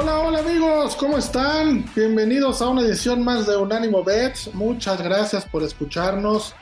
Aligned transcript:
Hola, 0.00 0.20
hola 0.20 0.38
amigos, 0.38 0.94
¿cómo 0.94 1.18
están? 1.18 1.84
Bienvenidos 1.96 2.62
a 2.62 2.68
una 2.68 2.82
edición 2.82 3.24
más 3.24 3.48
de 3.48 3.56
Unánimo 3.56 4.04
Bets. 4.04 4.54
Muchas 4.54 5.02
gracias 5.02 5.44
por 5.44 5.64
escucharnos. 5.64 6.54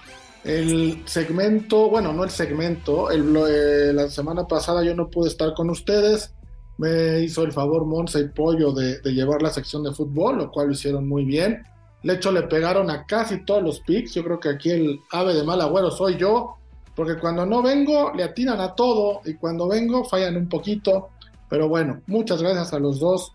El 0.42 1.02
segmento, 1.04 1.90
bueno, 1.90 2.14
no 2.14 2.24
el 2.24 2.30
segmento, 2.30 3.10
el, 3.10 3.36
eh, 3.36 3.92
la 3.92 4.08
semana 4.08 4.46
pasada 4.46 4.82
yo 4.82 4.94
no 4.94 5.10
pude 5.10 5.28
estar 5.28 5.52
con 5.52 5.68
ustedes. 5.68 6.32
Me 6.78 7.20
hizo 7.20 7.42
el 7.42 7.52
favor 7.52 7.84
Monza 7.84 8.20
y 8.20 8.28
Pollo 8.28 8.72
de, 8.72 9.00
de, 9.02 9.12
llevar 9.12 9.42
la 9.42 9.50
sección 9.50 9.82
de 9.82 9.92
fútbol, 9.92 10.38
lo 10.38 10.50
cual 10.50 10.68
lo 10.68 10.72
hicieron 10.72 11.06
muy 11.06 11.26
bien. 11.26 11.62
De 12.02 12.14
hecho, 12.14 12.32
le 12.32 12.44
pegaron 12.44 12.90
a 12.90 13.04
casi 13.04 13.44
todos 13.44 13.62
los 13.62 13.80
picks. 13.80 14.14
Yo 14.14 14.24
creo 14.24 14.40
que 14.40 14.48
aquí 14.48 14.70
el 14.70 15.00
ave 15.12 15.34
de 15.34 15.44
mal 15.44 15.60
agüero 15.60 15.90
soy 15.90 16.16
yo, 16.16 16.56
porque 16.94 17.18
cuando 17.18 17.44
no 17.44 17.60
vengo 17.60 18.14
le 18.14 18.24
atinan 18.24 18.62
a 18.62 18.74
todo 18.74 19.20
y 19.26 19.34
cuando 19.34 19.68
vengo 19.68 20.04
fallan 20.04 20.38
un 20.38 20.48
poquito. 20.48 21.10
Pero 21.48 21.68
bueno, 21.68 22.02
muchas 22.06 22.42
gracias 22.42 22.72
a 22.72 22.78
los 22.78 22.98
dos 22.98 23.32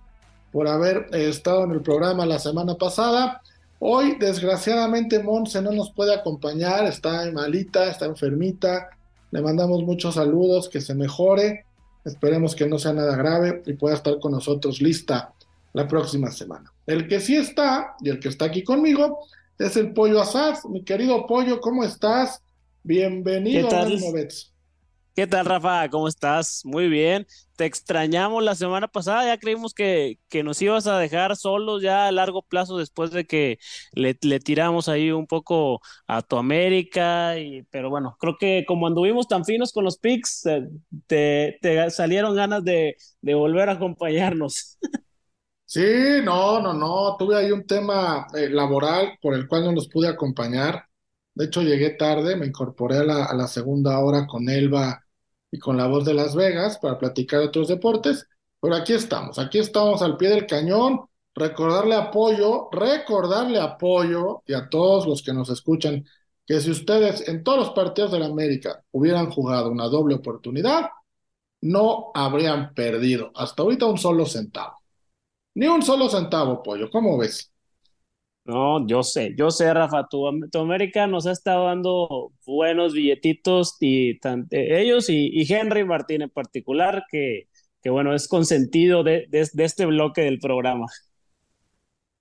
por 0.52 0.68
haber 0.68 1.08
eh, 1.14 1.30
estado 1.30 1.64
en 1.64 1.72
el 1.72 1.82
programa 1.82 2.26
la 2.26 2.40
semana 2.40 2.76
pasada. 2.76 3.42
Hoy, 3.80 4.18
desgraciadamente, 4.20 5.24
Monse 5.24 5.62
no 5.62 5.72
nos 5.72 5.92
puede 5.92 6.14
acompañar, 6.14 6.86
está 6.86 7.30
malita, 7.32 7.90
está 7.90 8.06
enfermita. 8.06 8.90
Le 9.32 9.42
mandamos 9.42 9.84
muchos 9.84 10.16
saludos, 10.16 10.70
que 10.70 10.82
se 10.82 10.94
mejore. 10.94 11.66
Esperemos 12.04 12.56
que 12.56 12.68
no 12.68 12.78
sea 12.78 12.94
nada 12.94 13.16
grave 13.16 13.64
y 13.66 13.74
pueda 13.74 13.96
estar 13.96 14.20
con 14.20 14.34
nosotros 14.34 14.82
lista 14.82 15.34
la 15.74 15.88
próxima 15.88 16.32
semana. 16.32 16.72
El 16.86 17.08
que 17.08 17.20
sí 17.20 17.38
está 17.38 17.96
y 18.02 18.10
el 18.10 18.20
que 18.20 18.30
está 18.30 18.46
aquí 18.46 18.64
conmigo 18.64 19.20
es 19.58 19.78
el 19.78 19.94
Pollo 19.94 20.22
Asad. 20.22 20.58
Mi 20.70 20.84
querido 20.84 21.26
Pollo, 21.28 21.62
¿cómo 21.62 21.84
estás? 21.84 22.42
Bienvenido 22.84 23.70
¿Qué 23.70 23.76
a 23.76 23.80
tal? 23.80 24.00
¿Qué 25.14 25.28
tal, 25.28 25.46
Rafa? 25.46 25.90
¿Cómo 25.90 26.08
estás? 26.08 26.62
Muy 26.64 26.88
bien. 26.88 27.28
Te 27.58 27.66
extrañamos 27.66 28.44
la 28.44 28.56
semana 28.56 28.88
pasada. 28.88 29.26
Ya 29.26 29.38
creímos 29.38 29.74
que, 29.74 30.20
que 30.30 30.42
nos 30.42 30.62
ibas 30.62 30.88
a 30.88 30.98
dejar 30.98 31.36
solos 31.36 31.82
ya 31.82 32.08
a 32.08 32.12
largo 32.14 32.42
plazo 32.44 32.78
después 32.78 33.12
de 33.12 33.26
que 33.26 33.60
le, 33.94 34.14
tiramos 34.40 34.88
ahí 34.88 35.12
un 35.12 35.28
poco 35.28 35.82
a 36.08 36.22
tu 36.22 36.38
América. 36.38 37.38
Y, 37.38 37.64
pero 37.64 37.90
bueno, 37.90 38.16
creo 38.22 38.38
que 38.40 38.64
como 38.66 38.88
anduvimos 38.88 39.28
tan 39.28 39.44
finos 39.44 39.74
con 39.74 39.84
los 39.84 39.98
picks, 39.98 40.46
eh, 40.46 40.70
te, 41.08 41.58
te 41.62 41.90
salieron 41.90 42.34
ganas 42.36 42.64
de, 42.64 42.96
de 43.22 43.34
volver 43.34 43.68
a 43.70 43.74
acompañarnos. 43.74 44.78
Sí, 45.66 45.82
no, 46.24 46.62
no, 46.62 46.74
no. 46.74 47.16
Tuve 47.18 47.38
ahí 47.38 47.52
un 47.52 47.66
tema 47.66 48.28
eh, 48.36 48.50
laboral 48.50 49.18
por 49.22 49.34
el 49.34 49.48
cual 49.48 49.64
no 49.66 49.72
los 49.72 49.88
pude 49.88 50.08
acompañar. 50.10 50.86
De 51.34 51.46
hecho, 51.46 51.62
llegué 51.62 51.92
tarde, 51.92 52.36
me 52.36 52.46
incorporé 52.46 52.98
a 52.98 53.04
la, 53.06 53.26
a 53.26 53.34
la 53.36 53.48
segunda 53.48 53.98
hora 54.00 54.28
con 54.28 54.50
Elba 54.50 55.01
y 55.52 55.60
con 55.60 55.78
la 55.78 55.88
voz 55.88 56.06
de 56.06 56.14
Las 56.14 56.36
Vegas 56.36 56.80
para 56.80 56.98
platicar 56.98 57.42
de 57.42 57.48
otros 57.48 57.68
deportes. 57.68 58.28
Pero 58.60 58.76
aquí 58.76 58.94
estamos, 58.94 59.38
aquí 59.40 59.60
estamos 59.60 60.02
al 60.02 60.18
pie 60.18 60.30
del 60.30 60.46
cañón. 60.48 61.02
Recordarle 61.34 61.96
apoyo, 61.96 62.70
recordarle 62.72 63.60
apoyo 63.60 64.44
y 64.46 64.54
a 64.54 64.70
todos 64.70 65.08
los 65.08 65.22
que 65.24 65.34
nos 65.34 65.50
escuchan 65.50 66.06
que 66.46 66.60
si 66.60 66.72
ustedes 66.72 67.28
en 67.28 67.44
todos 67.44 67.60
los 67.60 67.70
partidos 67.72 68.12
de 68.12 68.20
la 68.20 68.26
América 68.26 68.84
hubieran 68.92 69.30
jugado 69.30 69.70
una 69.72 69.88
doble 69.88 70.16
oportunidad, 70.16 70.90
no 71.62 72.12
habrían 72.14 72.74
perdido 72.74 73.32
hasta 73.36 73.64
ahorita 73.64 73.86
un 73.86 73.98
solo 73.98 74.26
centavo. 74.26 74.78
Ni 75.56 75.68
un 75.68 75.82
solo 75.82 76.10
centavo, 76.10 76.64
pollo. 76.64 76.90
¿Cómo 76.90 77.18
ves? 77.18 77.51
No, 78.44 78.88
yo 78.88 79.04
sé, 79.04 79.36
yo 79.38 79.52
sé, 79.52 79.72
Rafa, 79.72 80.08
tu, 80.08 80.28
América 80.58 81.06
nos 81.06 81.28
ha 81.28 81.32
estado 81.32 81.66
dando 81.66 82.32
buenos 82.46 82.94
billetitos 82.94 83.78
y 83.80 84.12
eh, 84.12 84.82
ellos 84.82 85.10
y, 85.10 85.46
Henry 85.52 85.86
Martín 85.86 86.24
en 86.24 86.30
particular, 86.32 87.04
que, 87.12 87.48
bueno, 87.86 88.16
es 88.16 88.28
consentido 88.28 89.04
de, 89.04 89.28
de, 89.30 89.64
este 89.64 89.86
bloque 89.86 90.22
del 90.22 90.40
programa. 90.40 90.88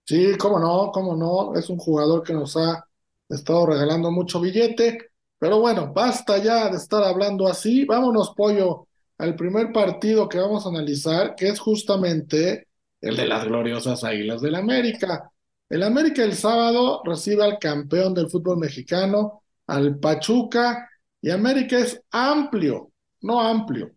Sí, 0.04 0.36
cómo 0.38 0.58
no, 0.58 0.90
cómo 0.92 1.16
no, 1.16 1.58
es 1.58 1.70
un 1.70 1.78
jugador 1.78 2.22
que 2.22 2.34
nos 2.34 2.54
ha 2.56 2.84
estado 3.28 3.64
regalando 3.64 4.10
mucho 4.10 4.40
billete, 4.40 4.98
pero 5.38 5.58
bueno, 5.58 5.90
basta 5.94 6.36
ya 6.36 6.68
de 6.68 6.76
estar 6.76 7.02
hablando 7.02 7.48
así, 7.48 7.86
vámonos, 7.86 8.34
pollo, 8.36 8.88
al 9.16 9.36
primer 9.36 9.72
partido 9.72 10.28
que 10.28 10.38
vamos 10.38 10.66
a 10.66 10.68
analizar, 10.68 11.34
que 11.34 11.48
es 11.48 11.58
justamente 11.58 12.66
el 13.00 13.16
de 13.16 13.26
las 13.26 13.46
gloriosas 13.46 14.04
Águilas 14.04 14.42
del 14.42 14.54
América. 14.54 15.30
El 15.70 15.84
América 15.84 16.24
el 16.24 16.34
sábado 16.34 17.00
recibe 17.04 17.44
al 17.44 17.58
campeón 17.60 18.12
del 18.12 18.28
fútbol 18.28 18.58
mexicano, 18.58 19.44
al 19.68 19.98
Pachuca, 20.00 20.90
y 21.22 21.30
América 21.30 21.78
es 21.78 22.02
amplio, 22.10 22.90
no 23.22 23.40
amplio, 23.40 23.92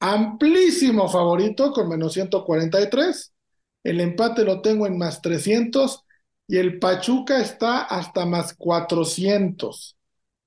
amplísimo 0.00 1.08
favorito 1.08 1.72
con 1.72 1.88
menos 1.88 2.14
143. 2.14 3.32
El 3.84 4.00
empate 4.00 4.44
lo 4.44 4.60
tengo 4.60 4.86
en 4.86 4.98
más 4.98 5.22
300 5.22 6.04
y 6.48 6.56
el 6.56 6.80
Pachuca 6.80 7.40
está 7.40 7.82
hasta 7.82 8.26
más 8.26 8.54
400. 8.54 9.96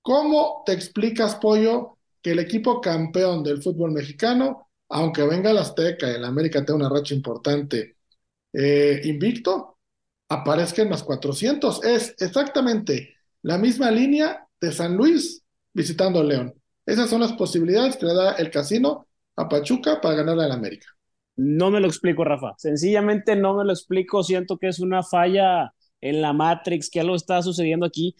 ¿Cómo 0.02 0.64
te 0.66 0.74
explicas, 0.74 1.36
Pollo, 1.36 2.00
que 2.22 2.32
el 2.32 2.40
equipo 2.40 2.82
campeón 2.82 3.44
del 3.44 3.64
fútbol 3.64 3.92
mexicano, 3.92 4.70
aunque 4.90 5.24
venga 5.24 5.52
el 5.52 5.58
Azteca 5.58 6.10
el 6.10 6.26
América 6.26 6.66
tenga 6.66 6.80
una 6.80 6.90
racha 6.90 7.16
importante, 7.16 7.96
eh, 8.54 9.02
invicto, 9.06 9.75
aparezca 10.30 10.82
en 10.82 10.90
más 10.90 11.04
400. 11.04 11.84
Es 11.84 12.16
exactamente 12.20 13.16
la 13.42 13.58
misma 13.58 13.92
línea 13.92 14.48
de 14.60 14.72
San 14.72 14.96
Luis 14.96 15.44
visitando 15.74 16.20
a 16.20 16.24
León. 16.24 16.54
Esas 16.86 17.10
son 17.10 17.22
las 17.22 17.34
posibilidades 17.34 17.98
que 17.98 18.06
le 18.06 18.14
da 18.14 18.34
el 18.34 18.50
casino 18.50 19.08
a 19.36 19.50
Pachuca 19.50 20.00
para 20.02 20.16
ganarle 20.16 20.44
al 20.46 20.52
América. 20.52 20.88
No 21.36 21.70
me 21.70 21.80
lo 21.80 21.88
explico, 21.88 22.24
Rafa. 22.24 22.54
Sencillamente 22.58 23.36
no 23.36 23.56
me 23.56 23.66
lo 23.66 23.72
explico. 23.74 24.24
Siento 24.24 24.58
que 24.58 24.68
es 24.68 24.80
una 24.80 25.04
falla 25.04 25.74
en 26.00 26.22
la 26.22 26.34
Matrix, 26.34 26.90
que 26.90 27.02
algo 27.02 27.16
está 27.16 27.42
sucediendo 27.42 27.86
aquí, 27.86 28.16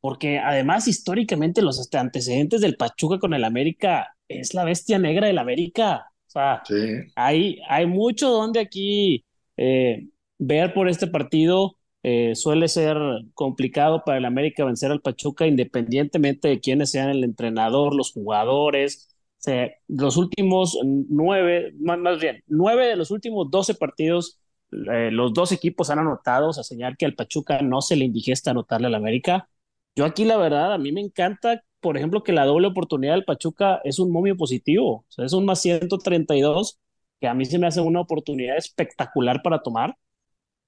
porque 0.00 0.38
además 0.38 0.86
históricamente 0.86 1.62
los 1.62 1.88
antecedentes 1.92 2.60
del 2.60 2.76
Pachuca 2.76 3.18
con 3.18 3.34
el 3.34 3.44
América 3.44 4.14
es 4.28 4.54
la 4.54 4.64
bestia 4.64 4.98
negra 4.98 5.26
del 5.26 5.38
América. 5.38 6.06
O 6.28 6.30
sea, 6.30 6.62
sí. 6.64 6.74
hay, 7.16 7.58
hay 7.68 7.86
mucho 7.86 8.30
donde 8.30 8.60
aquí 8.60 9.24
eh, 9.56 10.06
ver 10.40 10.74
por 10.74 10.88
este 10.88 11.06
partido 11.06 11.76
eh, 12.02 12.34
suele 12.34 12.68
ser 12.68 12.96
complicado 13.34 14.02
para 14.04 14.18
el 14.18 14.24
América 14.24 14.64
vencer 14.64 14.90
al 14.90 15.02
Pachuca 15.02 15.46
independientemente 15.46 16.48
de 16.48 16.60
quiénes 16.60 16.90
sean 16.90 17.10
el 17.10 17.24
entrenador, 17.24 17.94
los 17.94 18.12
jugadores. 18.12 19.08
O 19.38 19.42
sea, 19.42 19.70
los 19.88 20.16
últimos 20.16 20.78
nueve, 20.84 21.72
más, 21.78 21.98
más, 21.98 22.18
bien, 22.20 22.42
nueve 22.46 22.86
de 22.86 22.96
los 22.96 23.10
últimos 23.10 23.50
doce 23.50 23.74
partidos, 23.74 24.38
eh, 24.72 25.10
los 25.10 25.32
dos 25.34 25.52
equipos 25.52 25.90
han 25.90 25.98
anotado, 25.98 26.48
o 26.48 26.52
sea, 26.52 26.64
señal 26.64 26.96
que 26.96 27.06
al 27.06 27.14
Pachuca 27.14 27.60
no 27.62 27.80
se 27.82 27.96
le 27.96 28.04
indigesta 28.04 28.50
anotarle 28.50 28.86
al 28.88 28.94
América. 28.94 29.48
Yo 29.96 30.04
aquí, 30.04 30.24
la 30.24 30.36
verdad, 30.36 30.72
a 30.72 30.78
mí 30.78 30.92
me 30.92 31.00
encanta, 31.00 31.62
por 31.80 31.96
ejemplo, 31.96 32.22
que 32.22 32.32
la 32.32 32.44
doble 32.46 32.68
oportunidad 32.68 33.14
del 33.14 33.24
Pachuca 33.24 33.80
es 33.84 33.98
un 33.98 34.12
momio 34.12 34.36
positivo, 34.36 35.04
o 35.08 35.12
sea, 35.12 35.24
es 35.24 35.32
un 35.32 35.44
más 35.44 35.60
132, 35.62 36.78
que 37.20 37.28
a 37.28 37.34
mí 37.34 37.44
se 37.44 37.58
me 37.58 37.66
hace 37.66 37.80
una 37.80 38.00
oportunidad 38.00 38.56
espectacular 38.56 39.42
para 39.42 39.62
tomar. 39.62 39.96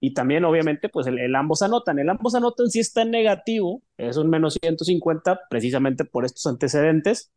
Y 0.05 0.15
también, 0.15 0.45
obviamente, 0.45 0.89
pues 0.89 1.07
el, 1.07 1.33
ambos 1.37 1.63
anotan. 1.63 1.97
El 2.01 2.11
ambos 2.11 2.35
anotan 2.35 2.69
sí 2.69 2.81
está 2.81 3.03
en 3.03 3.13
negativo, 3.13 3.83
es 3.97 4.17
un 4.17 4.31
menos 4.31 4.59
150, 4.61 5.43
precisamente 5.49 6.05
por 6.05 6.25
estos 6.25 6.45
antecedentes, 6.47 7.31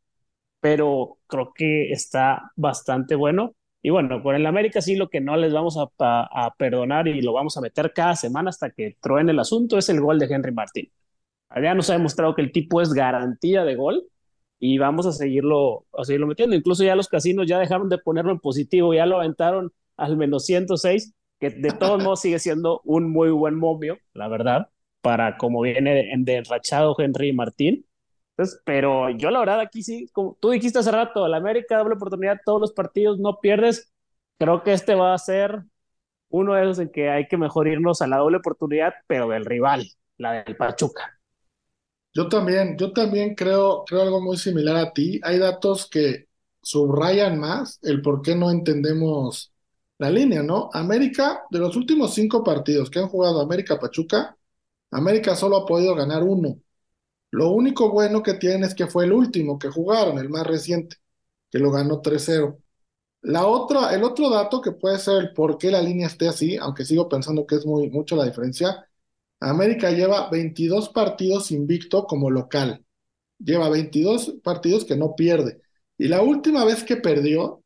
pero 0.62 1.20
creo 1.28 1.54
que 1.56 1.92
está 1.92 2.52
bastante 2.56 3.14
bueno. 3.14 3.56
Y 3.84 3.92
bueno, 3.92 4.24
con 4.24 4.36
el 4.36 4.48
América 4.48 4.82
sí 4.82 4.96
lo 4.96 5.10
que 5.10 5.22
no 5.22 5.38
les 5.38 5.54
vamos 5.54 5.78
a, 5.78 6.56
perdonar 6.58 7.08
y 7.08 7.22
lo 7.22 7.34
vamos 7.34 7.56
a 7.56 7.62
meter 7.62 7.94
cada 7.94 8.16
semana 8.16 8.50
hasta 8.50 8.72
que 8.72 8.98
truene 9.00 9.32
el 9.32 9.40
asunto 9.40 9.78
es 9.78 9.90
el 9.90 10.02
gol 10.02 10.18
de 10.18 10.26
Henry 10.26 10.52
Martín. 10.52 10.92
Ya 11.62 11.76
nos 11.76 11.92
ha 11.92 11.94
demostrado 11.94 12.34
que 12.36 12.42
el 12.42 12.52
tipo 12.52 12.82
es 12.82 12.94
garantía 12.94 13.64
de 13.64 13.76
gol 13.76 14.08
y 14.60 14.80
vamos 14.80 15.06
a 15.06 15.12
seguirlo, 15.12 15.86
a 15.94 16.04
seguirlo 16.04 16.28
metiendo. 16.28 16.56
Incluso 16.56 16.84
ya 16.84 16.96
los 16.96 17.10
casinos 17.10 17.46
ya 17.48 17.60
dejaron 17.60 17.90
de 17.90 18.00
ponerlo 18.00 18.32
en 18.32 18.40
positivo, 18.40 18.94
ya 18.96 19.06
lo 19.06 19.18
aventaron 19.18 19.72
al 19.98 20.18
menos 20.18 20.46
106 20.46 21.14
de 21.50 21.72
todos 21.72 22.04
modos 22.04 22.22
sigue 22.22 22.40
siendo 22.40 22.82
un 22.84 23.12
muy 23.12 23.30
buen 23.30 23.56
momio, 23.56 23.98
la 24.14 24.28
verdad, 24.28 24.70
para 25.02 25.38
como 25.38 25.62
viene 25.62 26.10
de 26.18 26.36
enrachado 26.36 26.96
Henry 26.98 27.34
Martín. 27.34 27.86
Entonces, 28.32 28.62
pero 28.66 29.10
yo 29.12 29.32
la 29.32 29.40
verdad 29.40 29.62
aquí 29.62 29.82
sí, 29.82 30.10
como 30.12 30.38
tú 30.42 30.50
dijiste 30.50 30.80
hace 30.80 30.92
rato, 30.92 31.28
la 31.28 31.38
América 31.38 31.78
doble 31.78 31.96
oportunidad, 31.96 32.40
todos 32.46 32.60
los 32.60 32.74
partidos 32.74 33.18
no 33.20 33.40
pierdes. 33.40 33.94
Creo 34.38 34.64
que 34.64 34.74
este 34.74 34.94
va 34.96 35.14
a 35.14 35.18
ser 35.18 35.64
uno 36.30 36.54
de 36.54 36.64
esos 36.64 36.80
en 36.80 36.90
que 36.90 37.10
hay 37.10 37.28
que 37.28 37.38
mejor 37.38 37.68
irnos 37.68 38.02
a 38.02 38.08
la 38.08 38.18
doble 38.18 38.38
oportunidad, 38.38 38.94
pero 39.08 39.30
del 39.30 39.46
rival, 39.46 39.88
la 40.18 40.44
del 40.44 40.58
Pachuca. 40.58 41.18
Yo 42.14 42.28
también, 42.28 42.78
yo 42.78 42.92
también 42.92 43.36
creo, 43.36 43.84
creo 43.86 44.02
algo 44.02 44.22
muy 44.22 44.38
similar 44.38 44.76
a 44.76 44.94
ti. 44.94 45.20
Hay 45.24 45.38
datos 45.38 45.90
que 45.90 46.28
subrayan 46.62 47.40
más 47.40 47.80
el 47.84 48.02
por 48.02 48.22
qué 48.22 48.36
no 48.36 48.52
entendemos 48.52 49.54
la 49.98 50.10
línea, 50.10 50.44
¿no? 50.44 50.70
América, 50.74 51.44
de 51.50 51.60
los 51.60 51.76
últimos 51.76 52.14
cinco 52.14 52.44
partidos 52.44 52.90
que 52.90 53.00
han 53.00 53.08
jugado 53.08 53.42
América 53.42 53.80
Pachuca, 53.80 54.38
América 54.92 55.36
solo 55.36 55.58
ha 55.58 55.66
podido 55.66 55.96
ganar 55.96 56.24
uno. 56.24 56.60
Lo 57.32 57.52
único 57.52 57.92
bueno 57.92 58.24
que 58.24 58.36
tienen 58.36 58.64
es 58.66 58.76
que 58.76 58.88
fue 58.88 59.06
el 59.06 59.14
último 59.14 59.60
que 59.60 59.70
jugaron, 59.70 60.20
el 60.20 60.30
más 60.30 60.48
reciente, 60.48 60.98
que 61.52 61.60
lo 61.60 61.72
ganó 61.72 62.02
3-0. 62.02 62.60
La 63.24 63.48
otra, 63.48 63.94
el 63.96 64.04
otro 64.04 64.30
dato 64.30 64.62
que 64.62 64.72
puede 64.74 65.00
ser 65.00 65.18
el 65.18 65.34
por 65.34 65.58
qué 65.58 65.72
la 65.72 65.82
línea 65.82 66.08
esté 66.08 66.28
así, 66.30 66.58
aunque 66.58 66.86
sigo 66.86 67.10
pensando 67.10 67.46
que 67.48 67.56
es 67.56 67.66
muy 67.66 67.90
mucho 67.90 68.16
la 68.16 68.26
diferencia, 68.26 68.88
América 69.40 69.92
lleva 69.92 70.30
22 70.30 70.90
partidos 70.90 71.52
invicto 71.52 72.06
como 72.08 72.30
local. 72.32 72.86
Lleva 73.40 73.70
22 73.70 74.38
partidos 74.44 74.86
que 74.86 74.96
no 74.96 75.16
pierde. 75.16 75.62
Y 75.98 76.08
la 76.08 76.22
última 76.22 76.66
vez 76.66 76.84
que 76.84 76.98
perdió 76.98 77.64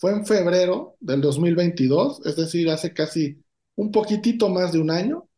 fue 0.00 0.12
en 0.12 0.24
febrero 0.24 0.96
del 1.00 1.20
2022, 1.20 2.22
es 2.24 2.36
decir, 2.36 2.70
hace 2.70 2.94
casi 2.94 3.44
un 3.76 3.92
poquitito 3.92 4.48
más 4.48 4.72
de 4.72 4.78
un 4.78 4.90
año, 4.90 5.28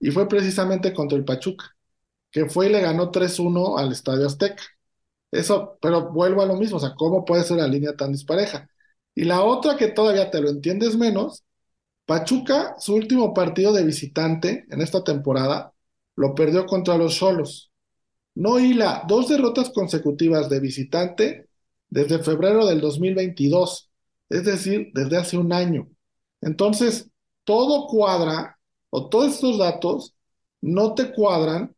y 0.00 0.10
fue 0.10 0.26
precisamente 0.26 0.94
contra 0.94 1.18
el 1.18 1.24
Pachuca, 1.24 1.76
que 2.30 2.46
fue 2.46 2.68
y 2.68 2.72
le 2.72 2.80
ganó 2.80 3.10
3-1 3.10 3.78
al 3.78 3.92
Estadio 3.92 4.26
Azteca. 4.26 4.62
Eso, 5.30 5.78
pero 5.82 6.10
vuelvo 6.12 6.40
a 6.42 6.46
lo 6.46 6.56
mismo, 6.56 6.78
o 6.78 6.80
sea, 6.80 6.94
¿cómo 6.96 7.26
puede 7.26 7.44
ser 7.44 7.58
la 7.58 7.66
línea 7.68 7.94
tan 7.94 8.12
dispareja? 8.12 8.70
Y 9.14 9.24
la 9.24 9.42
otra 9.42 9.76
que 9.76 9.88
todavía 9.88 10.30
te 10.30 10.40
lo 10.40 10.48
entiendes 10.48 10.96
menos, 10.96 11.44
Pachuca, 12.06 12.76
su 12.78 12.94
último 12.94 13.34
partido 13.34 13.72
de 13.74 13.84
visitante 13.84 14.64
en 14.70 14.80
esta 14.80 15.04
temporada, 15.04 15.74
lo 16.14 16.34
perdió 16.34 16.64
contra 16.64 16.96
los 16.96 17.16
Solos. 17.16 17.70
No 18.34 18.58
hila 18.58 19.04
dos 19.08 19.28
derrotas 19.28 19.70
consecutivas 19.70 20.48
de 20.48 20.60
visitante 20.60 21.48
desde 21.90 22.18
febrero 22.20 22.66
del 22.66 22.80
2022, 22.80 23.85
es 24.28 24.44
decir, 24.44 24.90
desde 24.94 25.16
hace 25.16 25.38
un 25.38 25.52
año. 25.52 25.88
Entonces, 26.40 27.10
todo 27.44 27.86
cuadra, 27.86 28.58
o 28.90 29.08
todos 29.08 29.34
estos 29.34 29.58
datos 29.58 30.14
no 30.60 30.94
te 30.94 31.12
cuadran 31.12 31.74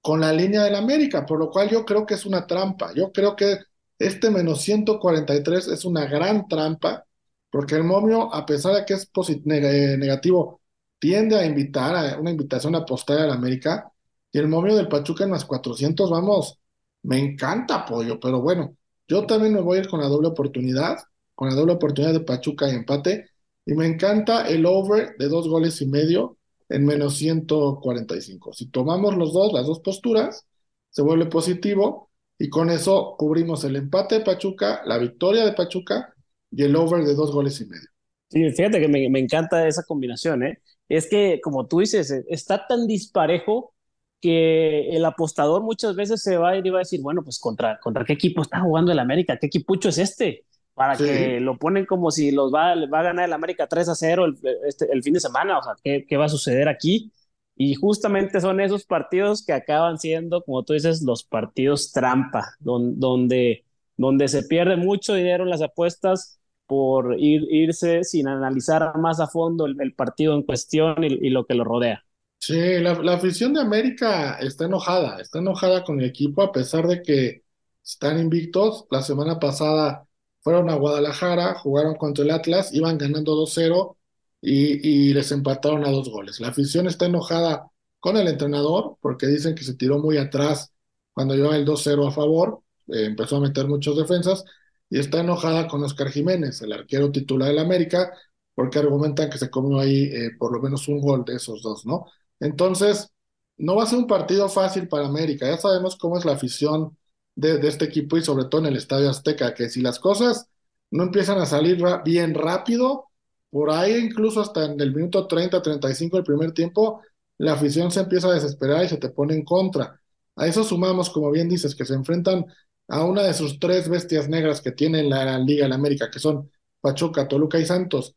con 0.00 0.20
la 0.20 0.32
línea 0.32 0.62
del 0.64 0.74
América, 0.76 1.26
por 1.26 1.38
lo 1.38 1.50
cual 1.50 1.68
yo 1.68 1.84
creo 1.84 2.06
que 2.06 2.14
es 2.14 2.24
una 2.26 2.46
trampa. 2.46 2.92
Yo 2.94 3.12
creo 3.12 3.36
que 3.36 3.58
este 3.98 4.30
menos 4.30 4.62
143 4.62 5.68
es 5.68 5.84
una 5.84 6.06
gran 6.06 6.46
trampa, 6.48 7.04
porque 7.50 7.74
el 7.74 7.84
momio, 7.84 8.32
a 8.34 8.46
pesar 8.46 8.74
de 8.74 8.84
que 8.84 8.94
es 8.94 9.10
negativo, 9.44 10.60
tiende 10.98 11.36
a 11.36 11.46
invitar 11.46 11.96
a 11.96 12.18
una 12.18 12.30
invitación 12.30 12.74
a 12.74 12.78
apostar 12.78 13.18
al 13.18 13.30
América, 13.32 13.92
y 14.30 14.38
el 14.38 14.48
momio 14.48 14.76
del 14.76 14.88
Pachuca 14.88 15.24
en 15.24 15.30
más 15.30 15.44
400, 15.44 16.10
vamos, 16.10 16.58
me 17.02 17.18
encanta 17.18 17.76
apoyo, 17.76 18.20
pero 18.20 18.40
bueno, 18.40 18.76
yo 19.08 19.26
también 19.26 19.54
me 19.54 19.60
voy 19.60 19.78
a 19.78 19.80
ir 19.82 19.88
con 19.88 20.00
la 20.00 20.06
doble 20.08 20.28
oportunidad, 20.28 20.98
con 21.38 21.48
la 21.48 21.54
doble 21.54 21.74
oportunidad 21.74 22.12
de 22.12 22.18
Pachuca 22.18 22.68
y 22.68 22.74
empate, 22.74 23.30
y 23.64 23.72
me 23.74 23.86
encanta 23.86 24.48
el 24.48 24.66
over 24.66 25.14
de 25.20 25.28
dos 25.28 25.48
goles 25.48 25.80
y 25.80 25.86
medio 25.86 26.36
en 26.68 26.84
menos 26.84 27.16
145. 27.16 28.52
Si 28.54 28.68
tomamos 28.72 29.16
los 29.16 29.32
dos, 29.32 29.52
las 29.52 29.64
dos 29.64 29.78
posturas, 29.78 30.48
se 30.90 31.00
vuelve 31.00 31.26
positivo 31.26 32.10
y 32.40 32.48
con 32.48 32.70
eso 32.70 33.14
cubrimos 33.16 33.62
el 33.62 33.76
empate 33.76 34.16
de 34.16 34.24
Pachuca, 34.24 34.82
la 34.84 34.98
victoria 34.98 35.44
de 35.44 35.52
Pachuca 35.52 36.12
y 36.50 36.64
el 36.64 36.74
over 36.74 37.04
de 37.04 37.14
dos 37.14 37.30
goles 37.30 37.60
y 37.60 37.66
medio. 37.66 37.88
Sí, 38.30 38.50
fíjate 38.50 38.80
que 38.80 38.88
me, 38.88 39.20
encanta 39.20 39.68
esa 39.68 39.84
combinación, 39.84 40.42
¿eh? 40.42 40.58
Es 40.88 41.08
que, 41.08 41.38
como 41.40 41.68
tú 41.68 41.78
dices, 41.78 42.10
está 42.26 42.66
tan 42.66 42.88
disparejo 42.88 43.74
que 44.20 44.90
el 44.90 45.04
apostador 45.04 45.62
muchas 45.62 45.94
veces 45.94 46.20
se 46.20 46.36
va 46.36 46.50
a 46.50 46.56
ir 46.56 46.66
y 46.66 46.70
va 46.70 46.78
a 46.78 46.80
decir, 46.80 47.00
bueno, 47.00 47.22
pues 47.22 47.38
contra, 47.38 47.78
contra 47.78 48.04
qué 48.04 48.14
equipo 48.14 48.42
está 48.42 48.58
jugando 48.58 48.90
el 48.90 48.98
América, 48.98 49.38
qué 49.38 49.46
equipucho 49.46 49.90
es 49.90 49.98
este, 49.98 50.46
para 50.78 50.96
que 50.96 51.40
lo 51.40 51.58
ponen 51.58 51.86
como 51.86 52.12
si 52.12 52.30
los 52.30 52.54
va, 52.54 52.72
va 52.86 53.00
a 53.00 53.02
ganar 53.02 53.24
el 53.24 53.32
América 53.32 53.66
3 53.66 53.88
a 53.88 53.94
0 53.96 54.26
el, 54.26 54.38
este, 54.64 54.86
el 54.92 55.02
fin 55.02 55.12
de 55.12 55.20
semana, 55.20 55.58
o 55.58 55.62
sea, 55.62 55.74
¿qué, 55.82 56.06
¿qué, 56.08 56.16
va 56.16 56.26
a 56.26 56.28
suceder 56.28 56.68
aquí? 56.68 57.12
Y 57.56 57.74
justamente 57.74 58.40
son 58.40 58.60
esos 58.60 58.84
partidos 58.84 59.44
que 59.44 59.52
acaban 59.52 59.98
siendo, 59.98 60.44
como 60.44 60.62
tú 60.62 60.74
dices, 60.74 61.02
los 61.02 61.24
partidos 61.24 61.90
trampa, 61.90 62.54
donde, 62.60 63.64
donde 63.96 64.28
se 64.28 64.44
pierde 64.44 64.76
mucho 64.76 65.14
dinero 65.14 65.42
en 65.42 65.50
las 65.50 65.62
apuestas 65.62 66.38
por 66.68 67.16
ir, 67.18 67.42
irse 67.50 68.04
sin 68.04 68.28
analizar 68.28 68.96
más 68.98 69.18
a 69.18 69.26
fondo 69.26 69.66
el, 69.66 69.94
partido 69.94 70.34
en 70.34 70.44
cuestión 70.44 71.02
y, 71.02 71.30
lo 71.30 71.44
que 71.44 71.54
lo 71.54 71.64
rodea. 71.64 72.04
Sí, 72.38 72.78
la, 72.78 72.94
la, 73.02 73.14
afición 73.14 73.52
de 73.52 73.62
América 73.62 74.38
está 74.38 74.66
enojada, 74.66 75.20
está 75.20 75.40
enojada 75.40 75.82
con 75.82 75.98
el 75.98 76.06
equipo 76.06 76.42
a 76.42 76.52
pesar 76.52 76.86
de 76.86 77.02
que 77.02 77.42
están 77.84 78.20
invictos. 78.20 78.86
La 78.92 79.02
semana 79.02 79.40
pasada 79.40 80.07
fueron 80.40 80.70
a 80.70 80.74
Guadalajara, 80.76 81.54
jugaron 81.58 81.96
contra 81.96 82.24
el 82.24 82.30
Atlas, 82.30 82.72
iban 82.72 82.98
ganando 82.98 83.34
2-0 83.34 83.96
y, 84.40 85.12
les 85.14 85.32
empataron 85.32 85.84
a 85.84 85.90
dos 85.90 86.10
goles. 86.10 86.40
La 86.40 86.48
afición 86.48 86.86
está 86.86 87.06
enojada 87.06 87.70
con 88.00 88.16
el 88.16 88.28
entrenador 88.28 88.96
porque 89.00 89.26
dicen 89.26 89.54
que 89.54 89.64
se 89.64 89.74
tiró 89.74 89.98
muy 89.98 90.16
atrás 90.18 90.72
cuando 91.12 91.34
lleva 91.34 91.56
el 91.56 91.64
2-0 91.66 92.06
a 92.08 92.12
favor, 92.12 92.62
eh, 92.88 93.06
empezó 93.06 93.36
a 93.36 93.40
meter 93.40 93.66
muchas 93.68 93.96
defensas 93.96 94.44
y 94.90 94.98
está 94.98 95.20
enojada 95.20 95.68
con 95.68 95.82
Oscar 95.84 96.10
Jiménez, 96.10 96.62
el 96.62 96.72
arquero 96.72 97.10
titular 97.12 97.48
del 97.48 97.58
América, 97.58 98.12
porque 98.54 98.78
argumentan 98.78 99.30
que 99.30 99.38
se 99.38 99.50
comió 99.50 99.80
ahí 99.80 100.04
eh, 100.04 100.30
por 100.38 100.52
lo 100.52 100.60
menos 100.60 100.88
un 100.88 101.00
gol 101.00 101.24
de 101.24 101.36
esos 101.36 101.62
dos, 101.62 101.86
¿no? 101.86 102.06
Entonces, 102.40 103.12
no 103.56 103.76
va 103.76 103.84
a 103.84 103.86
ser 103.86 103.98
un 104.00 104.06
partido 104.06 104.48
fácil 104.48 104.88
para 104.88 105.06
América, 105.06 105.46
ya 105.46 105.58
sabemos 105.58 105.96
cómo 105.96 106.18
es 106.18 106.24
la 106.24 106.32
afición 106.32 106.97
de, 107.38 107.68
este 107.68 107.84
equipo 107.84 108.16
y 108.16 108.22
sobre 108.22 108.46
todo 108.46 108.62
en 108.62 108.66
el 108.66 108.76
Estadio 108.76 109.08
Azteca, 109.08 109.54
que 109.54 109.68
si 109.68 109.80
las 109.80 110.00
cosas 110.00 110.48
no 110.90 111.04
empiezan 111.04 111.38
a 111.38 111.46
salir 111.46 111.80
bien 112.04 112.34
rápido, 112.34 113.06
por 113.50 113.70
ahí 113.70 113.94
incluso 113.96 114.40
hasta 114.40 114.64
en 114.64 114.80
el 114.80 114.94
minuto 114.94 115.26
30, 115.26 115.62
35 115.62 116.16
del 116.16 116.24
primer 116.24 116.52
tiempo, 116.52 117.02
la 117.38 117.52
afición 117.52 117.90
se 117.92 118.00
empieza 118.00 118.28
a 118.28 118.34
desesperar 118.34 118.84
y 118.84 118.88
se 118.88 118.96
te 118.96 119.10
pone 119.10 119.34
en 119.34 119.44
contra. 119.44 120.00
A 120.36 120.46
eso 120.46 120.64
sumamos, 120.64 121.10
como 121.10 121.30
bien 121.30 121.48
dices, 121.48 121.74
que 121.76 121.84
se 121.84 121.94
enfrentan 121.94 122.44
a 122.88 123.04
una 123.04 123.22
de 123.22 123.34
sus 123.34 123.60
tres 123.60 123.88
bestias 123.88 124.28
negras 124.28 124.60
que 124.60 124.72
tiene 124.72 125.04
la 125.04 125.38
Liga 125.38 125.68
de 125.68 125.74
América, 125.74 126.10
que 126.10 126.18
son 126.18 126.50
Pachuca, 126.80 127.28
Toluca 127.28 127.58
y 127.58 127.66
Santos. 127.66 128.16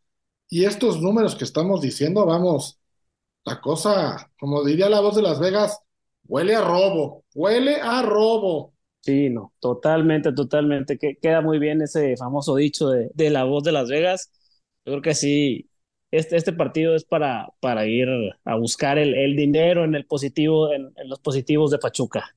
Y 0.50 0.65
estos 0.65 1.00
números 1.00 1.35
que 1.35 1.44
estamos 1.44 1.81
diciendo, 1.81 2.25
vamos, 2.25 2.79
la 3.45 3.62
cosa, 3.62 4.31
como 4.40 4.63
diría 4.63 4.90
la 4.90 5.01
voz 5.01 5.16
de 5.16 5.21
Las 5.21 5.40
Vegas, 5.40 5.80
huele 6.28 6.56
a 6.56 6.61
robo, 6.61 7.23
huele 7.35 7.75
a 7.81 8.01
robo. 8.01 8.73
Sí, 9.01 9.29
no, 9.29 9.53
totalmente, 9.59 10.31
totalmente. 10.31 10.97
Que 10.97 11.17
queda 11.17 11.41
muy 11.41 11.59
bien 11.59 11.81
ese 11.81 12.15
famoso 12.17 12.55
dicho 12.55 12.89
de, 12.89 13.09
de 13.13 13.29
la 13.29 13.43
voz 13.43 13.63
de 13.63 13.71
Las 13.71 13.89
Vegas 13.89 14.31
yo 14.85 14.93
creo 14.93 15.01
que 15.01 15.13
sí, 15.13 15.69
este, 16.09 16.37
este 16.37 16.53
partido 16.53 16.95
es 16.95 17.05
para, 17.05 17.47
para 17.59 17.85
ir 17.85 18.07
a 18.45 18.55
buscar 18.55 18.97
el, 18.97 19.13
el 19.13 19.35
dinero 19.35 19.83
en 19.83 19.93
el 19.95 20.05
positivo, 20.05 20.73
en, 20.73 20.91
los 21.05 21.19
positivos 21.19 21.71
de 21.71 21.77
Pachuca. 21.77 22.35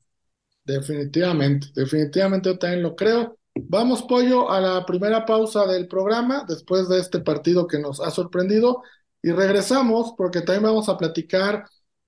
Definitivamente, 0.65 1.69
definitivamente 1.75 2.51
yo 2.51 2.59
también 2.59 2.83
lo 2.83 2.95
creo. 2.95 3.39
Vamos, 3.55 4.03
Pollo, 4.03 4.51
a 4.51 4.61
la 4.61 4.85
primera 4.85 5.25
pausa 5.25 5.67
del 5.67 5.89
programa, 5.89 6.45
después 6.47 6.89
de 6.89 6.99
este 6.99 7.21
partido 7.21 7.67
que 7.67 7.79
nos 7.79 8.01
ha 8.01 8.11
sorprendido, 8.11 8.83
y 9.23 9.31
regresamos 9.31 10.15
porque 10.19 10.41
también 10.41 10.65
vamos 10.65 10.89
a 10.89 10.99
platicar 10.99 11.65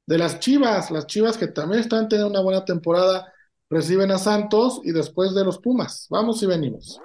de 0.06 0.18
las 0.18 0.38
Chivas, 0.38 0.90
las 0.90 1.06
Chivas 1.06 1.38
que 1.38 1.46
también 1.48 1.80
están 1.80 2.08
teniendo 2.08 2.30
una 2.30 2.42
buena 2.42 2.64
temporada, 2.64 3.32
reciben 3.68 4.10
a 4.10 4.18
Santos 4.18 4.80
y 4.84 4.92
después 4.92 5.34
de 5.34 5.44
los 5.44 5.58
Pumas. 5.58 6.06
Vamos 6.10 6.42
y 6.42 6.46
venimos. 6.46 7.00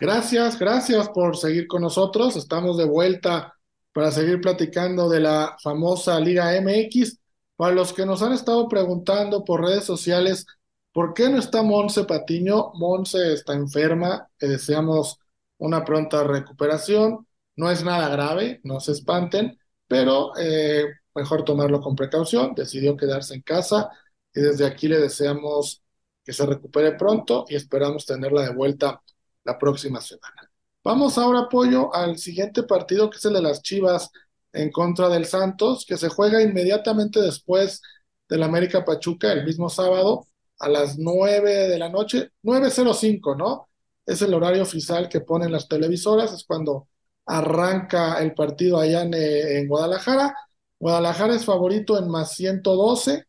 Gracias, 0.00 0.58
gracias 0.58 1.08
por 1.10 1.36
seguir 1.36 1.66
con 1.66 1.82
nosotros. 1.82 2.36
Estamos 2.36 2.76
de 2.76 2.84
vuelta 2.84 3.54
para 3.92 4.10
seguir 4.10 4.40
platicando 4.40 5.08
de 5.08 5.20
la 5.20 5.56
famosa 5.62 6.18
Liga 6.18 6.50
MX. 6.60 7.18
Para 7.56 7.74
los 7.74 7.92
que 7.92 8.06
nos 8.06 8.22
han 8.22 8.32
estado 8.32 8.68
preguntando 8.68 9.44
por 9.44 9.62
redes 9.62 9.84
sociales, 9.84 10.46
¿por 10.92 11.14
qué 11.14 11.28
no 11.28 11.38
está 11.38 11.62
Monse 11.62 12.04
Patiño? 12.04 12.72
Monse 12.74 13.34
está 13.34 13.54
enferma, 13.54 14.28
le 14.40 14.48
deseamos 14.48 15.18
una 15.58 15.84
pronta 15.84 16.24
recuperación. 16.24 17.26
No 17.54 17.70
es 17.70 17.84
nada 17.84 18.08
grave, 18.08 18.60
no 18.64 18.80
se 18.80 18.92
espanten, 18.92 19.58
pero 19.86 20.32
eh, 20.38 20.86
mejor 21.14 21.44
tomarlo 21.44 21.80
con 21.80 21.94
precaución. 21.94 22.54
Decidió 22.56 22.96
quedarse 22.96 23.34
en 23.34 23.42
casa 23.42 23.90
y 24.34 24.40
desde 24.40 24.66
aquí 24.66 24.88
le 24.88 24.98
deseamos 24.98 25.82
que 26.24 26.32
se 26.32 26.46
recupere 26.46 26.92
pronto 26.92 27.44
y 27.48 27.56
esperamos 27.56 28.06
tenerla 28.06 28.42
de 28.42 28.54
vuelta 28.54 29.02
la 29.44 29.58
próxima 29.58 30.00
semana. 30.00 30.50
Vamos 30.84 31.18
ahora, 31.18 31.40
apoyo 31.40 31.94
al 31.94 32.18
siguiente 32.18 32.62
partido, 32.64 33.10
que 33.10 33.18
es 33.18 33.24
el 33.24 33.34
de 33.34 33.42
las 33.42 33.62
Chivas 33.62 34.10
en 34.52 34.70
contra 34.70 35.08
del 35.08 35.26
Santos, 35.26 35.84
que 35.86 35.96
se 35.96 36.08
juega 36.08 36.42
inmediatamente 36.42 37.20
después 37.20 37.80
del 38.28 38.42
América 38.42 38.84
Pachuca, 38.84 39.32
el 39.32 39.44
mismo 39.44 39.68
sábado, 39.68 40.26
a 40.58 40.68
las 40.68 40.98
9 40.98 41.68
de 41.68 41.78
la 41.78 41.88
noche, 41.88 42.30
9.05, 42.42 43.36
¿no? 43.36 43.68
Es 44.06 44.22
el 44.22 44.34
horario 44.34 44.62
oficial 44.62 45.08
que 45.08 45.20
ponen 45.20 45.52
las 45.52 45.68
televisoras, 45.68 46.32
es 46.32 46.44
cuando 46.44 46.88
arranca 47.26 48.20
el 48.20 48.34
partido 48.34 48.78
allá 48.78 49.02
en, 49.02 49.14
en 49.14 49.68
Guadalajara. 49.68 50.34
Guadalajara 50.78 51.34
es 51.34 51.44
favorito 51.44 51.98
en 51.98 52.08
más 52.08 52.32
112, 52.34 53.26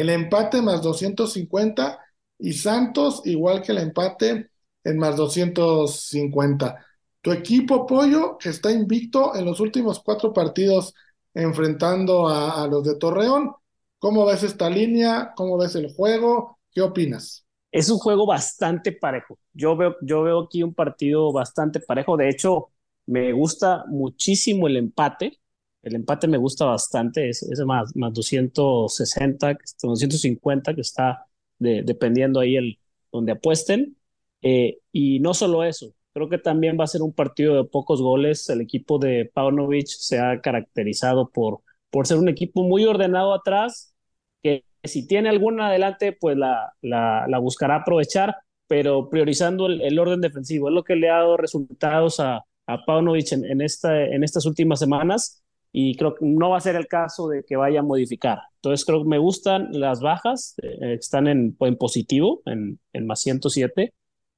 el 0.00 0.10
empate 0.10 0.62
más 0.62 0.82
250 0.82 1.98
y 2.38 2.52
Santos 2.52 3.22
igual 3.24 3.62
que 3.62 3.72
el 3.72 3.78
empate 3.78 4.50
en 4.84 4.98
más 4.98 5.16
250. 5.16 6.84
Tu 7.22 7.32
equipo 7.32 7.86
Pollo, 7.86 8.38
que 8.38 8.50
está 8.50 8.70
invicto 8.70 9.34
en 9.34 9.44
los 9.44 9.60
últimos 9.60 10.00
cuatro 10.00 10.32
partidos 10.32 10.94
enfrentando 11.34 12.28
a, 12.28 12.62
a 12.62 12.66
los 12.68 12.84
de 12.84 12.96
Torreón, 12.96 13.52
¿cómo 13.98 14.24
ves 14.26 14.42
esta 14.42 14.70
línea? 14.70 15.32
¿Cómo 15.36 15.58
ves 15.58 15.74
el 15.76 15.92
juego? 15.92 16.58
¿Qué 16.72 16.82
opinas? 16.82 17.46
Es 17.72 17.90
un 17.90 17.98
juego 17.98 18.26
bastante 18.26 18.92
parejo. 18.92 19.38
Yo 19.52 19.76
veo, 19.76 19.96
yo 20.02 20.22
veo 20.22 20.40
aquí 20.44 20.62
un 20.62 20.74
partido 20.74 21.32
bastante 21.32 21.80
parejo. 21.80 22.16
De 22.16 22.28
hecho, 22.30 22.70
me 23.06 23.32
gusta 23.32 23.84
muchísimo 23.88 24.66
el 24.66 24.76
empate. 24.76 25.40
El 25.86 25.94
empate 25.94 26.26
me 26.26 26.36
gusta 26.36 26.64
bastante. 26.64 27.28
Es, 27.28 27.44
es 27.44 27.60
más, 27.64 27.94
más 27.94 28.12
260, 28.12 29.56
250 29.80 30.74
que 30.74 30.80
está 30.80 31.26
de, 31.60 31.82
dependiendo 31.84 32.40
ahí 32.40 32.56
el 32.56 32.78
donde 33.12 33.32
apuesten. 33.32 33.96
Eh, 34.42 34.78
y 34.90 35.20
no 35.20 35.32
solo 35.32 35.62
eso, 35.62 35.94
creo 36.12 36.28
que 36.28 36.38
también 36.38 36.76
va 36.78 36.84
a 36.84 36.88
ser 36.88 37.02
un 37.02 37.12
partido 37.12 37.54
de 37.54 37.64
pocos 37.68 38.02
goles. 38.02 38.48
El 38.50 38.62
equipo 38.62 38.98
de 38.98 39.30
Paunovic 39.32 39.86
se 39.86 40.18
ha 40.18 40.40
caracterizado 40.40 41.30
por, 41.30 41.60
por 41.90 42.08
ser 42.08 42.18
un 42.18 42.28
equipo 42.28 42.64
muy 42.64 42.84
ordenado 42.84 43.32
atrás, 43.32 43.94
que 44.42 44.64
si 44.82 45.06
tiene 45.06 45.28
alguna 45.28 45.68
adelante, 45.68 46.12
pues 46.12 46.36
la, 46.36 46.74
la, 46.82 47.38
buscará 47.38 47.76
aprovechar, 47.76 48.34
pero 48.66 49.08
priorizando 49.08 49.66
el, 49.66 49.98
orden 50.00 50.20
defensivo. 50.20 50.68
Es 50.68 50.74
lo 50.74 50.82
que 50.82 50.96
le 50.96 51.10
ha 51.10 51.18
dado 51.18 51.36
resultados 51.36 52.18
a, 52.18 52.44
a 52.66 52.84
en, 52.88 53.60
esta, 53.60 54.04
en 54.04 54.24
estas 54.24 54.46
últimas 54.46 54.80
semanas 54.80 55.44
y 55.78 55.94
creo 55.94 56.14
que 56.14 56.24
no 56.24 56.48
va 56.48 56.56
a 56.56 56.60
ser 56.60 56.74
el 56.74 56.88
caso 56.88 57.28
de 57.28 57.44
que 57.44 57.54
vaya 57.54 57.80
a 57.80 57.82
modificar. 57.82 58.40
Entonces 58.54 58.86
creo 58.86 59.02
que 59.02 59.10
me 59.10 59.18
gustan 59.18 59.68
las 59.72 60.00
bajas, 60.00 60.54
eh, 60.62 60.94
están 60.94 61.26
en, 61.26 61.54
en 61.60 61.76
positivo, 61.76 62.40
en, 62.46 62.80
en, 62.94 63.06
más 63.06 63.20
107, 63.20 63.92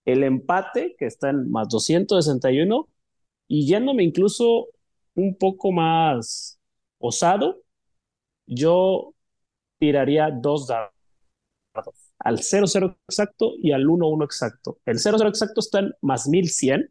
el 0.04 0.24
empate 0.24 0.96
que 0.98 1.06
está 1.06 1.30
en 1.30 1.48
más 1.48 1.68
261 1.68 2.88
y 3.46 3.68
yéndome 3.68 4.02
incluso 4.02 4.66
un 5.14 5.36
poco 5.36 5.70
más 5.70 6.58
osado, 6.98 7.62
yo 8.44 9.14
tiraría 9.78 10.32
dos 10.32 10.66
dados, 10.66 10.90
al 12.18 12.38
0-0 12.38 12.96
exacto 13.08 13.52
y 13.62 13.70
al 13.70 13.84
1-1 13.84 14.24
exacto. 14.24 14.80
El 14.84 14.96
0-0 14.96 15.28
exacto 15.28 15.60
está 15.60 15.78
en 15.78 15.92
más 16.00 16.26
1100 16.26 16.90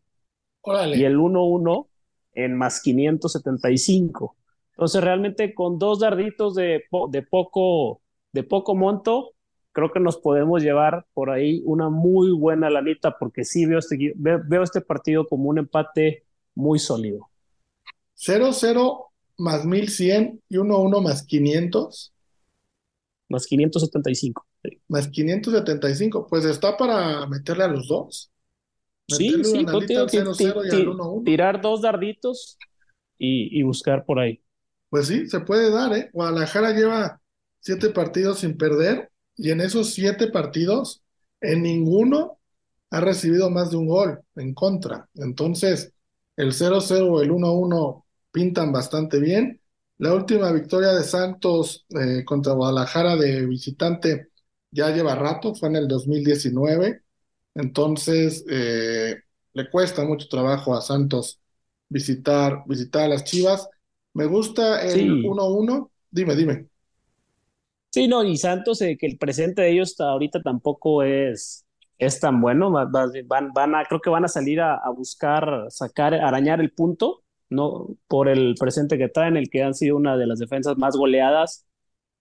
Órale. 0.62 0.96
y 0.96 1.04
el 1.04 1.18
1-1 1.18 1.88
en 2.38 2.56
más 2.56 2.82
575. 2.82 4.36
Entonces, 4.72 5.04
realmente 5.04 5.56
con 5.56 5.80
dos 5.80 6.00
darditos 6.00 6.54
de, 6.54 6.84
de, 7.10 7.22
poco, 7.24 8.02
de 8.32 8.44
poco 8.44 8.76
monto, 8.76 9.32
creo 9.72 9.92
que 9.92 10.00
nos 10.00 10.18
podemos 10.18 10.62
llevar 10.62 11.08
por 11.14 11.32
ahí 11.32 11.64
una 11.66 11.90
muy 11.90 12.32
buena 12.32 12.70
lanita, 12.70 13.18
porque 13.18 13.44
sí 13.44 13.66
veo 13.66 13.80
este, 13.80 14.14
veo 14.16 14.64
este 14.64 14.82
partido 14.82 15.28
como 15.28 15.50
un 15.50 15.58
empate 15.58 16.26
muy 16.54 16.78
sólido. 16.78 17.28
0-0 18.18 19.06
más 19.38 19.66
1100 19.66 20.42
y 20.48 20.58
1-1 20.58 21.02
más 21.02 21.24
500. 21.26 22.14
Más 23.30 23.48
575. 23.48 24.46
Sí. 24.64 24.82
Más 24.88 25.08
575, 25.08 26.28
pues 26.28 26.46
está 26.46 26.78
para 26.78 27.26
meterle 27.26 27.64
a 27.64 27.68
los 27.68 27.88
dos. 27.88 28.32
Sí, 29.08 29.42
sí, 29.44 29.66
tirar 31.24 31.62
dos 31.62 31.82
darditos 31.82 32.58
y, 33.18 33.58
y, 33.58 33.64
buscar 33.64 34.04
por 34.06 34.20
ahí. 34.20 34.42
Pues 34.90 35.08
sí, 35.08 35.28
se 35.30 35.40
puede 35.40 35.72
dar, 35.72 35.94
¿eh? 35.94 36.10
Guadalajara 36.12 36.72
lleva 36.72 37.22
siete 37.60 37.90
partidos 37.90 38.40
sin 38.40 38.58
perder 38.58 39.10
y 39.38 39.52
en 39.52 39.62
esos 39.62 39.94
siete 39.94 40.28
partidos, 40.28 41.04
en 41.40 41.64
ninguno 41.64 42.40
ha 42.90 43.00
recibido 43.00 43.50
más 43.50 43.72
de 43.72 43.78
un 43.78 43.88
gol 43.88 44.20
en 44.36 44.54
contra. 44.54 45.08
Entonces, 45.16 45.94
el 46.36 46.54
0-0 46.54 47.10
o 47.10 47.22
el 47.22 47.32
1-1 47.32 48.04
pintan 48.32 48.72
bastante 48.72 49.20
bien. 49.20 49.62
La 50.00 50.14
última 50.14 50.52
victoria 50.52 50.90
de 50.90 51.04
Santos 51.04 51.86
eh, 51.90 52.24
contra 52.26 52.54
Guadalajara 52.54 53.16
de 53.16 53.46
visitante 53.46 54.30
ya 54.72 54.90
lleva 54.92 55.16
rato, 55.16 55.56
fue 55.56 55.70
en 55.70 55.78
el 55.78 55.88
2019 55.88 57.04
entonces, 57.58 58.46
eh, 58.50 59.16
le 59.54 59.70
cuesta 59.70 60.04
mucho 60.06 60.28
trabajo 60.30 60.76
a 60.76 60.82
Santos 60.82 61.42
visitar, 61.90 62.64
visitar 62.68 63.04
a 63.04 63.08
las 63.08 63.24
Chivas. 63.24 63.68
Me 64.14 64.26
gusta 64.26 64.82
el 64.84 65.24
1-1. 65.24 65.90
Sí. 65.90 65.94
Dime, 66.12 66.36
dime. 66.36 66.68
Sí, 67.92 68.08
no, 68.08 68.24
y 68.24 68.38
Santos, 68.38 68.82
eh, 68.82 68.98
que 69.00 69.08
el 69.08 69.18
presente 69.18 69.64
de 69.64 69.72
ellos 69.72 70.00
ahorita 70.00 70.42
tampoco 70.42 71.02
es, 71.04 71.66
es 71.98 72.20
tan 72.20 72.40
bueno. 72.42 72.72
Van, 72.72 73.54
van 73.54 73.76
a, 73.76 73.86
creo 73.86 74.02
que 74.02 74.10
van 74.10 74.26
a 74.26 74.28
salir 74.28 74.62
a, 74.62 74.76
a, 74.76 74.90
buscar, 74.92 75.66
sacar, 75.70 76.14
arañar 76.14 76.62
el 76.62 76.72
punto, 76.72 77.24
¿no? 77.50 77.88
Por 78.08 78.30
el 78.30 78.56
presente 78.60 78.98
que 78.98 79.10
traen, 79.10 79.38
el 79.38 79.50
que 79.50 79.64
han 79.64 79.74
sido 79.74 79.98
una 79.98 80.16
de 80.16 80.28
las 80.28 80.40
defensas 80.40 80.78
más 80.78 80.96
goleadas. 80.96 81.66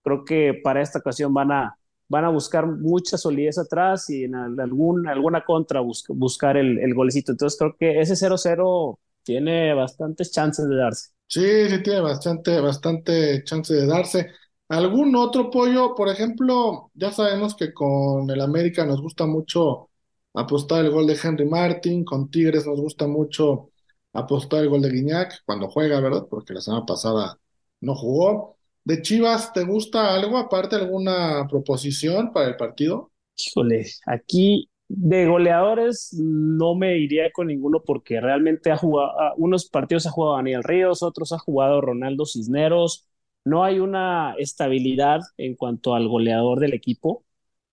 Creo 0.03 0.25
que 0.25 0.59
para 0.63 0.81
esta 0.81 0.99
ocasión 0.99 1.33
van 1.33 1.51
a, 1.51 1.76
van 2.09 2.25
a 2.25 2.29
buscar 2.29 2.67
mucha 2.67 3.17
solidez 3.17 3.57
atrás 3.57 4.09
y 4.09 4.23
en 4.23 4.35
algún, 4.35 5.07
alguna 5.07 5.43
contra 5.43 5.81
bus 5.81 6.03
buscar 6.09 6.57
el, 6.57 6.79
el, 6.79 6.93
golecito. 6.93 7.31
Entonces 7.31 7.57
creo 7.59 7.75
que 7.77 7.99
ese 7.99 8.15
0-0 8.15 8.99
tiene 9.23 9.73
bastantes 9.73 10.31
chances 10.31 10.67
de 10.67 10.75
darse. 10.75 11.09
Sí, 11.27 11.69
sí, 11.69 11.83
tiene 11.83 12.01
bastante, 12.01 12.59
bastante 12.61 13.43
chance 13.43 13.73
de 13.73 13.85
darse. 13.85 14.27
¿Algún 14.69 15.15
otro 15.15 15.49
pollo? 15.49 15.95
Por 15.95 16.09
ejemplo, 16.09 16.91
ya 16.93 17.11
sabemos 17.11 17.55
que 17.55 17.73
con 17.73 18.29
el 18.29 18.41
América 18.41 18.85
nos 18.85 19.01
gusta 19.01 19.25
mucho 19.25 19.89
apostar 20.33 20.85
el 20.85 20.91
gol 20.91 21.07
de 21.07 21.17
Henry 21.21 21.45
Martin, 21.45 22.03
con 22.05 22.29
Tigres 22.29 22.65
nos 22.65 22.79
gusta 22.79 23.07
mucho 23.07 23.71
apostar 24.13 24.61
el 24.63 24.69
gol 24.69 24.81
de 24.81 24.89
Guiñac 24.91 25.43
cuando 25.45 25.69
juega, 25.69 25.99
¿verdad? 25.99 26.27
Porque 26.29 26.53
la 26.53 26.61
semana 26.61 26.85
pasada 26.85 27.39
no 27.81 27.95
jugó. 27.95 28.56
¿De 28.87 29.01
Chivas 29.01 29.51
te 29.51 29.65
gusta 29.65 30.15
algo, 30.15 30.37
aparte 30.37 30.77
alguna 30.77 31.45
proposición 31.49 32.31
para 32.31 32.47
el 32.47 32.55
partido? 32.55 33.11
Híjole, 33.35 33.85
aquí 34.05 34.69
de 34.87 35.25
goleadores 35.27 36.15
no 36.17 36.73
me 36.73 36.97
iría 36.97 37.29
con 37.33 37.47
ninguno 37.47 37.83
porque 37.85 38.21
realmente 38.21 38.71
ha 38.71 38.77
jugado, 38.77 39.11
unos 39.35 39.67
partidos 39.67 40.07
ha 40.07 40.11
jugado 40.11 40.37
Daniel 40.37 40.63
Ríos, 40.63 41.03
otros 41.03 41.33
ha 41.33 41.37
jugado 41.37 41.81
Ronaldo 41.81 42.25
Cisneros. 42.25 43.05
No 43.43 43.65
hay 43.65 43.79
una 43.79 44.35
estabilidad 44.37 45.19
en 45.35 45.55
cuanto 45.57 45.93
al 45.93 46.07
goleador 46.07 46.61
del 46.61 46.73
equipo. 46.73 47.25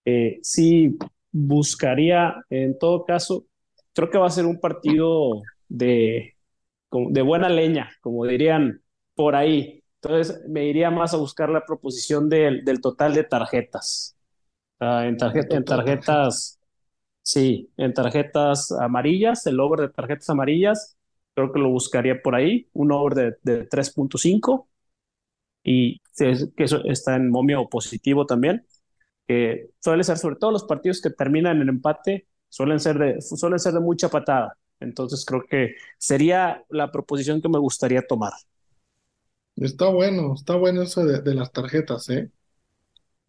Eh, 0.05 0.41
sí 0.43 0.97
buscaría, 1.31 2.45
en 2.51 2.77
todo 2.77 3.05
caso, 3.05 3.47
creo 3.93 4.11
que 4.11 4.19
va 4.19 4.27
a 4.27 4.31
ser 4.31 4.47
un 4.47 4.59
partido 4.59 5.43
de, 5.69 6.35
de 6.91 7.23
buena 7.23 7.49
leña, 7.49 7.93
como 8.01 8.27
dirían 8.27 8.83
por 9.15 9.37
ahí. 9.37 9.84
Entonces 10.05 10.43
me 10.49 10.67
iría 10.67 10.91
más 10.91 11.15
a 11.15 11.17
buscar 11.17 11.49
la 11.51 11.65
proposición 11.65 12.29
del, 12.29 12.65
del 12.65 12.81
total 12.81 13.15
de 13.15 13.25
tarjetas. 13.25 14.17
Uh, 14.81 15.01
en, 15.05 15.17
tarjeta, 15.17 15.57
en 15.57 15.65
tarjetas, 15.65 16.61
sí, 17.23 17.71
en 17.77 17.95
tarjetas 17.95 18.73
amarillas, 18.73 19.47
el 19.47 19.61
over 19.61 19.81
de 19.81 19.89
tarjetas 19.91 20.29
amarillas, 20.31 20.97
creo 21.35 21.53
que 21.53 21.61
lo 21.61 21.71
buscaría 21.71 22.21
por 22.23 22.35
ahí, 22.35 22.69
un 22.75 22.93
over 22.93 23.15
de, 23.15 23.37
de 23.43 23.67
3.5 23.67 24.69
y 25.63 26.01
que 26.17 26.65
eso 26.65 26.85
está 26.85 27.17
en 27.17 27.31
momio 27.31 27.69
positivo 27.69 28.27
también, 28.27 28.67
que 29.27 29.71
suele 29.81 30.05
ser 30.05 30.19
sobre 30.19 30.37
todo 30.37 30.53
los 30.53 30.65
partidos 30.65 31.01
que 31.01 31.11
terminan 31.11 31.63
en 31.63 31.69
empate, 31.69 32.29
suelen 32.49 32.81
ser 32.81 32.99
de, 32.99 33.21
suelen 33.23 33.59
ser 33.59 33.75
de 33.75 33.81
mucha 33.81 34.09
patada. 34.11 34.59
Entonces 34.81 35.25
creo 35.25 35.45
que 35.49 35.77
sería 35.99 36.65
la 36.71 36.91
proposición 36.93 37.41
que 37.43 37.49
me 37.49 37.59
gustaría 37.59 38.07
tomar. 38.07 38.33
Está 39.57 39.89
bueno, 39.89 40.35
está 40.35 40.55
bueno 40.57 40.83
eso 40.83 41.05
de, 41.05 41.21
de 41.23 41.35
las 41.35 41.53
tarjetas, 41.53 42.09
¿eh? 42.11 42.31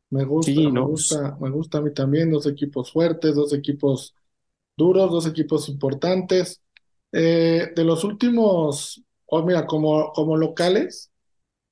Me 0.10 0.24
gusta, 0.24 0.51
Sí, 0.51 0.72
me 0.72 0.72
no, 0.72 0.82
gusta, 0.82 1.38
me 1.41 1.50
gusta 1.50 1.79
a 1.79 1.82
mí 1.82 1.94
también, 1.94 2.32
dos 2.32 2.46
equipos 2.48 2.91
fuertes, 2.91 3.36
dos 3.36 3.53
equipos 3.53 4.15
duros, 4.77 5.12
dos 5.12 5.27
equipos 5.27 5.70
importantes. 5.70 6.62
Eh, 7.12 7.72
de 7.75 7.84
los 7.84 8.03
últimos, 8.03 9.03
oh, 9.27 9.44
mira, 9.44 9.65
como, 9.67 10.12
como 10.13 10.38
locales, 10.38 11.12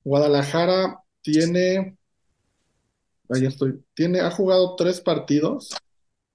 Guadalajara 0.04 1.00
tiene, 1.22 1.98
ahí 3.30 3.46
estoy, 3.46 3.84
tiene, 3.94 4.20
ha 4.20 4.30
jugado 4.30 4.76
tres 4.76 5.00
partidos 5.00 5.70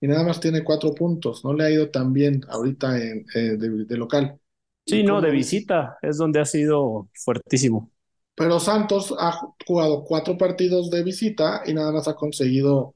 y 0.02 0.08
nada 0.08 0.24
más 0.24 0.40
tiene 0.40 0.64
cuatro 0.64 0.94
puntos. 0.94 1.44
No 1.46 1.54
le 1.54 1.66
ha 1.66 1.72
ido 1.72 1.90
tan 1.92 2.14
bien 2.14 2.42
ahorita 2.50 2.98
en, 3.02 3.26
eh, 3.36 3.58
de, 3.58 3.86
de 3.86 3.98
local. 3.98 4.40
Y 4.86 4.96
sí, 4.96 5.04
no, 5.04 5.22
de 5.22 5.32
visita 5.32 5.98
es 6.02 6.18
donde 6.18 6.40
ha 6.40 6.46
sido 6.46 7.10
fuertísimo. 7.14 7.92
Pero 8.40 8.58
Santos 8.62 9.14
ha 9.20 9.38
jugado 9.68 10.06
cuatro 10.06 10.38
partidos 10.38 10.90
de 10.90 11.04
visita 11.04 11.62
y 11.66 11.74
nada 11.74 11.92
más 11.92 12.08
ha 12.08 12.16
conseguido 12.16 12.96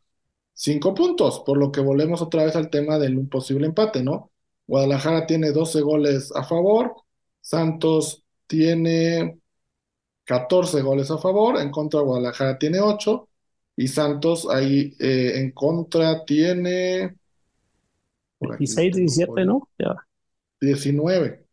cinco 0.54 0.94
puntos, 0.94 1.44
por 1.46 1.58
lo 1.58 1.70
que 1.70 1.82
volvemos 1.82 2.22
otra 2.22 2.46
vez 2.46 2.56
al 2.56 2.70
tema 2.70 2.98
del 2.98 3.28
posible 3.28 3.68
empate, 3.68 4.04
¿no? 4.04 4.32
Guadalajara 4.66 5.26
tiene 5.26 5.52
12 5.52 5.82
goles 5.82 6.32
a 6.34 6.46
favor, 6.46 6.96
Santos 7.42 8.24
tiene 8.48 9.38
14 10.24 10.82
goles 10.82 11.12
a 11.12 11.18
favor, 11.18 11.60
en 11.60 11.72
contra 11.72 12.00
Guadalajara 12.00 12.58
tiene 12.58 12.80
8 12.80 13.28
y 13.76 13.90
Santos 13.90 14.48
ahí 14.50 14.96
eh, 14.98 15.40
en 15.42 15.52
contra 15.52 16.24
tiene... 16.24 17.18
16, 18.40 18.96
17, 18.96 19.44
¿no? 19.44 19.68
Ya. 19.78 19.94
19. 20.62 21.46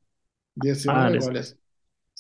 19 0.55 1.01
ah, 1.01 1.25
goles. 1.27 1.60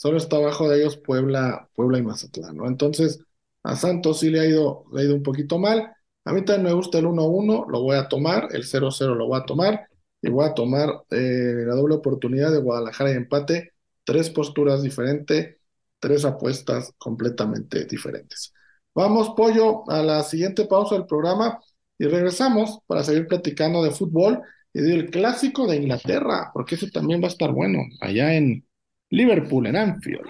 Solo 0.00 0.16
está 0.16 0.36
abajo 0.36 0.66
de 0.66 0.78
ellos 0.80 0.96
Puebla, 0.96 1.68
Puebla 1.74 1.98
y 1.98 2.02
Mazatlán, 2.02 2.56
¿no? 2.56 2.66
Entonces, 2.66 3.20
a 3.62 3.76
Santos 3.76 4.20
sí 4.20 4.30
le 4.30 4.40
ha 4.40 4.46
ido, 4.46 4.86
le 4.94 5.02
ha 5.02 5.04
ido 5.04 5.14
un 5.14 5.22
poquito 5.22 5.58
mal. 5.58 5.92
A 6.24 6.32
mí 6.32 6.42
también 6.42 6.68
me 6.68 6.72
gusta 6.72 6.98
el 6.98 7.04
1-1, 7.04 7.66
lo 7.68 7.82
voy 7.82 7.98
a 7.98 8.08
tomar, 8.08 8.48
el 8.52 8.64
0-0 8.64 9.14
lo 9.14 9.26
voy 9.26 9.38
a 9.38 9.44
tomar 9.44 9.88
y 10.22 10.30
voy 10.30 10.46
a 10.46 10.54
tomar 10.54 10.88
eh, 11.10 11.64
la 11.66 11.74
doble 11.74 11.96
oportunidad 11.96 12.50
de 12.50 12.60
Guadalajara 12.60 13.12
y 13.12 13.16
empate, 13.16 13.74
tres 14.02 14.30
posturas 14.30 14.82
diferentes, 14.82 15.58
tres 15.98 16.24
apuestas 16.24 16.94
completamente 16.96 17.84
diferentes. 17.84 18.54
Vamos, 18.94 19.34
Pollo, 19.36 19.82
a 19.90 20.02
la 20.02 20.22
siguiente 20.22 20.64
pausa 20.64 20.94
del 20.94 21.04
programa 21.04 21.60
y 21.98 22.06
regresamos 22.06 22.78
para 22.86 23.04
seguir 23.04 23.26
platicando 23.26 23.82
de 23.82 23.90
fútbol 23.90 24.40
y 24.72 24.80
del 24.80 25.10
clásico 25.10 25.66
de 25.66 25.76
Inglaterra, 25.76 26.50
porque 26.54 26.76
eso 26.76 26.86
también 26.90 27.20
va 27.20 27.26
a 27.26 27.32
estar 27.32 27.52
bueno, 27.52 27.80
allá 28.00 28.34
en 28.34 28.64
Liverpool, 29.10 29.66
en 29.66 29.76
Anfield. 29.76 30.28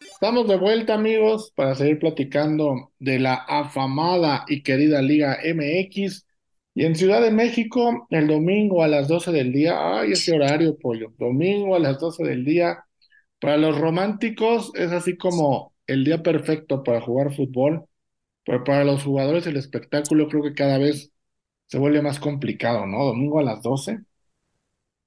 Estamos 0.00 0.48
de 0.48 0.56
vuelta, 0.56 0.94
amigos, 0.94 1.52
para 1.54 1.74
seguir 1.74 1.98
platicando 1.98 2.92
de 2.98 3.18
la 3.18 3.34
afamada 3.34 4.44
y 4.48 4.62
querida 4.62 5.02
Liga 5.02 5.38
MX. 5.42 6.26
Y 6.74 6.84
en 6.84 6.94
Ciudad 6.94 7.20
de 7.20 7.32
México, 7.32 8.06
el 8.10 8.28
domingo 8.28 8.82
a 8.82 8.88
las 8.88 9.08
12 9.08 9.32
del 9.32 9.52
día, 9.52 9.98
ay, 9.98 10.12
ese 10.12 10.34
horario, 10.34 10.78
pollo, 10.78 11.12
domingo 11.18 11.74
a 11.74 11.80
las 11.80 11.98
12 11.98 12.22
del 12.24 12.44
día, 12.44 12.84
para 13.40 13.56
los 13.56 13.78
románticos 13.78 14.72
es 14.74 14.92
así 14.92 15.16
como 15.16 15.72
el 15.86 16.04
día 16.04 16.22
perfecto 16.22 16.82
para 16.82 17.00
jugar 17.00 17.34
fútbol, 17.34 17.84
pero 18.44 18.64
para 18.64 18.84
los 18.84 19.02
jugadores 19.04 19.46
el 19.46 19.56
espectáculo 19.56 20.28
creo 20.28 20.42
que 20.42 20.54
cada 20.54 20.78
vez 20.78 21.12
se 21.66 21.78
vuelve 21.78 22.02
más 22.02 22.18
complicado, 22.18 22.86
¿no? 22.86 23.04
Domingo 23.04 23.38
a 23.38 23.44
las 23.44 23.62
12. 23.62 24.00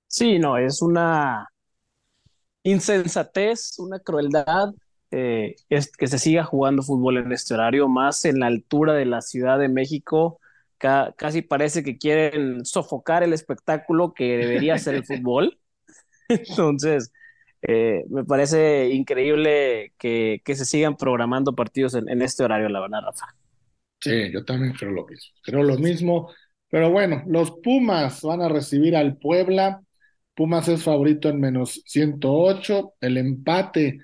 Sí, 0.08 0.40
no, 0.40 0.58
es 0.58 0.82
una 0.82 1.51
insensatez, 2.64 3.80
una 3.80 4.00
crueldad 4.00 4.74
eh, 5.12 5.56
es 5.70 5.92
que 5.92 6.08
se 6.08 6.18
siga 6.18 6.44
jugando 6.44 6.84
fútbol 6.84 7.18
en 7.18 7.32
este 7.32 7.54
horario, 7.54 7.90
más 7.90 8.24
en 8.26 8.40
la 8.40 8.48
altura 8.48 8.94
de 8.94 9.06
la 9.06 9.22
Ciudad 9.22 9.60
de 9.60 9.68
México. 9.68 10.40
casi 10.78 11.42
parece 11.42 11.84
que 11.84 11.98
quieren 11.98 12.66
sofocar 12.66 13.24
el 13.24 13.34
espectáculo 13.34 14.14
que 14.14 14.38
debería 14.38 14.78
ser 14.78 14.96
el 14.96 15.06
fútbol. 15.06 15.60
Entonces, 16.30 17.12
eh, 17.62 18.06
me 18.10 18.24
parece 18.24 18.90
increíble 18.90 19.94
que, 19.98 20.42
que, 20.44 20.56
se 20.56 20.66
sigan 20.66 20.96
programando 20.98 21.56
partidos 21.56 21.94
en, 21.94 22.10
en, 22.10 22.22
este 22.22 22.44
horario, 22.44 22.70
la 22.70 22.80
verdad, 22.80 23.02
Rafa. 23.06 23.28
Sí, 24.00 24.32
yo 24.32 24.44
también 24.44 24.74
creo 24.74 24.92
lo 24.92 25.06
mismo. 25.06 25.32
Creo 25.44 25.64
lo 25.64 25.78
mismo. 25.78 26.30
Pero 26.70 26.90
bueno, 26.90 27.22
los 27.28 27.52
Pumas 27.52 28.22
van 28.22 28.42
a 28.42 28.50
recibir 28.50 28.96
al 28.96 29.18
Puebla. 29.18 29.84
Pumas 30.36 30.68
es 30.68 30.84
favorito 30.84 31.30
en 31.30 31.40
menos 31.40 31.82
108. 31.86 32.94
El 33.02 33.18
empate 33.18 34.00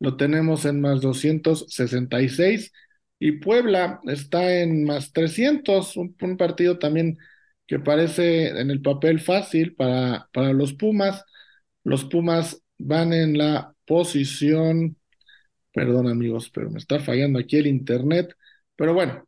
lo 0.00 0.16
tenemos 0.16 0.64
en 0.64 0.80
más 0.80 1.00
266 1.00 2.72
y 3.18 3.32
Puebla 3.32 4.00
está 4.06 4.60
en 4.60 4.84
más 4.84 5.12
300, 5.12 5.96
un, 5.96 6.16
un 6.20 6.36
partido 6.36 6.78
también 6.78 7.18
que 7.66 7.78
parece 7.78 8.48
en 8.48 8.70
el 8.70 8.82
papel 8.82 9.20
fácil 9.20 9.74
para, 9.74 10.28
para 10.32 10.52
los 10.52 10.74
Pumas. 10.74 11.24
Los 11.84 12.04
Pumas 12.04 12.62
van 12.78 13.12
en 13.12 13.38
la 13.38 13.74
posición, 13.86 14.96
perdón 15.72 16.08
amigos, 16.08 16.50
pero 16.50 16.70
me 16.70 16.78
está 16.78 17.00
fallando 17.00 17.38
aquí 17.38 17.56
el 17.56 17.66
internet, 17.66 18.34
pero 18.76 18.94
bueno, 18.94 19.26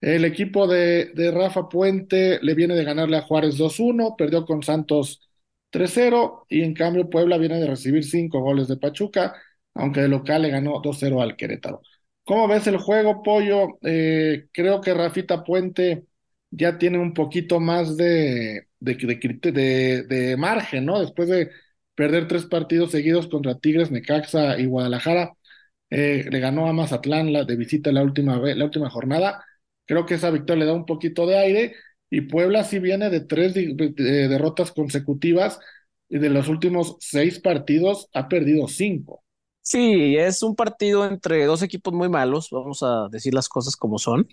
el 0.00 0.24
equipo 0.24 0.66
de, 0.66 1.12
de 1.14 1.30
Rafa 1.30 1.68
Puente 1.68 2.38
le 2.42 2.54
viene 2.54 2.74
de 2.74 2.84
ganarle 2.84 3.16
a 3.16 3.22
Juárez 3.22 3.56
2-1, 3.58 4.14
perdió 4.16 4.44
con 4.44 4.62
Santos 4.62 5.20
3-0 5.70 6.46
y 6.48 6.62
en 6.62 6.74
cambio 6.74 7.10
Puebla 7.10 7.38
viene 7.38 7.60
de 7.60 7.66
recibir 7.66 8.04
5 8.04 8.40
goles 8.40 8.68
de 8.68 8.76
Pachuca 8.76 9.34
aunque 9.76 10.00
de 10.00 10.08
local 10.08 10.42
le 10.42 10.50
ganó 10.50 10.80
2-0 10.82 11.20
al 11.22 11.36
Querétaro. 11.36 11.82
¿Cómo 12.24 12.48
ves 12.48 12.66
el 12.66 12.78
juego, 12.78 13.22
Pollo? 13.22 13.78
Eh, 13.82 14.48
creo 14.52 14.80
que 14.80 14.94
Rafita 14.94 15.44
Puente 15.44 16.06
ya 16.50 16.78
tiene 16.78 16.98
un 16.98 17.14
poquito 17.14 17.60
más 17.60 17.96
de, 17.96 18.66
de, 18.80 20.36
margen, 20.38 20.86
¿no? 20.86 21.00
Después 21.00 21.28
de 21.28 21.50
perder 21.94 22.26
tres 22.28 22.46
partidos 22.46 22.90
seguidos 22.90 23.28
contra 23.28 23.58
Tigres, 23.58 23.90
Necaxa 23.90 24.58
y 24.58 24.66
Guadalajara, 24.66 25.32
eh, 25.90 26.26
le 26.30 26.40
ganó 26.40 26.68
a 26.68 26.72
Mazatlán 26.72 27.32
la, 27.32 27.44
de 27.44 27.56
visita 27.56 27.92
la 27.92 28.02
última, 28.02 28.38
la 28.38 28.64
última 28.64 28.90
jornada. 28.90 29.44
Creo 29.84 30.06
que 30.06 30.14
esa 30.14 30.30
victoria 30.30 30.64
le 30.64 30.70
da 30.70 30.74
un 30.74 30.86
poquito 30.86 31.26
de 31.26 31.38
aire 31.38 31.76
y 32.10 32.22
Puebla 32.22 32.64
sí 32.64 32.78
viene 32.78 33.10
de 33.10 33.20
tres 33.20 33.54
derrotas 33.54 34.72
consecutivas 34.72 35.58
y 36.08 36.18
de 36.18 36.30
los 36.30 36.48
últimos 36.48 36.96
seis 37.00 37.40
partidos 37.40 38.08
ha 38.14 38.28
perdido 38.28 38.68
cinco. 38.68 39.24
Sí, 39.62 40.16
es 40.16 40.42
un 40.44 40.54
partido 40.54 41.04
entre 41.06 41.44
dos 41.44 41.62
equipos 41.62 41.92
muy 41.92 42.08
malos, 42.08 42.50
vamos 42.52 42.82
a 42.84 43.08
decir 43.10 43.34
las 43.34 43.48
cosas 43.48 43.76
como 43.76 43.98
son. 43.98 44.28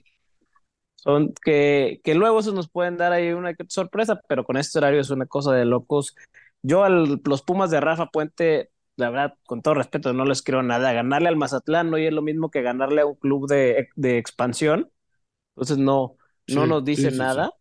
Son 0.96 1.34
que, 1.44 2.00
que 2.04 2.16
luego 2.16 2.42
se 2.42 2.54
nos 2.54 2.70
pueden 2.70 2.98
dar 2.98 3.12
ahí 3.12 3.32
una 3.34 3.54
sorpresa, 3.68 4.22
pero 4.28 4.46
con 4.46 4.58
este 4.58 4.78
horario 4.78 5.02
es 5.02 5.10
una 5.10 5.26
cosa 5.26 5.54
de 5.54 5.66
locos. 5.66 6.16
Yo 6.62 6.84
a 6.84 6.90
los 6.90 7.42
Pumas 7.42 7.72
de 7.72 7.82
Rafa 7.82 8.08
Puente, 8.08 8.72
la 8.96 9.10
verdad, 9.10 9.34
con 9.46 9.62
todo 9.62 9.74
respeto, 9.74 10.14
no 10.14 10.24
les 10.26 10.42
creo 10.42 10.64
nada. 10.64 10.94
Ganarle 10.94 11.28
al 11.30 11.36
Mazatlán 11.36 11.90
no 11.90 11.98
es 11.98 12.14
lo 12.14 12.22
mismo 12.22 12.52
que 12.52 12.62
ganarle 12.62 13.02
a 13.02 13.06
un 13.06 13.16
club 13.16 13.50
de, 13.50 13.90
de 13.96 14.18
expansión. 14.18 14.92
Entonces 15.56 15.78
no, 15.80 16.18
no 16.48 16.68
nos 16.68 16.86
dice 16.86 17.12
nada. 17.12 17.52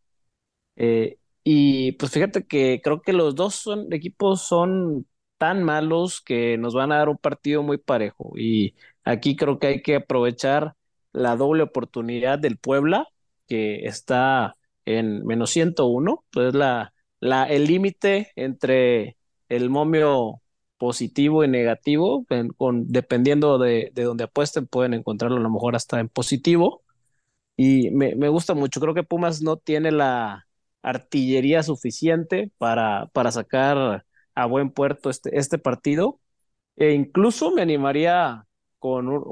Eh, 0.77 1.19
y 1.45 1.93
pues 1.93 2.13
fíjate 2.13 2.47
que 2.47 2.81
creo 2.83 3.03
que 3.03 3.13
los 3.13 3.35
dos 3.35 3.65
equipos 3.91 4.43
son 4.43 5.07
tan 5.39 5.63
malos 5.65 6.21
que 6.21 6.57
nos 6.59 6.75
van 6.75 6.93
a 6.93 6.99
dar 6.99 7.09
un 7.09 7.19
partido 7.19 7.63
muy 7.63 7.79
parejo. 7.79 8.33
Y 8.37 8.75
aquí 9.05 9.37
creo 9.37 9.59
que 9.59 9.67
hay 9.69 9.83
que 9.83 9.97
aprovechar 9.97 10.75
la 11.13 11.37
doble 11.37 11.65
oportunidad 11.65 12.39
del 12.39 12.59
Puebla, 12.59 13.09
que 13.49 13.87
está 13.87 14.57
en 14.85 15.25
menos 15.27 15.51
101, 15.51 16.25
pues 16.31 16.55
la, 16.55 16.93
la, 17.21 17.45
el 17.45 17.65
límite 17.67 18.31
entre 18.37 19.17
el 19.49 19.69
momio 19.71 20.41
positivo 20.79 21.45
y 21.45 21.49
negativo, 21.49 22.27
dependiendo 22.87 23.59
de, 23.59 23.91
de 23.95 24.03
donde 24.05 24.25
apuesten, 24.25 24.67
pueden 24.67 24.95
encontrarlo 24.95 25.37
a 25.37 25.41
lo 25.41 25.51
mejor 25.51 25.77
hasta 25.77 26.01
en 26.01 26.09
positivo. 26.09 26.83
Y 27.57 27.91
me, 27.91 28.15
me 28.17 28.29
gusta 28.29 28.55
mucho, 28.55 28.81
creo 28.81 28.95
que 28.95 29.03
Pumas 29.05 29.43
no 29.43 29.57
tiene 29.57 29.93
la 29.93 30.47
artillería 30.83 31.63
suficiente 31.63 32.53
para, 32.59 33.07
para 33.13 33.33
sacar 33.33 34.05
a 34.35 34.47
buen 34.47 34.71
puerto 34.71 35.11
este, 35.11 35.39
este 35.39 35.59
partido. 35.59 36.21
E 36.77 36.93
incluso 36.93 37.51
me 37.53 37.63
animaría 37.63 38.47
con, 38.79 39.23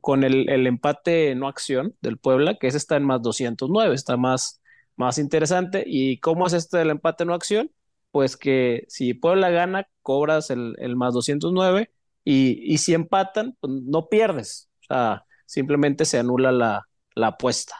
con 0.00 0.24
el, 0.24 0.48
el, 0.48 0.66
empate 0.66 1.34
no 1.34 1.48
acción 1.48 1.94
del 2.00 2.18
Puebla, 2.18 2.56
que 2.58 2.68
ese 2.68 2.78
está 2.78 2.96
en 2.96 3.04
más 3.04 3.22
209, 3.22 3.94
está 3.94 4.16
más, 4.16 4.62
más 4.96 5.18
interesante. 5.18 5.84
¿Y 5.86 6.18
cómo 6.20 6.46
es 6.46 6.52
este 6.54 6.78
del 6.78 6.90
empate 6.90 7.24
no 7.24 7.34
acción? 7.34 7.70
Pues 8.10 8.36
que 8.36 8.84
si 8.88 9.14
Puebla 9.14 9.50
gana, 9.50 9.88
cobras 10.02 10.50
el, 10.50 10.74
el 10.78 10.96
más 10.96 11.14
209 11.14 11.92
y, 12.24 12.72
y 12.72 12.78
si 12.78 12.94
empatan, 12.94 13.56
pues 13.60 13.72
no 13.84 14.08
pierdes. 14.08 14.70
O 14.80 14.84
sea, 14.84 15.24
simplemente 15.46 16.04
se 16.04 16.18
anula 16.18 16.52
la, 16.52 16.88
la 17.14 17.28
apuesta. 17.28 17.76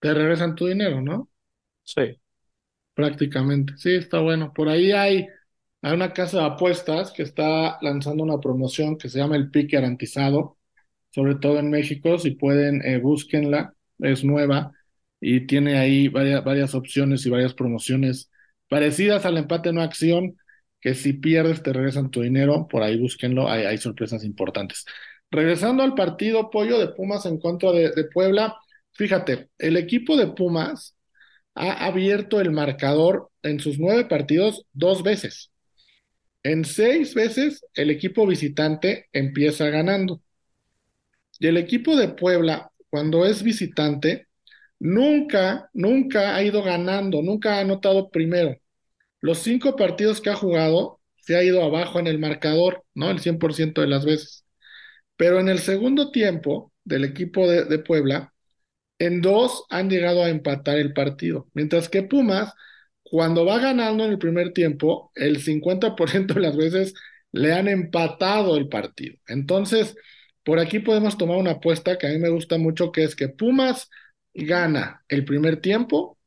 Te 0.00 0.12
regresan 0.12 0.54
tu 0.54 0.66
dinero, 0.66 1.00
¿no? 1.00 1.28
Sí. 1.82 2.20
Prácticamente. 2.96 3.74
Sí, 3.78 3.92
está 3.94 4.20
bueno. 4.20 4.52
Por 4.54 4.68
ahí 4.70 4.92
hay 4.92 5.28
hay 5.82 5.94
una 5.94 6.12
casa 6.14 6.40
de 6.40 6.44
apuestas 6.46 7.12
que 7.12 7.22
está 7.24 7.78
lanzando 7.82 8.24
una 8.24 8.40
promoción 8.40 8.98
que 8.98 9.08
se 9.08 9.18
llama 9.20 9.36
el 9.38 9.50
pique 9.50 9.76
garantizado, 9.78 10.58
sobre 11.12 11.36
todo 11.36 11.60
en 11.60 11.70
México. 11.70 12.18
Si 12.20 12.32
pueden, 12.32 12.82
eh, 12.86 12.98
búsquenla, 13.00 13.74
es 14.00 14.24
nueva 14.24 14.72
y 15.20 15.46
tiene 15.46 15.78
ahí 15.78 16.08
varias, 16.08 16.44
varias 16.44 16.74
opciones 16.76 17.26
y 17.26 17.30
varias 17.30 17.54
promociones 17.54 18.30
parecidas 18.68 19.26
al 19.26 19.38
empate 19.38 19.72
no 19.72 19.82
acción, 19.82 20.36
que 20.82 20.94
si 20.94 21.14
pierdes 21.14 21.62
te 21.64 21.72
regresan 21.74 22.10
tu 22.12 22.22
dinero, 22.22 22.68
por 22.68 22.82
ahí 22.84 22.98
búsquenlo, 23.00 23.50
hay, 23.50 23.64
hay 23.66 23.78
sorpresas 23.78 24.24
importantes. 24.24 24.84
Regresando 25.32 25.84
al 25.84 25.94
partido 25.96 26.50
pollo 26.50 26.78
de 26.78 26.88
Pumas 26.90 27.26
en 27.26 27.40
contra 27.40 27.72
de, 27.72 27.92
de 27.92 28.04
Puebla, 28.06 28.56
fíjate, 28.92 29.50
el 29.58 29.78
equipo 29.78 30.16
de 30.18 30.28
Pumas 30.28 30.95
ha 31.56 31.86
abierto 31.86 32.40
el 32.40 32.52
marcador 32.52 33.30
en 33.42 33.60
sus 33.60 33.78
nueve 33.78 34.04
partidos 34.04 34.66
dos 34.72 35.02
veces. 35.02 35.50
En 36.42 36.64
seis 36.64 37.14
veces 37.14 37.64
el 37.74 37.90
equipo 37.90 38.26
visitante 38.26 39.06
empieza 39.12 39.68
ganando. 39.70 40.20
Y 41.40 41.48
el 41.48 41.56
equipo 41.56 41.96
de 41.96 42.08
Puebla, 42.08 42.70
cuando 42.90 43.26
es 43.26 43.42
visitante, 43.42 44.26
nunca, 44.78 45.70
nunca 45.72 46.36
ha 46.36 46.42
ido 46.42 46.62
ganando, 46.62 47.22
nunca 47.22 47.56
ha 47.56 47.60
anotado 47.60 48.10
primero. 48.10 48.56
Los 49.20 49.38
cinco 49.38 49.76
partidos 49.76 50.20
que 50.20 50.30
ha 50.30 50.36
jugado 50.36 51.00
se 51.16 51.36
ha 51.36 51.42
ido 51.42 51.62
abajo 51.64 51.98
en 51.98 52.06
el 52.06 52.18
marcador, 52.18 52.84
¿no? 52.94 53.10
El 53.10 53.18
100% 53.20 53.80
de 53.80 53.88
las 53.88 54.04
veces. 54.04 54.44
Pero 55.16 55.40
en 55.40 55.48
el 55.48 55.58
segundo 55.58 56.10
tiempo 56.12 56.72
del 56.84 57.04
equipo 57.04 57.48
de, 57.48 57.64
de 57.64 57.78
Puebla, 57.80 58.32
en 58.98 59.20
dos 59.22 59.64
han 59.70 59.90
llegado 59.90 60.22
a 60.24 60.30
empatar 60.30 60.78
el 60.78 60.92
partido, 60.92 61.48
mientras 61.54 61.88
que 61.88 62.02
Pumas, 62.02 62.52
cuando 63.02 63.44
va 63.44 63.58
ganando 63.58 64.04
en 64.04 64.10
el 64.12 64.18
primer 64.18 64.52
tiempo, 64.52 65.12
el 65.14 65.40
50% 65.42 66.34
de 66.34 66.40
las 66.40 66.56
veces 66.56 66.94
le 67.32 67.52
han 67.52 67.68
empatado 67.68 68.56
el 68.56 68.68
partido. 68.68 69.16
Entonces, 69.28 69.94
por 70.44 70.58
aquí 70.58 70.78
podemos 70.80 71.18
tomar 71.18 71.36
una 71.38 71.52
apuesta 71.52 71.98
que 71.98 72.06
a 72.06 72.10
mí 72.10 72.18
me 72.18 72.30
gusta 72.30 72.58
mucho, 72.58 72.92
que 72.92 73.04
es 73.04 73.16
que 73.16 73.28
Pumas 73.28 73.90
gana 74.34 75.04
el 75.08 75.24
primer 75.24 75.60
tiempo 75.60 76.18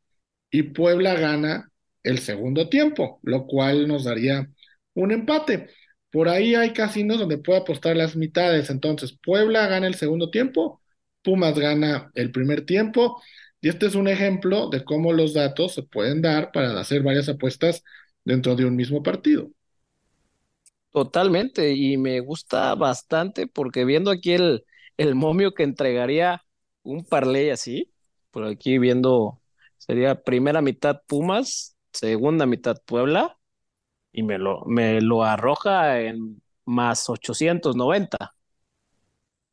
y 0.51 0.63
Puebla 0.63 1.15
gana 1.15 1.71
el 2.03 2.19
segundo 2.19 2.69
tiempo, 2.69 3.19
lo 3.23 3.45
cual 3.47 3.87
nos 3.87 4.03
daría 4.05 4.49
un 4.93 5.11
empate. 5.11 5.69
Por 6.11 6.29
ahí 6.29 6.55
hay 6.55 6.73
casinos 6.73 7.19
donde 7.19 7.37
puede 7.37 7.59
apostar 7.59 7.95
las 7.95 8.15
mitades. 8.15 8.69
Entonces, 8.69 9.17
Puebla 9.23 9.67
gana 9.67 9.87
el 9.87 9.95
segundo 9.95 10.29
tiempo, 10.31 10.81
Pumas 11.29 11.57
gana 11.59 12.11
el 12.15 12.31
primer 12.31 12.65
tiempo. 12.65 13.21
Y 13.61 13.69
este 13.69 13.85
es 13.87 13.95
un 13.95 14.07
ejemplo 14.07 14.69
de 14.69 14.83
cómo 14.83 15.13
los 15.13 15.33
datos 15.35 15.73
se 15.75 15.83
pueden 15.83 16.21
dar 16.23 16.51
para 16.51 16.79
hacer 16.79 17.03
varias 17.03 17.29
apuestas 17.29 17.83
dentro 18.25 18.55
de 18.55 18.65
un 18.65 18.75
mismo 18.75 19.03
partido. 19.03 19.51
Totalmente, 20.91 21.73
y 21.73 21.97
me 21.97 22.19
gusta 22.19 22.73
bastante 22.75 23.45
porque 23.47 23.85
viendo 23.85 24.09
aquí 24.11 24.33
el, 24.33 24.65
el 24.97 25.13
momio 25.15 25.53
que 25.53 25.63
entregaría 25.63 26.43
un 26.83 27.05
parlay 27.05 27.51
así, 27.51 27.93
por 28.31 28.45
aquí 28.45 28.79
viendo, 28.79 29.39
sería 29.77 30.23
primera 30.23 30.61
mitad 30.63 31.01
Pumas, 31.07 31.77
segunda 31.93 32.45
mitad 32.47 32.77
Puebla, 32.85 33.37
y 34.11 34.23
me 34.23 34.39
lo, 34.39 34.65
me 34.65 35.01
lo 35.01 35.23
arroja 35.23 36.01
en 36.01 36.41
más 36.65 37.09
890. 37.09 38.35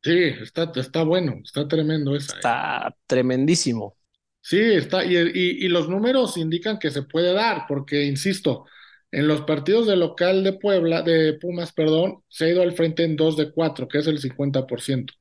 Sí, 0.06 0.18
está, 0.40 0.70
está 0.76 1.02
bueno, 1.02 1.40
está 1.44 1.66
tremendo 1.66 2.14
esa. 2.14 2.34
¿eh? 2.34 2.36
Está 2.36 2.96
tremendísimo. 3.08 3.96
Sí, 4.40 4.60
está, 4.60 5.04
y, 5.04 5.16
y, 5.16 5.66
y 5.66 5.68
los 5.68 5.88
números 5.88 6.36
indican 6.36 6.78
que 6.78 6.92
se 6.92 7.02
puede 7.02 7.32
dar, 7.32 7.64
porque, 7.66 8.04
insisto, 8.04 8.66
en 9.10 9.26
los 9.26 9.40
partidos 9.42 9.88
de 9.88 9.96
local 9.96 10.44
de 10.44 10.52
Puebla, 10.52 11.02
de 11.02 11.34
Pumas, 11.34 11.72
perdón, 11.72 12.22
se 12.28 12.44
ha 12.44 12.48
ido 12.50 12.62
al 12.62 12.72
frente 12.72 13.02
en 13.02 13.16
2 13.16 13.36
de 13.36 13.50
4, 13.50 13.88
que 13.88 13.98
es 13.98 14.06
el 14.06 14.20
50%. 14.20 15.14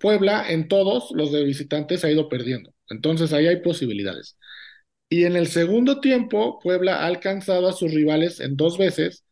Puebla 0.00 0.48
en 0.48 0.68
todos 0.68 1.10
los 1.12 1.32
de 1.32 1.44
visitantes 1.44 2.04
ha 2.04 2.10
ido 2.10 2.28
perdiendo. 2.28 2.72
Entonces 2.88 3.32
ahí 3.32 3.46
hay 3.46 3.60
posibilidades. 3.62 4.38
Y 5.08 5.24
en 5.24 5.36
el 5.36 5.48
segundo 5.48 6.00
tiempo, 6.00 6.58
Puebla 6.60 6.96
ha 7.02 7.06
alcanzado 7.06 7.68
a 7.68 7.72
sus 7.72 7.92
rivales 7.92 8.40
en 8.40 8.56
dos 8.56 8.78
veces 8.78 9.24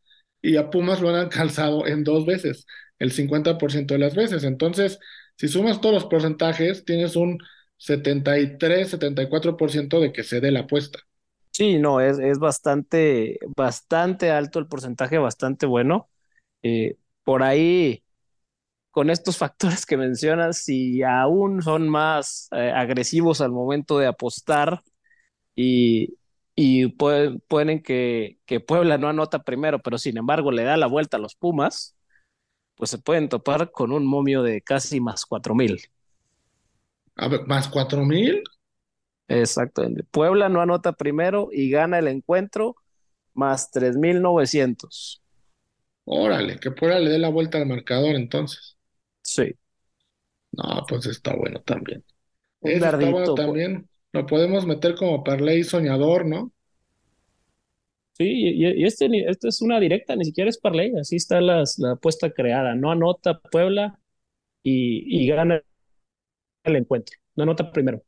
y 0.42 0.57
a 0.57 0.70
Pumas 0.70 1.00
lo 1.00 1.11
han 1.11 1.16
alcanzado 1.26 1.87
en 1.87 2.04
dos 2.04 2.26
veces, 2.26 2.66
el 2.98 3.12
50% 3.12 3.94
de 3.94 4.00
las 4.00 4.14
veces. 4.14 4.44
Entonces, 4.44 4.98
si 5.37 5.48
sumas 5.48 5.80
todos 5.80 5.94
los 5.94 6.07
porcentajes, 6.07 6.85
tienes 6.85 7.16
un 7.16 7.38
73, 7.78 8.90
74% 8.90 10.00
de 10.00 10.12
que 10.12 10.22
se 10.24 10.40
dé 10.40 10.50
la 10.52 10.61
apuesta. 10.61 11.00
Sí, 11.52 11.78
no, 11.78 12.00
es, 12.00 12.18
es 12.18 12.38
bastante, 12.40 13.38
bastante 13.57 14.30
alto 14.30 14.59
el 14.59 14.66
porcentaje, 14.66 15.18
bastante 15.18 15.66
bueno. 15.66 16.11
Eh, 16.62 16.98
por 17.24 17.42
ahí, 17.44 18.04
con 18.90 19.11
estos 19.11 19.38
factores 19.38 19.87
que 19.87 19.96
mencionas, 19.98 20.59
si 20.59 21.02
aún 21.02 21.62
son 21.62 21.88
más 21.88 22.48
eh, 22.52 22.72
agresivos 22.74 23.40
al 23.42 23.52
momento 23.52 23.98
de 23.98 24.07
apostar 24.09 24.83
y, 25.57 26.16
y 26.57 26.88
pueden, 26.88 27.40
pueden 27.48 27.83
que, 27.83 28.38
que 28.46 28.61
Puebla 28.61 28.98
no 28.98 29.09
anota 29.09 29.44
primero, 29.44 29.80
pero 29.80 29.98
sin 29.98 30.18
embargo 30.18 30.52
le 30.52 30.64
da 30.64 30.76
la 30.78 30.87
vuelta 30.88 31.18
a 31.18 31.20
los 31.20 31.37
Pumas, 31.37 31.93
pues 32.74 32.90
se 32.90 32.98
pueden 32.98 33.28
topar 33.28 33.70
con 33.70 33.92
un 33.92 34.06
momio 34.06 34.42
de 34.42 34.62
casi 34.62 35.00
más 35.00 35.26
cuatro 35.26 35.54
mil. 35.54 35.80
A 37.16 37.28
ver, 37.28 37.46
¿más 37.46 37.68
cuatro 37.68 38.04
mil? 38.04 38.42
Exactamente. 39.28 40.04
Puebla 40.04 40.48
no 40.48 40.60
anota 40.60 40.92
primero 40.92 41.48
y 41.52 41.70
gana 41.70 41.98
el 41.98 42.08
encuentro 42.08 42.76
más 43.34 43.70
3.900. 43.70 45.22
Órale, 46.06 46.58
que 46.58 46.70
Puebla 46.70 46.98
le 46.98 47.10
dé 47.10 47.18
la 47.18 47.30
vuelta 47.30 47.58
al 47.58 47.66
marcador 47.66 48.14
entonces. 48.14 48.76
Sí. 49.22 49.54
No, 50.52 50.84
pues 50.88 51.06
está 51.06 51.34
bueno 51.34 51.60
también. 51.62 52.04
está 52.62 52.96
bueno 52.96 53.34
también. 53.34 53.88
Lo 54.12 54.26
podemos 54.26 54.66
meter 54.66 54.94
como 54.94 55.24
parlay 55.24 55.64
soñador, 55.64 56.26
¿no? 56.26 56.53
Sí, 58.14 58.24
y, 58.27 58.85
este, 58.85 59.09
este 59.29 59.48
es 59.48 59.61
una 59.61 59.81
directa, 59.81 60.14
ni 60.14 60.24
siquiera 60.24 60.48
es 60.48 60.59
parlay, 60.59 60.92
así 61.00 61.16
está 61.16 61.40
la 61.40 61.64
apuesta 61.92 62.31
creada. 62.33 62.74
No 62.77 62.92
anota 62.92 63.40
Puebla 63.40 63.98
y, 64.62 65.24
y 65.24 65.29
gana 65.29 65.62
el 66.64 66.77
encuentro. 66.77 67.16
No 67.37 67.44
anota 67.44 67.72
primero. 67.72 68.03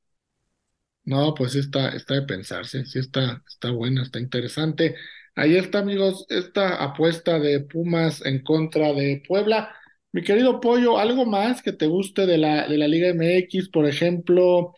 No, 1.04 1.34
pues 1.34 1.54
está, 1.54 1.90
está 1.90 2.14
de 2.14 2.22
pensarse, 2.22 2.84
sí 2.84 2.98
está, 2.98 3.42
está 3.46 3.70
buena, 3.70 4.02
está 4.02 4.18
interesante. 4.18 4.96
Ahí 5.36 5.56
está, 5.56 5.78
amigos, 5.78 6.26
esta 6.28 6.82
apuesta 6.82 7.38
de 7.38 7.60
Pumas 7.60 8.24
en 8.26 8.42
contra 8.42 8.92
de 8.92 9.22
Puebla. 9.26 9.72
Mi 10.12 10.22
querido 10.24 10.60
Pollo, 10.60 10.98
¿algo 10.98 11.24
más 11.24 11.62
que 11.62 11.72
te 11.72 11.86
guste 11.86 12.26
de 12.26 12.38
la, 12.38 12.66
de 12.68 12.76
la 12.78 12.88
Liga 12.88 13.08
MX? 13.10 13.68
Por 13.68 13.86
ejemplo, 13.86 14.74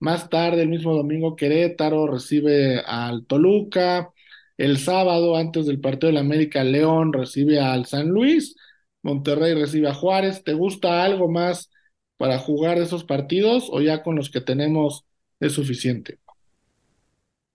más 0.00 0.30
tarde, 0.30 0.62
el 0.62 0.68
mismo 0.70 0.94
domingo, 0.94 1.36
Querétaro 1.36 2.06
recibe 2.06 2.80
al 2.86 3.26
Toluca. 3.26 4.12
El 4.56 4.78
sábado, 4.78 5.36
antes 5.36 5.66
del 5.66 5.80
partido 5.80 6.08
de 6.08 6.14
la 6.14 6.20
América, 6.20 6.64
León 6.64 7.12
recibe 7.12 7.60
al 7.60 7.86
San 7.86 8.08
Luis. 8.08 8.56
Monterrey 9.02 9.54
recibe 9.54 9.88
a 9.88 9.94
Juárez. 9.94 10.42
¿Te 10.44 10.54
gusta 10.54 11.04
algo 11.04 11.28
más 11.28 11.70
para 12.16 12.38
jugar 12.38 12.78
esos 12.78 13.04
partidos 13.04 13.68
o 13.70 13.80
ya 13.80 14.02
con 14.02 14.16
los 14.16 14.30
que 14.30 14.40
tenemos 14.40 15.04
es 15.40 15.52
suficiente. 15.52 16.18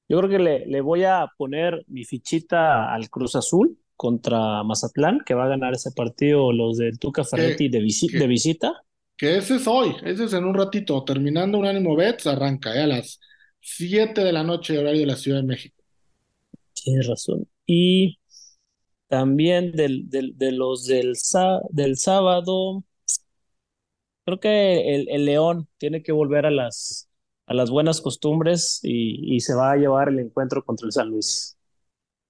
Yo 0.07 0.17
creo 0.19 0.29
que 0.29 0.39
le, 0.39 0.65
le, 0.65 0.81
voy 0.81 1.03
a 1.03 1.31
poner 1.37 1.83
mi 1.87 2.03
fichita 2.03 2.93
al 2.93 3.09
Cruz 3.09 3.35
Azul 3.35 3.77
contra 3.95 4.63
Mazatlán, 4.63 5.21
que 5.25 5.33
va 5.33 5.45
a 5.45 5.49
ganar 5.49 5.73
ese 5.73 5.91
partido 5.91 6.51
los 6.51 6.77
de 6.77 6.91
Tuca 6.93 7.23
Ferretti 7.23 7.69
de, 7.69 7.79
de, 7.79 8.27
visita. 8.27 8.83
Que 9.15 9.37
ese 9.37 9.55
es 9.55 9.67
hoy, 9.67 9.95
ese 10.03 10.25
es 10.25 10.33
en 10.33 10.43
un 10.43 10.53
ratito, 10.53 11.03
terminando 11.05 11.57
un 11.57 11.65
ánimo 11.65 11.95
Bets, 11.95 12.27
arranca 12.27 12.71
a 12.71 12.87
las 12.87 13.19
7 13.61 14.23
de 14.23 14.33
la 14.33 14.43
noche, 14.43 14.77
horario 14.77 15.01
de 15.01 15.07
la 15.07 15.15
Ciudad 15.15 15.37
de 15.37 15.47
México. 15.47 15.80
Tienes 16.83 17.07
razón. 17.07 17.47
Y 17.65 18.19
también 19.07 19.71
del, 19.71 20.09
del, 20.09 20.37
de 20.37 20.51
los 20.51 20.85
del, 20.85 21.13
del 21.69 21.97
sábado, 21.97 22.83
creo 24.25 24.39
que 24.39 24.95
el, 24.95 25.09
el 25.09 25.25
León 25.25 25.67
tiene 25.77 26.03
que 26.03 26.11
volver 26.11 26.45
a 26.45 26.51
las 26.51 27.11
a 27.51 27.53
las 27.53 27.69
buenas 27.69 27.99
costumbres 27.99 28.79
y, 28.81 29.37
se 29.41 29.53
va 29.53 29.73
a 29.73 29.75
llevar 29.75 30.07
el 30.07 30.19
encuentro 30.19 30.63
contra 30.63 30.85
el 30.85 30.93
San 30.93 31.09
Luis. 31.09 31.57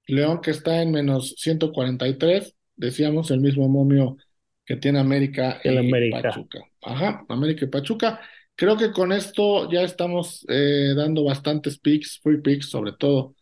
León 0.07 0.41
que 0.41 0.49
está 0.49 0.81
en 0.81 0.91
menos 0.91 1.35
143, 1.37 2.55
decíamos 2.75 3.29
el 3.29 3.39
mismo 3.39 3.69
momio 3.69 4.17
que 4.65 4.77
tiene 4.77 4.99
América 4.99 5.61
y 5.63 5.77
América. 5.77 6.21
Pachuca. 6.23 6.59
Ajá, 6.81 7.25
América 7.29 7.65
y 7.65 7.67
Pachuca. 7.67 8.19
Creo 8.55 8.77
que 8.77 8.91
con 8.91 9.11
esto 9.11 9.71
ya 9.71 9.83
estamos 9.83 10.43
eh, 10.49 10.93
dando 10.95 11.23
bastantes 11.23 11.77
picks, 11.77 12.19
free 12.23 12.41
picks 12.41 12.69
sobre 12.69 12.93
todo, 12.93 13.35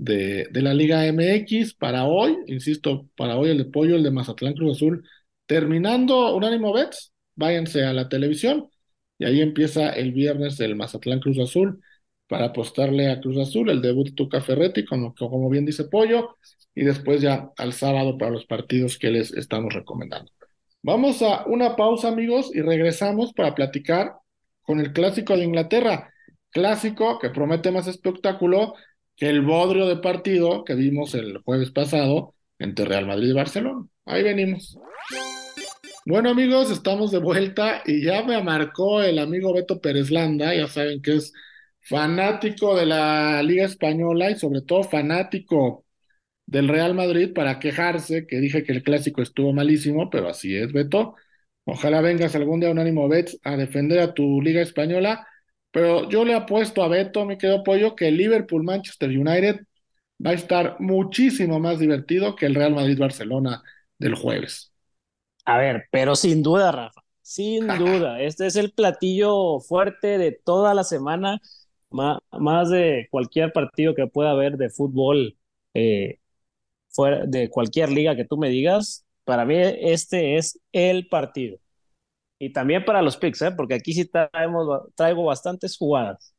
de, 0.00 0.48
de, 0.50 0.62
la 0.62 0.72
Liga 0.72 1.06
MX 1.06 1.74
para 1.74 2.06
hoy, 2.06 2.38
insisto, 2.46 3.06
para 3.16 3.36
hoy 3.36 3.50
el 3.50 3.58
de 3.58 3.64
Pollo, 3.66 3.96
el 3.96 4.02
de 4.02 4.10
Mazatlán 4.10 4.54
Cruz 4.54 4.78
Azul, 4.78 5.06
terminando 5.44 6.34
Unánimo 6.34 6.72
Bets, 6.72 7.12
váyanse 7.34 7.84
a 7.84 7.92
la 7.92 8.08
televisión 8.08 8.70
y 9.18 9.26
ahí 9.26 9.42
empieza 9.42 9.90
el 9.90 10.12
viernes 10.12 10.58
el 10.60 10.74
Mazatlán 10.74 11.20
Cruz 11.20 11.38
Azul 11.38 11.82
para 12.26 12.46
apostarle 12.46 13.10
a 13.10 13.20
Cruz 13.20 13.36
Azul, 13.36 13.68
el 13.68 13.82
debut 13.82 14.14
Tuca 14.14 14.40
Ferretti, 14.40 14.86
como, 14.86 15.14
como 15.14 15.50
bien 15.50 15.66
dice 15.66 15.84
Pollo, 15.84 16.36
y 16.74 16.84
después 16.84 17.20
ya 17.20 17.50
al 17.58 17.74
sábado 17.74 18.16
para 18.16 18.30
los 18.30 18.46
partidos 18.46 18.98
que 18.98 19.10
les 19.10 19.32
estamos 19.32 19.74
recomendando. 19.74 20.32
Vamos 20.82 21.20
a 21.20 21.44
una 21.44 21.76
pausa, 21.76 22.08
amigos, 22.08 22.50
y 22.54 22.62
regresamos 22.62 23.34
para 23.34 23.54
platicar 23.54 24.14
con 24.62 24.80
el 24.80 24.94
clásico 24.94 25.36
de 25.36 25.44
Inglaterra. 25.44 26.10
Clásico 26.50 27.18
que 27.18 27.28
promete 27.28 27.70
más 27.70 27.86
espectáculo 27.86 28.74
el 29.20 29.42
bodrio 29.42 29.86
de 29.86 29.96
partido 29.98 30.64
que 30.64 30.74
vimos 30.74 31.14
el 31.14 31.38
jueves 31.38 31.70
pasado 31.70 32.34
entre 32.58 32.86
Real 32.86 33.06
Madrid 33.06 33.28
y 33.28 33.32
Barcelona. 33.34 33.86
Ahí 34.06 34.22
venimos. 34.22 34.78
Bueno 36.06 36.30
amigos, 36.30 36.70
estamos 36.70 37.10
de 37.12 37.18
vuelta 37.18 37.82
y 37.84 38.02
ya 38.02 38.22
me 38.24 38.42
marcó 38.42 39.02
el 39.02 39.18
amigo 39.18 39.52
Beto 39.52 39.80
Pérez 39.80 40.10
Landa, 40.10 40.54
ya 40.54 40.66
saben 40.66 41.02
que 41.02 41.16
es 41.16 41.32
fanático 41.82 42.76
de 42.76 42.86
la 42.86 43.42
Liga 43.42 43.66
Española 43.66 44.30
y 44.30 44.36
sobre 44.36 44.62
todo 44.62 44.82
fanático 44.82 45.84
del 46.46 46.68
Real 46.68 46.94
Madrid 46.94 47.32
para 47.34 47.58
quejarse, 47.58 48.26
que 48.26 48.40
dije 48.40 48.64
que 48.64 48.72
el 48.72 48.82
clásico 48.82 49.22
estuvo 49.22 49.52
malísimo, 49.52 50.10
pero 50.10 50.28
así 50.28 50.56
es, 50.56 50.72
Beto. 50.72 51.14
Ojalá 51.64 52.00
vengas 52.00 52.34
algún 52.34 52.60
día 52.60 52.70
Unánimo 52.70 53.08
Bets 53.08 53.38
a 53.44 53.56
defender 53.56 54.00
a 54.00 54.14
tu 54.14 54.40
Liga 54.42 54.62
Española, 54.62 55.26
pero 55.70 56.08
yo 56.08 56.24
le 56.24 56.34
apuesto 56.34 56.82
a 56.82 56.88
Beto, 56.88 57.24
me 57.24 57.38
quedo 57.38 57.62
pollo, 57.62 57.94
que 57.94 58.08
el 58.08 58.16
Liverpool 58.16 58.64
Manchester 58.64 59.08
United 59.08 59.60
va 60.24 60.30
a 60.30 60.34
estar 60.34 60.76
muchísimo 60.80 61.60
más 61.60 61.78
divertido 61.78 62.36
que 62.36 62.46
el 62.46 62.54
Real 62.54 62.74
Madrid-Barcelona 62.74 63.62
del 63.98 64.14
jueves. 64.14 64.72
A 65.44 65.58
ver, 65.58 65.84
pero 65.90 66.16
sin 66.16 66.42
duda, 66.42 66.72
Rafa, 66.72 67.02
sin 67.22 67.66
duda, 67.78 68.20
este 68.20 68.46
es 68.46 68.56
el 68.56 68.72
platillo 68.72 69.60
fuerte 69.60 70.18
de 70.18 70.32
toda 70.32 70.74
la 70.74 70.84
semana, 70.84 71.40
más, 71.90 72.70
de 72.70 73.08
cualquier 73.10 73.52
partido 73.52 73.94
que 73.94 74.06
pueda 74.06 74.30
haber 74.30 74.56
de 74.56 74.70
fútbol 74.70 75.36
eh, 75.74 76.18
fuera 76.88 77.26
de 77.26 77.50
cualquier 77.50 77.90
liga 77.90 78.16
que 78.16 78.24
tú 78.24 78.36
me 78.36 78.48
digas. 78.48 79.04
Para 79.24 79.44
mí 79.44 79.56
este 79.56 80.36
es 80.36 80.60
el 80.72 81.08
partido. 81.08 81.58
Y 82.42 82.52
también 82.52 82.84
para 82.86 83.02
los 83.02 83.18
picks, 83.18 83.42
¿eh? 83.42 83.52
porque 83.52 83.74
aquí 83.74 83.92
sí 83.92 84.06
traemos, 84.06 84.66
traigo 84.96 85.24
bastantes 85.24 85.76
jugadas. 85.76 86.34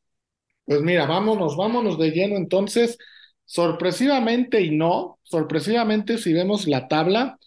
Pues 0.65 0.81
mira, 0.81 1.05
vámonos, 1.05 1.55
vámonos 1.55 1.99
de 1.99 2.09
lleno 2.09 2.37
entonces. 2.37 2.97
Sorpresivamente 3.45 4.61
y 4.61 4.71
no, 4.75 5.19
sorpresivamente 5.23 6.17
si 6.17 6.33
vemos 6.33 6.67
la 6.67 6.87
tabla, 6.87 7.37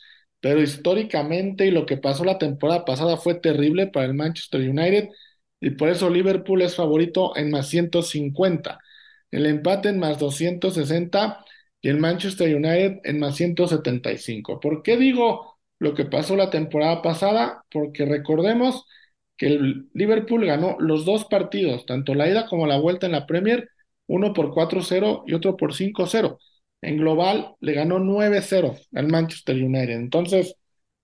pero 0.41 0.61
históricamente 0.63 1.67
y 1.67 1.71
lo 1.73 1.85
que 1.87 1.97
pasó 1.97 2.25
la 2.25 2.39
temporada 2.39 2.85
pasada 2.85 3.17
fue 3.17 3.35
terrible 3.35 3.89
para 3.89 4.07
el 4.07 4.15
Manchester 4.15 4.61
United 4.61 5.09
y 5.61 5.71
por 5.71 5.89
eso 5.89 6.11
Liverpool 6.11 6.63
es 6.63 6.77
favorito 6.77 7.35
en 7.37 7.51
más 7.51 7.69
150, 7.69 8.79
el 9.31 9.47
empate 9.47 9.89
en 9.89 9.99
más 9.99 10.19
260 10.19 11.45
y 11.81 11.89
el 11.89 11.99
Manchester 11.99 12.55
United 12.55 13.01
en 13.05 13.19
más 13.19 13.37
175. 13.37 14.61
¿Por 14.61 14.83
qué 14.83 14.97
digo 14.99 15.54
lo 15.79 15.95
que 15.95 16.05
pasó 16.05 16.37
la 16.37 16.51
temporada 16.51 17.03
pasada, 17.03 17.65
porque 17.71 18.05
recordemos 18.05 18.85
que 19.37 19.47
el 19.47 19.89
Liverpool 19.95 20.47
ganó 20.47 20.77
los 20.79 21.05
dos 21.05 21.25
partidos, 21.27 21.87
tanto 21.87 22.15
la 22.15 22.29
ida 22.29 22.47
como 22.47 22.67
la 22.67 22.79
vuelta 22.79 23.07
en 23.07 23.13
la 23.13 23.27
Premier, 23.27 23.69
uno 24.07 24.33
por 24.33 24.53
4-0 24.53 25.25
y 25.27 25.35
otro 25.35 25.57
por 25.57 25.75
5-0. 25.75 26.39
En 26.83 26.99
global 26.99 27.55
le 27.61 27.73
ganó 27.73 27.99
9-0 27.99 28.79
al 28.95 29.09
Manchester 29.09 29.57
United. 29.57 29.95
Entonces, 29.95 30.57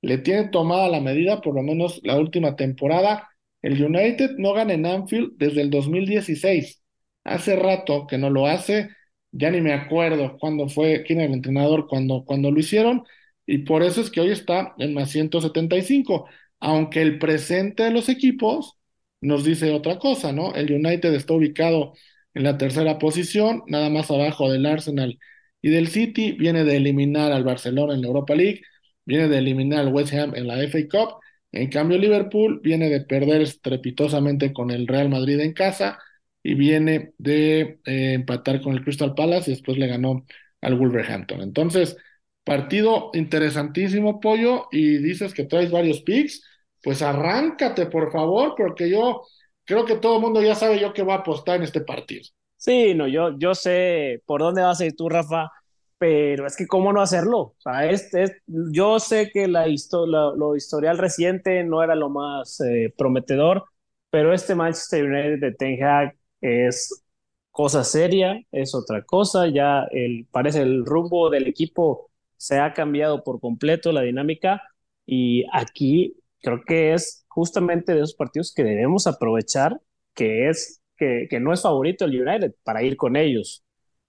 le 0.02 0.18
tiene 0.18 0.48
tomada 0.48 0.88
la 0.88 1.00
medida, 1.00 1.40
por 1.40 1.54
lo 1.54 1.62
menos 1.62 2.00
la 2.04 2.18
última 2.18 2.56
temporada. 2.56 3.28
El 3.62 3.82
United 3.82 4.32
no 4.38 4.52
gana 4.52 4.74
en 4.74 4.86
Anfield 4.86 5.32
desde 5.36 5.62
el 5.62 5.70
2016. 5.70 6.82
Hace 7.24 7.56
rato 7.56 8.06
que 8.06 8.18
no 8.18 8.30
lo 8.30 8.46
hace. 8.46 8.90
Ya 9.32 9.50
ni 9.50 9.60
me 9.60 9.72
acuerdo 9.72 10.36
cuándo 10.38 10.68
fue, 10.68 11.02
quién 11.04 11.20
era 11.20 11.28
el 11.28 11.34
entrenador 11.34 11.86
cuando, 11.88 12.24
cuando 12.24 12.50
lo 12.50 12.58
hicieron 12.60 13.04
y 13.50 13.58
por 13.58 13.82
eso 13.82 14.00
es 14.00 14.10
que 14.10 14.20
hoy 14.20 14.30
está 14.30 14.74
en 14.78 14.94
más 14.94 15.10
175, 15.10 16.26
aunque 16.60 17.02
el 17.02 17.18
presente 17.18 17.82
de 17.82 17.90
los 17.90 18.08
equipos 18.08 18.78
nos 19.20 19.44
dice 19.44 19.72
otra 19.72 19.98
cosa, 19.98 20.32
¿no? 20.32 20.54
El 20.54 20.72
United 20.72 21.12
está 21.14 21.34
ubicado 21.34 21.94
en 22.32 22.44
la 22.44 22.56
tercera 22.58 22.98
posición, 23.00 23.64
nada 23.66 23.90
más 23.90 24.08
abajo 24.10 24.50
del 24.52 24.66
Arsenal 24.66 25.18
y 25.60 25.70
del 25.70 25.88
City, 25.88 26.30
viene 26.32 26.62
de 26.62 26.76
eliminar 26.76 27.32
al 27.32 27.42
Barcelona 27.42 27.94
en 27.94 28.02
la 28.02 28.06
Europa 28.06 28.36
League, 28.36 28.62
viene 29.04 29.26
de 29.26 29.38
eliminar 29.38 29.80
al 29.80 29.92
West 29.92 30.14
Ham 30.14 30.36
en 30.36 30.46
la 30.46 30.62
FA 30.62 30.78
Cup, 30.88 31.14
en 31.50 31.70
cambio 31.70 31.98
Liverpool 31.98 32.60
viene 32.62 32.88
de 32.88 33.00
perder 33.00 33.42
estrepitosamente 33.42 34.52
con 34.52 34.70
el 34.70 34.86
Real 34.86 35.08
Madrid 35.08 35.40
en 35.40 35.54
casa 35.54 35.98
y 36.42 36.54
viene 36.54 37.14
de 37.18 37.80
eh, 37.84 38.12
empatar 38.14 38.60
con 38.62 38.74
el 38.74 38.84
Crystal 38.84 39.12
Palace 39.14 39.50
y 39.50 39.54
después 39.54 39.76
le 39.76 39.88
ganó 39.88 40.24
al 40.60 40.76
Wolverhampton. 40.76 41.42
Entonces, 41.42 41.96
Partido 42.44 43.10
interesantísimo, 43.14 44.20
Pollo, 44.20 44.68
y 44.72 44.98
dices 44.98 45.34
que 45.34 45.44
traes 45.44 45.70
varios 45.70 46.00
picks, 46.00 46.42
pues 46.82 47.02
arráncate, 47.02 47.86
por 47.86 48.10
favor, 48.10 48.54
porque 48.56 48.88
yo 48.88 49.22
creo 49.64 49.84
que 49.84 49.96
todo 49.96 50.16
el 50.16 50.22
mundo 50.22 50.42
ya 50.42 50.54
sabe 50.54 50.80
yo 50.80 50.92
que 50.92 51.02
voy 51.02 51.12
a 51.12 51.18
apostar 51.18 51.56
en 51.56 51.62
este 51.62 51.82
partido. 51.82 52.22
Sí, 52.56 52.94
no, 52.94 53.06
yo, 53.08 53.38
yo 53.38 53.54
sé 53.54 54.22
por 54.26 54.40
dónde 54.40 54.62
vas 54.62 54.80
a 54.80 54.86
ir 54.86 54.96
tú, 54.96 55.08
Rafa, 55.08 55.50
pero 55.98 56.46
es 56.46 56.56
que 56.56 56.66
cómo 56.66 56.92
no 56.92 57.02
hacerlo. 57.02 57.54
Este, 57.88 58.42
yo 58.46 58.98
sé 58.98 59.30
que 59.30 59.46
la 59.48 59.66
lo 59.66 60.56
historial 60.56 60.98
reciente 60.98 61.62
no 61.62 61.82
era 61.82 61.94
lo 61.94 62.08
más 62.08 62.60
eh, 62.60 62.92
prometedor, 62.96 63.64
pero 64.10 64.32
este 64.32 64.54
Manchester 64.54 65.04
United 65.04 65.40
de 65.40 65.52
Ten 65.52 65.82
Hag 65.82 66.16
es 66.40 67.04
cosa 67.50 67.84
seria, 67.84 68.40
es 68.50 68.74
otra 68.74 69.02
cosa, 69.04 69.48
ya 69.48 69.84
el, 69.90 70.26
parece 70.30 70.62
el 70.62 70.84
rumbo 70.84 71.30
del 71.30 71.46
equipo 71.46 72.09
se 72.40 72.58
ha 72.58 72.72
cambiado 72.72 73.22
por 73.22 73.38
completo 73.38 73.92
la 73.92 74.00
dinámica 74.00 74.62
y 75.04 75.44
aquí 75.52 76.16
creo 76.40 76.62
que 76.66 76.94
es 76.94 77.26
justamente 77.28 77.92
de 77.92 77.98
esos 77.98 78.14
partidos 78.14 78.54
que 78.54 78.64
debemos 78.64 79.06
aprovechar, 79.06 79.78
que 80.14 80.48
es 80.48 80.80
que, 80.96 81.28
no 81.38 81.52
es 81.52 81.60
favorito 81.62 82.06
el 82.06 82.18
United 82.22 82.54
para 82.62 82.82
ir 82.82 82.96
con 82.96 83.16
ellos. 83.16 83.62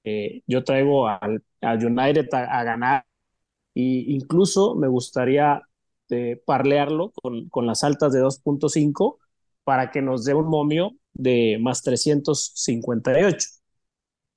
Eh, 0.06 0.44
yo 0.48 0.64
traigo 0.64 1.10
al, 1.10 1.44
United 1.62 2.30
a, 2.34 2.64
ganar 2.64 3.06
e 3.76 3.82
incluso 4.08 4.76
me 4.76 4.88
gustaría 4.88 5.62
eh, 6.10 6.42
parlearlo 6.46 7.12
con, 7.12 7.50
con 7.50 7.68
las 7.68 7.84
altas 7.84 8.14
de 8.14 8.22
2.5 8.22 9.18
para 9.66 9.92
que 9.92 10.02
nos 10.02 10.24
dé 10.24 10.34
un 10.34 10.48
momio 10.48 10.94
de 11.14 11.58
más 11.62 11.84
358. 11.84 13.50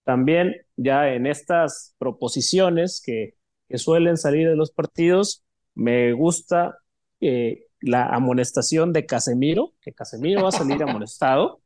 También 0.03 0.57
ya 0.77 1.15
en 1.15 1.27
estas 1.27 1.95
proposiciones 1.99 3.01
que 3.05 3.35
que 3.69 3.79
suelen 3.79 4.17
salir 4.17 4.49
de 4.49 4.57
los 4.57 4.71
partidos. 4.71 5.45
Me 5.75 6.13
gusta 6.13 6.79
eh, 7.21 7.67
la 7.81 8.07
amonestación 8.07 8.93
de 8.93 9.07
Casemiro, 9.07 9.75
que 9.81 9.93
Casemiro 9.93 10.43
va 10.43 10.49
a 10.51 10.53
salir 10.53 10.83
amonestado 10.83 11.61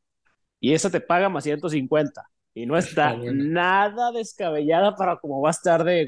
y 0.59 0.73
esa 0.73 0.89
te 0.89 1.01
paga 1.01 1.29
más 1.29 1.43
150 1.43 2.29
y 2.53 2.65
no 2.65 2.77
está, 2.77 3.15
nada 3.15 4.11
descabellada 4.11 4.95
para 4.95 5.17
cómo 5.17 5.41
va 5.41 5.49
a 5.49 5.51
estar 5.51 5.83
de, 5.83 6.07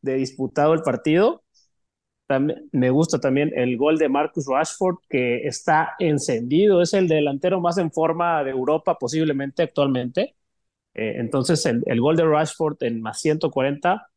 de 0.00 0.14
disputado 0.14 0.72
el 0.72 0.82
partido. 0.82 1.42
También, 2.26 2.68
me 2.72 2.90
gusta 2.90 3.20
también 3.20 3.52
el 3.56 3.76
gol 3.76 3.98
de 3.98 4.08
Marcus 4.08 4.46
Rashford, 4.46 4.98
que 5.08 5.46
está 5.46 5.94
encendido, 5.98 6.80
es 6.80 6.94
el 6.94 7.08
delantero 7.08 7.60
más 7.60 7.76
en 7.78 7.90
forma 7.90 8.44
de 8.44 8.52
Europa 8.52 8.96
posiblemente 8.98 9.64
actualmente. 9.64 10.36
Eh, 10.94 11.14
entonces, 11.18 11.66
el, 11.66 11.82
el, 11.86 12.00
gol 12.00 12.16
de 12.16 12.24
Rashford 12.24 12.76
en 12.82 13.02
más 13.02 13.20
140 13.20 14.09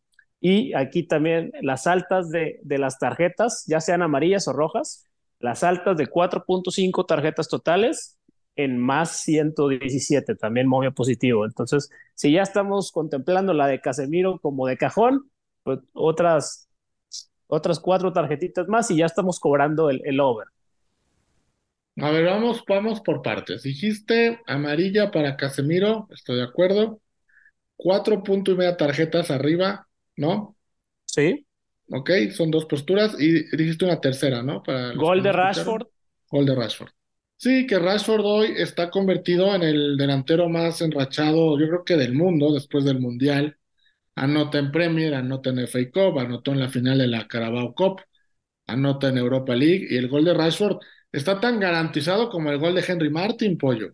y 0.45 0.73
aquí 0.73 1.03
también 1.03 1.53
las 1.61 1.87
altas 1.87 2.29
de, 2.29 2.59
de 2.63 2.77
las 2.77 2.99
tarjetas, 2.99 3.63
ya 3.65 3.79
sean 3.79 4.01
amarillas 4.01 4.49
o 4.49 4.53
rojas, 4.53 5.07
las 5.39 5.63
altas 5.63 5.95
de 5.95 6.07
4.5 6.07 7.05
tarjetas 7.05 7.47
totales 7.47 8.19
en 8.57 8.77
más 8.77 9.21
117, 9.21 10.35
también 10.35 10.67
muy 10.67 10.91
positivo. 10.91 11.45
Entonces, 11.45 11.89
si 12.13 12.33
ya 12.33 12.41
estamos 12.41 12.91
contemplando 12.91 13.53
la 13.53 13.67
de 13.67 13.79
Casemiro 13.79 14.37
como 14.39 14.67
de 14.67 14.75
cajón, 14.75 15.31
pues 15.63 15.79
otras, 15.93 16.67
otras 17.47 17.79
cuatro 17.79 18.11
tarjetitas 18.11 18.67
más 18.67 18.91
y 18.91 18.97
ya 18.97 19.05
estamos 19.05 19.39
cobrando 19.39 19.89
el, 19.89 20.01
el 20.03 20.19
over. 20.19 20.47
A 22.01 22.11
ver, 22.11 22.25
vamos, 22.25 22.65
vamos 22.67 22.99
por 22.99 23.21
partes. 23.21 23.63
Dijiste 23.63 24.41
amarilla 24.45 25.09
para 25.09 25.37
Casemiro, 25.37 26.09
estoy 26.11 26.35
de 26.37 26.43
acuerdo. 26.43 26.99
Cuatro 27.77 28.23
punto 28.23 28.51
y 28.51 28.57
media 28.57 28.77
tarjetas 28.77 29.31
arriba, 29.31 29.87
¿no? 30.17 30.57
Sí. 31.05 31.45
Ok, 31.89 32.09
son 32.31 32.49
dos 32.49 32.65
posturas 32.65 33.15
y 33.19 33.55
dijiste 33.55 33.85
una 33.85 33.99
tercera, 34.01 34.41
¿no? 34.41 34.63
Para 34.63 34.93
Gol 34.93 35.21
de 35.21 35.31
Rashford. 35.31 35.87
Gol 36.29 36.45
de 36.45 36.55
Rashford. 36.55 36.89
Sí, 37.37 37.67
que 37.67 37.77
Rashford 37.77 38.23
hoy 38.23 38.53
está 38.57 38.89
convertido 38.89 39.53
en 39.53 39.63
el 39.63 39.97
delantero 39.97 40.47
más 40.47 40.81
enrachado, 40.81 41.59
yo 41.59 41.67
creo 41.67 41.83
que 41.83 41.97
del 41.97 42.13
mundo, 42.13 42.53
después 42.53 42.85
del 42.85 42.99
Mundial. 42.99 43.57
Anota 44.15 44.59
en 44.59 44.71
Premier, 44.71 45.13
anota 45.15 45.49
en 45.49 45.59
FA 45.59 45.79
Cup, 45.91 46.19
anotó 46.19 46.51
en 46.51 46.59
la 46.59 46.69
final 46.69 46.99
de 46.99 47.07
la 47.07 47.27
Carabao 47.27 47.73
Cup, 47.73 48.01
anota 48.67 49.09
en 49.09 49.17
Europa 49.17 49.55
League 49.55 49.87
y 49.89 49.97
el 49.97 50.07
gol 50.07 50.23
de 50.23 50.33
Rashford 50.33 50.77
está 51.11 51.39
tan 51.39 51.59
garantizado 51.59 52.29
como 52.29 52.51
el 52.51 52.59
gol 52.59 52.75
de 52.75 52.83
Henry 52.87 53.09
Martin, 53.09 53.57
pollo. 53.57 53.91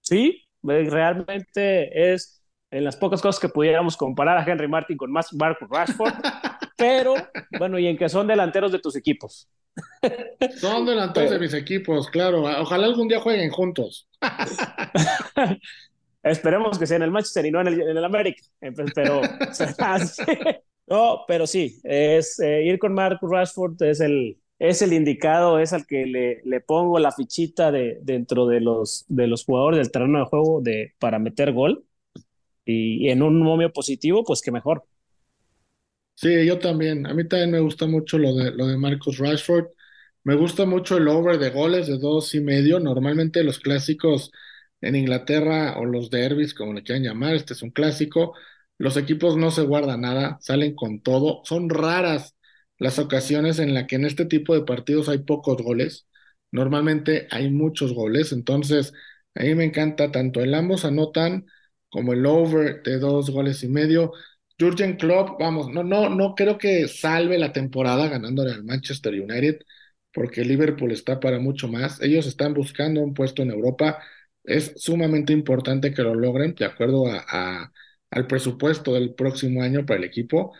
Sí, 0.00 0.44
realmente 0.62 2.12
es 2.12 2.42
en 2.74 2.82
las 2.82 2.96
pocas 2.96 3.22
cosas 3.22 3.40
que 3.40 3.48
pudiéramos 3.48 3.96
comparar 3.96 4.36
a 4.36 4.44
Henry 4.44 4.66
Martin 4.66 4.96
con 4.96 5.12
más 5.12 5.32
Marcus 5.32 5.68
Rashford, 5.70 6.12
pero 6.76 7.14
bueno, 7.56 7.78
y 7.78 7.86
en 7.86 7.96
que 7.96 8.08
son 8.08 8.26
delanteros 8.26 8.72
de 8.72 8.80
tus 8.80 8.96
equipos. 8.96 9.48
Son 10.58 10.86
delanteros 10.86 11.30
de 11.30 11.38
mis 11.40 11.52
equipos, 11.52 12.08
claro. 12.08 12.42
Ojalá 12.42 12.86
algún 12.86 13.08
día 13.08 13.18
jueguen 13.18 13.50
juntos. 13.50 14.08
Esperemos 16.22 16.78
que 16.78 16.86
sea 16.86 16.96
en 16.96 17.02
el 17.02 17.10
Manchester 17.10 17.46
y 17.46 17.50
no 17.50 17.60
en 17.60 17.66
el, 17.66 17.80
en 17.80 17.96
el 17.96 18.04
América. 18.04 18.40
Pero, 18.94 19.20
no, 20.86 21.24
pero 21.26 21.46
sí, 21.48 21.80
es 21.82 22.38
eh, 22.38 22.62
ir 22.64 22.78
con 22.78 22.94
Marcus 22.94 23.28
Rashford 23.28 23.82
es 23.82 24.00
el, 24.00 24.38
es 24.60 24.80
el 24.80 24.92
indicado, 24.92 25.58
es 25.58 25.72
al 25.72 25.86
que 25.86 26.06
le, 26.06 26.40
le 26.44 26.60
pongo 26.60 27.00
la 27.00 27.10
fichita 27.10 27.72
de, 27.72 27.98
dentro 28.02 28.46
de 28.46 28.60
los, 28.60 29.04
de 29.08 29.26
los 29.26 29.44
jugadores 29.44 29.78
del 29.78 29.90
terreno 29.90 30.20
de 30.20 30.24
juego 30.26 30.60
de, 30.60 30.94
para 31.00 31.18
meter 31.18 31.52
gol 31.52 31.84
y, 32.64 33.08
en 33.08 33.22
un 33.22 33.40
momio 33.42 33.72
positivo, 33.72 34.24
pues 34.24 34.42
que 34.42 34.52
mejor. 34.52 34.84
Sí, 36.14 36.46
yo 36.46 36.58
también. 36.58 37.06
A 37.06 37.14
mí 37.14 37.26
también 37.26 37.50
me 37.50 37.60
gusta 37.60 37.86
mucho 37.86 38.18
lo 38.18 38.34
de, 38.34 38.52
lo 38.52 38.66
de 38.66 38.76
Marcus 38.76 39.18
Rashford. 39.18 39.66
Me 40.22 40.36
gusta 40.36 40.64
mucho 40.64 40.96
el 40.96 41.08
over 41.08 41.38
de 41.38 41.50
goles 41.50 41.86
de 41.86 41.98
dos 41.98 42.34
y 42.34 42.40
medio. 42.40 42.80
Normalmente 42.80 43.44
los 43.44 43.58
clásicos 43.58 44.30
en 44.80 44.96
Inglaterra 44.96 45.76
o 45.78 45.84
los 45.86 46.10
derbis, 46.10 46.54
como 46.54 46.72
le 46.74 46.82
quieran 46.82 47.04
llamar, 47.04 47.34
este 47.34 47.54
es 47.54 47.62
un 47.62 47.70
clásico, 47.70 48.34
los 48.78 48.96
equipos 48.96 49.36
no 49.36 49.50
se 49.50 49.62
guardan 49.62 50.02
nada, 50.02 50.38
salen 50.40 50.74
con 50.74 51.00
todo. 51.02 51.42
Son 51.44 51.68
raras 51.70 52.36
las 52.78 52.98
ocasiones 52.98 53.58
en 53.58 53.74
las 53.74 53.86
que 53.86 53.96
en 53.96 54.04
este 54.04 54.26
tipo 54.26 54.54
de 54.54 54.64
partidos 54.64 55.08
hay 55.08 55.18
pocos 55.18 55.62
goles. 55.62 56.06
Normalmente 56.52 57.26
hay 57.30 57.50
muchos 57.50 57.92
goles, 57.94 58.32
entonces 58.32 58.92
a 59.34 59.42
mí 59.42 59.54
me 59.54 59.64
encanta 59.64 60.12
tanto 60.12 60.40
el 60.40 60.54
ambos 60.54 60.84
anotan 60.84 61.46
como 61.94 62.12
el 62.12 62.26
over 62.26 62.82
de 62.82 62.98
dos 62.98 63.30
goles 63.30 63.62
y 63.62 63.68
medio. 63.68 64.12
Jurgen 64.58 64.96
Klopp, 64.96 65.38
vamos, 65.38 65.68
no, 65.72 65.84
no, 65.84 66.08
no 66.10 66.34
creo 66.34 66.58
que 66.58 66.88
salve 66.88 67.38
la 67.38 67.52
temporada 67.52 68.08
ganándole 68.08 68.52
al 68.52 68.64
Manchester 68.64 69.14
United, 69.14 69.60
porque 70.12 70.44
Liverpool 70.44 70.90
está 70.90 71.20
para 71.20 71.38
mucho 71.38 71.68
más. 71.68 72.00
Ellos 72.02 72.26
están 72.26 72.52
buscando 72.52 73.00
un 73.00 73.14
puesto 73.14 73.42
en 73.42 73.50
Europa. 73.52 74.00
Es 74.42 74.72
sumamente 74.76 75.32
importante 75.32 75.94
que 75.94 76.02
lo 76.02 76.16
logren, 76.16 76.56
de 76.56 76.64
acuerdo 76.64 77.06
a, 77.06 77.72
al 78.10 78.26
presupuesto 78.26 78.94
del 78.94 79.14
próximo 79.14 79.62
año 79.62 79.86
para 79.86 79.98
el 79.98 80.04
equipo. 80.04 80.52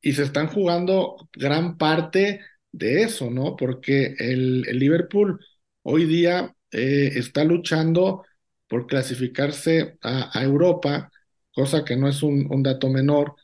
Y 0.00 0.12
se 0.14 0.24
están 0.24 0.48
jugando 0.48 1.28
gran 1.32 1.78
parte 1.78 2.40
de 2.72 3.02
eso, 3.02 3.30
¿no? 3.30 3.54
Porque 3.56 4.14
el, 4.18 4.62
Liverpool 4.62 5.38
hoy 5.82 6.04
día 6.06 6.52
eh, 6.72 7.12
está 7.14 7.44
luchando 7.44 8.24
por 8.70 8.86
clasificarse 8.86 9.98
a, 10.02 10.42
Europa, 10.44 11.10
cosa 11.52 11.84
que 11.84 11.96
no 11.96 12.08
es 12.08 12.22
un, 12.22 12.62
dato 12.62 12.88
menor, 12.88 13.34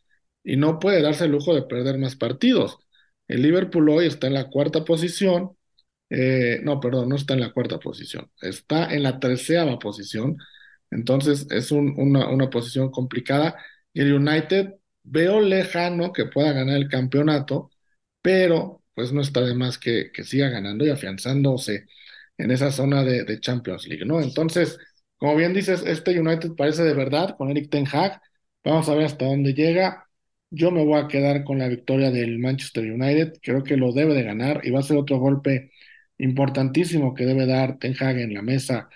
y 0.44 0.56
no 0.56 0.78
puede 0.78 1.02
darse 1.02 1.24
el 1.26 1.32
lujo 1.32 1.54
de 1.54 1.62
perder 1.62 1.98
más 1.98 2.16
partidos. 2.16 2.78
El 3.28 3.42
Liverpool 3.42 3.88
hoy 3.90 4.06
está 4.06 4.28
en 4.28 4.34
la 4.34 4.48
cuarta 4.50 4.84
posición, 4.84 5.56
eh, 6.10 6.60
no, 6.62 6.80
perdón, 6.80 7.08
no 7.10 7.16
está 7.16 7.34
en 7.34 7.40
la 7.40 7.52
cuarta 7.52 7.78
posición, 7.80 8.30
está 8.40 8.94
en 8.94 9.02
la 9.02 9.18
tercera 9.20 9.78
posición, 9.80 10.38
entonces 10.90 11.46
es 11.50 11.72
un, 11.72 11.94
una, 11.98 12.28
una 12.28 12.48
posición 12.50 12.90
complicada. 12.92 13.56
Y 13.92 14.02
el 14.02 14.12
United 14.14 14.74
veo 15.02 15.40
lejano 15.40 16.12
que 16.12 16.26
pueda 16.26 16.52
ganar 16.52 16.76
el 16.76 16.88
campeonato, 16.88 17.70
pero 18.22 18.84
pues 18.94 19.12
no 19.12 19.22
está 19.22 19.40
de 19.42 19.54
más 19.54 19.78
que, 19.78 20.10
siga 20.24 20.48
ganando 20.50 20.86
y 20.86 20.90
afianzándose 20.90 21.86
en 22.38 22.50
esa 22.52 22.70
zona 22.72 23.04
de 23.04 23.40
Champions 23.40 23.88
League, 23.88 24.04
¿no? 24.04 24.20
Entonces, 24.20 24.78
como 25.18 25.36
bien 25.36 25.54
dices, 25.54 25.82
este 25.86 26.18
United 26.20 26.52
parece 26.56 26.82
de 26.84 26.94
verdad 26.94 27.36
con 27.36 27.50
Eric 27.50 27.70
Ten 27.70 27.86
Hag. 27.90 28.20
Vamos 28.64 28.88
a 28.88 28.94
ver 28.94 29.04
hasta 29.06 29.24
dónde 29.26 29.54
llega. 29.54 30.06
Yo 30.50 30.70
me 30.70 30.84
voy 30.84 31.00
a 31.00 31.08
quedar 31.08 31.44
con 31.44 31.58
la 31.58 31.68
victoria 31.68 32.10
del 32.10 32.38
Manchester 32.38 32.84
United. 32.90 33.34
Creo 33.42 33.62
que 33.64 33.76
lo 33.76 33.92
debe 33.92 34.14
de 34.14 34.22
ganar 34.22 34.60
y 34.64 34.70
va 34.70 34.80
a 34.80 34.82
ser 34.82 34.96
otro 34.96 35.18
golpe 35.18 35.70
importantísimo 36.18 37.14
que 37.14 37.24
debe 37.26 37.46
dar 37.46 37.78
Ten 37.78 37.94
Hag 37.98 38.18
en 38.18 38.34
la 38.34 38.42
mesa, 38.42 38.88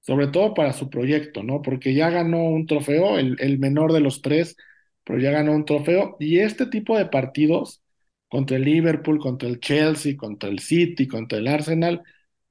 sobre 0.00 0.28
todo 0.28 0.54
para 0.54 0.72
su 0.72 0.90
proyecto, 0.90 1.42
¿no? 1.42 1.62
Porque 1.62 1.94
ya 1.94 2.10
ganó 2.10 2.44
un 2.44 2.66
trofeo, 2.66 3.18
el, 3.18 3.36
el 3.40 3.58
menor 3.58 3.92
de 3.92 4.00
los 4.00 4.22
tres, 4.22 4.56
pero 5.04 5.18
ya 5.18 5.30
ganó 5.30 5.52
un 5.52 5.64
trofeo. 5.64 6.16
Y 6.20 6.38
este 6.40 6.66
tipo 6.66 6.96
de 6.98 7.06
partidos 7.06 7.82
contra 8.28 8.56
el 8.56 8.64
Liverpool, 8.64 9.18
contra 9.18 9.48
el 9.48 9.60
Chelsea, 9.60 10.16
contra 10.16 10.48
el 10.50 10.58
City, 10.60 11.06
contra 11.08 11.38
el 11.38 11.48
Arsenal, 11.48 12.02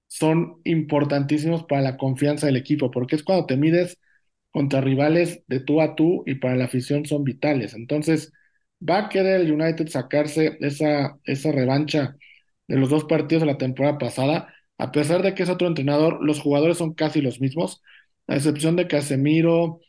son 0.08 0.62
importantísimos 0.64 1.64
para 1.64 1.82
la 1.82 1.98
confianza 1.98 2.48
del 2.48 2.56
equipo, 2.58 2.92
porque 2.92 3.16
es 3.16 3.24
cuando 3.24 3.46
te 3.46 3.58
mides 3.58 3.98
contra 4.52 4.82
rivales 4.82 5.44
de 5.48 5.60
tú 5.60 5.82
a 5.82 5.96
tú 5.96 6.24
y 6.26 6.36
para 6.36 6.56
la 6.56 6.66
afición 6.66 7.06
son 7.06 7.24
vitales. 7.24 7.74
Entonces, 7.74 8.32
va 8.88 9.00
a 9.00 9.10
querer 9.10 9.42
el 9.42 9.52
United 9.52 9.88
sacarse 9.90 10.58
esa, 10.62 11.20
esa 11.24 11.52
revancha 11.52 12.16
de 12.68 12.78
los 12.78 12.90
dos 12.90 13.06
partidos 13.06 13.42
de 13.42 13.48
la 13.48 13.58
temporada 13.58 13.98
pasada, 13.98 14.54
a 14.78 14.92
pesar 14.92 15.24
de 15.24 15.34
que 15.34 15.44
es 15.44 15.50
otro 15.50 15.68
entrenador, 15.68 16.24
los 16.24 16.40
jugadores 16.40 16.78
son 16.78 16.94
casi 16.94 17.22
los 17.22 17.40
mismos, 17.42 17.82
a 18.28 18.36
excepción 18.36 18.76
de 18.76 18.88
Casemiro, 18.88 19.80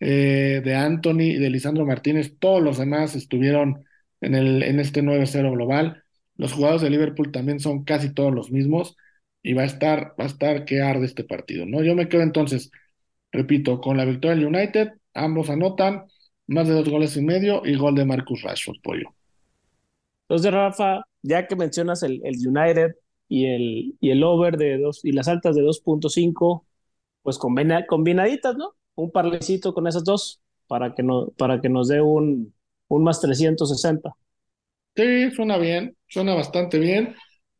eh, 0.00 0.60
de 0.64 0.74
Anthony 0.74 1.22
y 1.22 1.38
de 1.38 1.50
Lisandro 1.50 1.86
Martínez, 1.86 2.34
todos 2.38 2.62
los 2.62 2.78
demás 2.78 3.14
estuvieron 3.16 3.84
en, 4.20 4.34
el, 4.34 4.62
en 4.62 4.80
este 4.80 5.02
9-0 5.02 5.50
global. 5.52 6.02
Los 6.36 6.52
jugadores 6.52 6.82
de 6.82 6.90
Liverpool 6.90 7.32
también 7.32 7.60
son 7.60 7.84
casi 7.84 8.12
todos 8.12 8.32
los 8.34 8.50
mismos 8.50 8.96
y 9.46 9.54
va 9.54 9.62
a 9.62 9.66
estar, 9.66 10.14
va 10.20 10.24
a 10.24 10.26
estar 10.26 10.64
que 10.64 10.82
arde 10.82 11.06
este 11.06 11.24
partido, 11.24 11.66
¿no? 11.66 11.82
Yo 11.84 11.94
me 11.94 12.08
quedo 12.08 12.22
entonces, 12.22 12.70
repito, 13.32 13.80
con 13.80 13.96
la 13.96 14.04
victoria 14.04 14.36
del 14.36 14.46
United, 14.46 14.88
ambos 15.14 15.50
anotan 15.50 16.04
más 16.48 16.68
de 16.68 16.74
dos 16.74 16.88
goles 16.88 17.16
y 17.16 17.22
medio 17.22 17.62
y 17.64 17.76
gol 17.76 17.94
de 17.94 18.04
Marcus 18.06 18.42
Rashford, 18.42 18.78
pollo. 18.82 19.14
Entonces, 20.28 20.52
Rafa, 20.52 21.02
ya 21.22 21.46
que 21.46 21.56
mencionas 21.56 22.02
el, 22.02 22.20
el 22.24 22.36
United 22.46 22.96
y 23.28 23.46
el, 23.46 23.96
y 24.00 24.10
el 24.10 24.22
over 24.24 24.56
de 24.56 24.78
dos 24.78 25.04
y 25.04 25.12
las 25.12 25.28
altas 25.28 25.54
de 25.56 25.62
2.5, 25.62 26.66
pues 27.22 27.38
combina, 27.38 27.86
combinaditas, 27.86 28.56
¿no? 28.56 28.74
Un 28.96 29.10
parlecito 29.12 29.74
con 29.74 29.86
esas 29.86 30.04
dos 30.04 30.40
para 30.66 30.94
que, 30.94 31.02
no, 31.02 31.28
para 31.38 31.60
que 31.60 31.68
nos 31.68 31.88
dé 31.88 32.00
un, 32.00 32.54
un 32.88 33.04
más 33.04 33.20
360. 33.20 34.16
Sí, 34.96 35.30
suena 35.32 35.58
bien, 35.58 35.96
suena 36.08 36.34
bastante 36.34 36.78
bien 36.78 37.14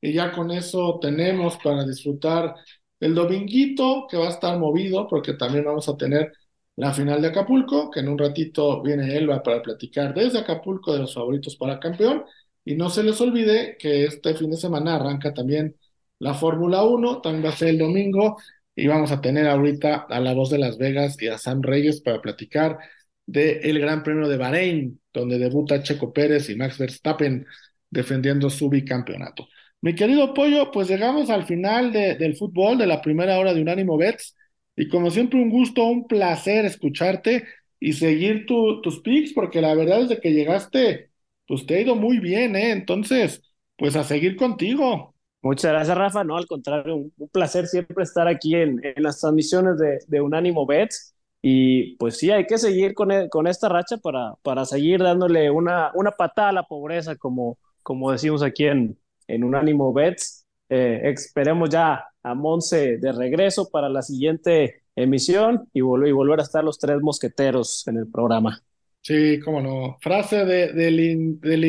y 0.06 0.12
ya 0.12 0.32
con 0.32 0.50
eso 0.52 0.98
tenemos 1.00 1.56
para 1.62 1.84
disfrutar 1.84 2.54
el 3.00 3.14
dominguito 3.14 4.06
que 4.08 4.16
va 4.16 4.26
a 4.28 4.30
estar 4.30 4.56
movido 4.58 5.08
porque 5.08 5.34
también 5.34 5.64
vamos 5.64 5.88
a 5.88 5.96
tener 5.96 6.32
la 6.76 6.92
final 6.92 7.20
de 7.22 7.28
Acapulco, 7.28 7.90
que 7.90 8.00
en 8.00 8.08
un 8.08 8.18
ratito 8.18 8.82
viene 8.82 9.16
Elba 9.16 9.42
para 9.42 9.62
platicar 9.62 10.14
desde 10.14 10.38
Acapulco 10.38 10.92
de 10.92 11.00
los 11.00 11.14
favoritos 11.14 11.56
para 11.56 11.80
campeón. 11.80 12.24
Y 12.64 12.74
no 12.76 12.90
se 12.90 13.02
les 13.02 13.20
olvide 13.20 13.76
que 13.78 14.04
este 14.04 14.34
fin 14.34 14.50
de 14.50 14.56
semana 14.58 14.96
arranca 14.96 15.34
también 15.34 15.76
la 16.18 16.34
Fórmula 16.34 16.84
1, 16.84 17.20
también 17.20 17.44
va 17.44 17.50
a 17.50 17.56
ser 17.56 17.68
el 17.68 17.78
domingo, 17.78 18.36
y 18.74 18.86
vamos 18.86 19.10
a 19.12 19.20
tener 19.20 19.48
ahorita 19.48 20.06
a 20.08 20.20
la 20.20 20.34
voz 20.34 20.50
de 20.50 20.58
Las 20.58 20.78
Vegas 20.78 21.20
y 21.20 21.28
a 21.28 21.38
Sam 21.38 21.62
Reyes 21.62 22.00
para 22.00 22.20
platicar 22.20 22.78
del 23.26 23.78
Gran 23.80 24.02
Premio 24.02 24.28
de 24.28 24.36
Bahrein, 24.36 25.00
donde 25.12 25.38
debuta 25.38 25.82
Checo 25.82 26.12
Pérez 26.12 26.48
y 26.50 26.56
Max 26.56 26.78
Verstappen 26.78 27.46
defendiendo 27.90 28.50
su 28.50 28.68
bicampeonato. 28.68 29.48
Mi 29.80 29.94
querido 29.94 30.34
Pollo, 30.34 30.70
pues 30.72 30.88
llegamos 30.88 31.30
al 31.30 31.44
final 31.44 31.92
de, 31.92 32.16
del 32.16 32.36
fútbol, 32.36 32.78
de 32.78 32.86
la 32.86 33.02
primera 33.02 33.38
hora 33.38 33.54
de 33.54 33.62
Unánimo 33.62 33.96
Bets, 33.96 34.34
y 34.74 34.88
como 34.88 35.10
siempre 35.10 35.40
un 35.40 35.50
gusto, 35.50 35.84
un 35.84 36.06
placer 36.06 36.64
escucharte 36.64 37.44
y 37.78 37.92
seguir 37.92 38.46
tus 38.46 39.00
picks, 39.00 39.32
porque 39.32 39.60
la 39.60 39.74
verdad 39.74 40.10
es 40.10 40.20
que 40.20 40.32
llegaste, 40.32 41.10
pues 41.46 41.66
te 41.66 41.76
ha 41.76 41.80
ido 41.80 41.94
muy 41.94 42.18
bien, 42.18 42.56
¿eh? 42.56 42.72
Entonces, 42.72 43.42
pues 43.76 43.96
a 43.96 44.04
seguir 44.04 44.36
contigo. 44.36 45.14
Muchas 45.42 45.72
gracias, 45.72 45.96
Rafa. 45.96 46.24
No, 46.24 46.36
al 46.36 46.46
contrario, 46.46 46.96
un, 46.96 47.28
placer 47.32 47.66
siempre 47.66 48.02
estar 48.02 48.26
aquí 48.26 48.54
en, 48.54 48.80
las 48.96 49.20
transmisiones 49.20 49.78
de, 49.78 49.98
de, 50.08 50.20
Unánimo 50.20 50.66
Bets. 50.66 51.14
Y 51.42 51.96
pues 51.96 52.18
sí, 52.18 52.30
hay 52.30 52.46
que 52.46 52.58
seguir 52.58 52.94
con, 52.94 53.12
e, 53.12 53.28
con 53.28 53.46
esta 53.46 53.68
racha 53.68 53.98
para, 53.98 54.34
para 54.42 54.64
seguir 54.64 55.00
dándole 55.00 55.50
una, 55.50 55.92
una 55.94 56.10
patada 56.10 56.48
a 56.48 56.52
la 56.52 56.62
pobreza, 56.64 57.14
como, 57.16 57.58
como 57.82 58.10
decimos 58.10 58.42
aquí 58.42 58.66
en, 58.66 58.98
en 59.26 59.44
Unánimo 59.44 59.92
Bets. 59.92 60.46
Eh, 60.68 61.00
esperemos 61.04 61.70
ya 61.70 62.04
a 62.22 62.34
Monse 62.34 62.98
de 62.98 63.12
regreso 63.12 63.68
para 63.70 63.88
la 63.88 64.02
siguiente 64.02 64.82
emisión 64.96 65.68
y, 65.72 65.80
vol 65.82 66.08
y, 66.08 66.12
volver 66.12 66.40
a 66.40 66.42
estar 66.42 66.64
los 66.64 66.78
tres 66.78 67.00
mosqueteros 67.00 67.86
en 67.86 67.98
el 67.98 68.10
programa. 68.10 68.60
Sí, 69.00 69.38
cómo 69.38 69.60
no. 69.60 69.98
Frase 70.00 70.44
de, 70.44 70.72
del, 70.72 70.98
in, 70.98 71.40
del, 71.40 71.60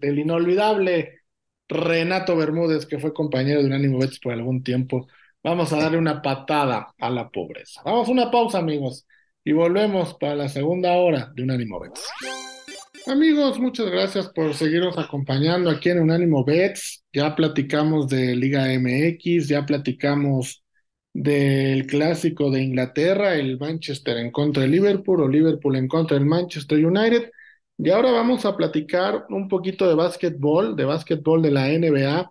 del, 0.00 0.18
inolvidable 0.18 1.18
Renato 1.68 2.34
Bermúdez, 2.34 2.86
que 2.86 2.98
fue 2.98 3.12
compañero 3.12 3.60
de 3.60 3.66
Unánimo 3.66 3.98
Bets 3.98 4.18
por 4.20 4.32
algún 4.32 4.62
tiempo. 4.62 5.06
Vamos 5.42 5.72
a 5.72 5.78
darle 5.78 5.98
una 5.98 6.22
patada 6.22 6.94
a 6.98 7.10
la 7.10 7.28
pobreza. 7.28 7.82
Vamos 7.84 8.08
a 8.08 8.12
una 8.12 8.30
pausa, 8.30 8.58
amigos, 8.58 9.06
y 9.44 9.52
volvemos 9.52 10.14
para 10.14 10.34
la 10.34 10.48
segunda 10.48 10.92
hora 10.92 11.30
de 11.34 11.42
Unánimo 11.42 11.78
Bets. 11.78 12.08
Amigos, 13.08 13.58
muchas 13.58 13.86
gracias 13.90 14.28
por 14.28 14.52
seguirnos 14.52 14.98
acompañando 14.98 15.70
aquí 15.70 15.88
en 15.88 16.00
Unánimo 16.00 16.44
Bets. 16.44 17.04
Ya 17.10 17.34
platicamos 17.34 18.06
de 18.08 18.36
Liga 18.36 18.70
MX, 18.70 19.48
ya 19.48 19.64
platicamos 19.64 20.62
del 21.14 21.86
clásico 21.86 22.50
de 22.50 22.62
Inglaterra, 22.62 23.34
el 23.34 23.58
Manchester 23.58 24.18
en 24.18 24.30
contra 24.30 24.64
de 24.64 24.68
Liverpool 24.68 25.22
o 25.22 25.28
Liverpool 25.28 25.76
en 25.76 25.88
contra 25.88 26.18
del 26.18 26.26
Manchester 26.26 26.84
United. 26.84 27.30
Y 27.78 27.88
ahora 27.88 28.10
vamos 28.10 28.44
a 28.44 28.54
platicar 28.54 29.24
un 29.30 29.48
poquito 29.48 29.88
de 29.88 29.94
básquetbol, 29.94 30.76
de 30.76 30.84
básquetbol 30.84 31.40
de 31.40 31.50
la 31.50 31.68
NBA, 31.70 32.30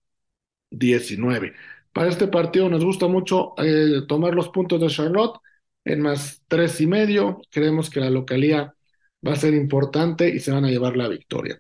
19. 0.72 1.54
Para 1.94 2.10
este 2.10 2.28
partido 2.28 2.70
nos 2.70 2.84
gusta 2.86 3.08
mucho 3.08 3.54
eh, 3.58 4.02
tomar 4.08 4.36
los 4.36 4.50
puntos 4.50 4.80
de 4.82 4.88
Charlotte 4.88 5.40
en 5.86 6.02
más 6.02 6.44
tres 6.48 6.80
y 6.82 6.88
medio. 6.88 7.42
Creemos 7.52 7.90
que 7.90 8.00
la 8.00 8.10
localía 8.10 8.74
va 9.26 9.34
a 9.34 9.36
ser 9.36 9.54
importante 9.54 10.30
y 10.30 10.40
se 10.40 10.52
van 10.52 10.66
a 10.66 10.70
llevar 10.70 10.98
la 10.98 11.08
victoria. 11.08 11.60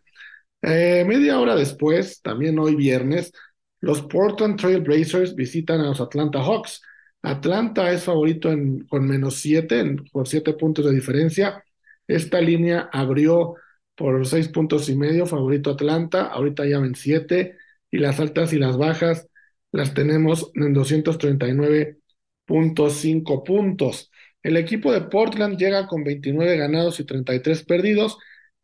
Eh, 0.62 1.06
media 1.08 1.40
hora 1.40 1.56
después, 1.56 2.22
también 2.22 2.58
hoy 2.60 2.76
viernes, 2.76 3.32
los 3.80 4.02
Portland 4.04 4.60
Trail 4.60 4.82
Blazers 4.82 5.36
visitan 5.36 5.80
a 5.82 5.88
los 5.90 6.02
Atlanta 6.02 6.42
Hawks. 6.44 6.82
Atlanta 7.22 7.92
es 7.92 8.04
favorito 8.04 8.52
en, 8.52 8.86
con 8.88 9.08
menos 9.08 9.36
siete, 9.38 9.84
por 10.12 10.28
siete 10.28 10.54
puntos 10.54 10.86
de 10.86 10.94
diferencia. 10.94 11.64
Esta 12.08 12.42
línea 12.42 12.90
abrió 12.92 13.56
por 13.96 14.26
seis 14.26 14.48
puntos 14.50 14.90
y 14.90 14.96
medio, 14.96 15.26
favorito 15.26 15.72
Atlanta. 15.72 16.28
Ahorita 16.28 16.66
ya 16.66 16.80
ven 16.80 16.96
siete. 16.96 17.58
Y 17.92 17.98
las 18.00 18.20
altas 18.20 18.54
y 18.54 18.60
las 18.60 18.78
bajas 18.78 19.28
las 19.72 19.94
tenemos 19.94 20.52
en 20.56 20.74
239.5 20.74 23.44
puntos. 23.44 24.12
El 24.44 24.58
equipo 24.58 24.92
de 24.92 25.02
Portland 25.02 25.58
llega 25.58 25.88
con 25.88 26.04
29 26.04 26.58
ganados 26.58 27.00
y 27.00 27.06
33 27.06 27.64
perdidos, 27.64 28.18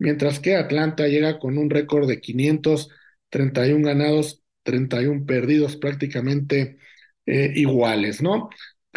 mientras 0.03 0.39
que 0.41 0.55
Atlanta 0.57 1.07
llega 1.07 1.39
con 1.39 1.57
un 1.57 1.69
récord 1.69 2.07
de 2.09 2.19
531 2.19 3.85
ganados, 3.87 4.43
31 4.63 5.25
perdidos, 5.25 5.77
prácticamente 5.77 6.77
eh, 7.25 7.53
iguales, 7.55 8.21
¿no? 8.21 8.49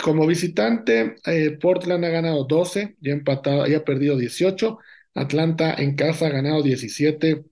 Como 0.02 0.26
visitante, 0.26 1.16
eh, 1.26 1.52
Portland 1.60 2.04
ha 2.04 2.08
ganado 2.08 2.44
12, 2.44 2.96
ya 3.00 3.12
empatado, 3.12 3.66
ya 3.68 3.78
ha 3.78 3.84
perdido 3.84 4.16
18. 4.16 4.78
Atlanta 5.14 5.74
en 5.74 5.94
casa 5.96 6.26
ha 6.26 6.30
ganado 6.30 6.62
17 6.62 7.44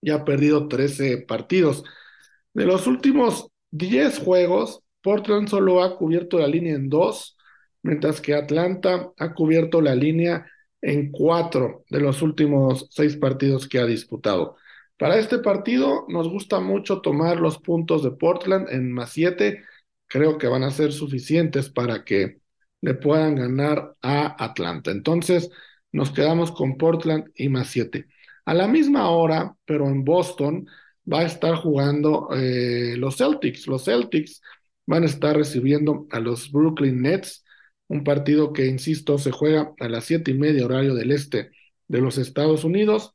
y 0.00 0.10
ha 0.10 0.24
perdido 0.24 0.68
13 0.68 1.18
partidos. 1.18 1.82
De 2.54 2.64
los 2.66 2.86
últimos 2.86 3.48
10 3.72 4.18
juegos, 4.20 4.82
Portland 5.02 5.48
solo 5.48 5.82
ha 5.82 5.98
cubierto 5.98 6.38
la 6.38 6.46
línea 6.46 6.74
en 6.76 6.88
dos 6.88 7.38
mientras 7.82 8.20
que 8.20 8.34
Atlanta 8.34 9.12
ha 9.16 9.34
cubierto 9.34 9.80
la 9.80 9.94
línea 9.94 10.46
en 10.80 11.10
cuatro 11.10 11.84
de 11.90 12.00
los 12.00 12.22
últimos 12.22 12.88
seis 12.90 13.16
partidos 13.16 13.68
que 13.68 13.78
ha 13.78 13.86
disputado. 13.86 14.56
Para 14.98 15.18
este 15.18 15.38
partido 15.38 16.06
nos 16.08 16.28
gusta 16.28 16.60
mucho 16.60 17.00
tomar 17.00 17.38
los 17.40 17.58
puntos 17.58 18.02
de 18.02 18.10
Portland 18.12 18.68
en 18.70 18.92
más 18.92 19.10
siete. 19.12 19.64
Creo 20.06 20.38
que 20.38 20.48
van 20.48 20.64
a 20.64 20.70
ser 20.70 20.92
suficientes 20.92 21.70
para 21.70 22.04
que 22.04 22.40
le 22.80 22.94
puedan 22.94 23.36
ganar 23.36 23.96
a 24.02 24.42
Atlanta. 24.44 24.90
Entonces 24.90 25.50
nos 25.92 26.10
quedamos 26.10 26.52
con 26.52 26.76
Portland 26.76 27.30
y 27.34 27.48
más 27.48 27.68
siete. 27.68 28.06
A 28.44 28.54
la 28.54 28.68
misma 28.68 29.10
hora, 29.10 29.56
pero 29.64 29.86
en 29.88 30.04
Boston, 30.04 30.66
va 31.10 31.20
a 31.20 31.24
estar 31.26 31.54
jugando 31.56 32.28
eh, 32.34 32.94
los 32.96 33.16
Celtics. 33.16 33.66
Los 33.66 33.84
Celtics 33.84 34.42
van 34.86 35.02
a 35.04 35.06
estar 35.06 35.36
recibiendo 35.36 36.06
a 36.10 36.20
los 36.20 36.50
Brooklyn 36.50 37.02
Nets 37.02 37.44
un 37.88 38.04
partido 38.04 38.52
que, 38.52 38.66
insisto, 38.66 39.18
se 39.18 39.30
juega 39.32 39.72
a 39.80 39.88
las 39.88 40.04
siete 40.04 40.30
y 40.32 40.34
media 40.34 40.64
horario 40.66 40.94
del 40.94 41.10
este 41.10 41.50
de 41.88 42.00
los 42.00 42.18
Estados 42.18 42.64
Unidos, 42.64 43.14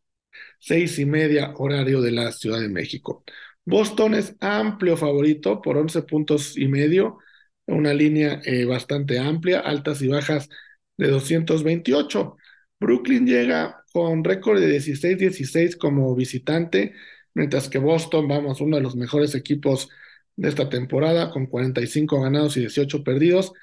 seis 0.60 1.00
y 1.00 1.06
media 1.06 1.54
horario 1.58 2.02
de 2.02 2.12
la 2.12 2.32
Ciudad 2.32 2.60
de 2.60 2.70
México. 2.70 3.24
Boston 3.66 4.16
es 4.16 4.36
amplio 4.42 4.98
favorito 4.98 5.62
por 5.62 5.78
once 5.78 6.02
puntos 6.04 6.58
y 6.58 6.68
medio, 6.68 7.20
una 7.66 7.94
línea 7.94 8.42
eh, 8.46 8.66
bastante 8.66 9.20
amplia, 9.20 9.60
altas 9.60 10.02
y 10.02 10.08
bajas 10.08 10.50
de 10.98 11.08
228. 11.08 12.38
Brooklyn 12.80 13.26
llega 13.26 13.84
con 13.94 14.24
récord 14.24 14.60
de 14.60 14.68
16-16 14.68 15.78
como 15.78 16.14
visitante, 16.16 16.94
mientras 17.34 17.70
que 17.70 17.78
Boston, 17.78 18.28
vamos, 18.28 18.60
uno 18.62 18.78
de 18.78 18.84
los 18.84 18.96
mejores 18.96 19.36
equipos 19.36 19.90
de 20.36 20.50
esta 20.50 20.70
temporada, 20.70 21.30
con 21.32 21.46
45 21.46 22.22
ganados 22.22 22.58
y 22.58 22.62
18 22.62 23.04
perdidos 23.04 23.54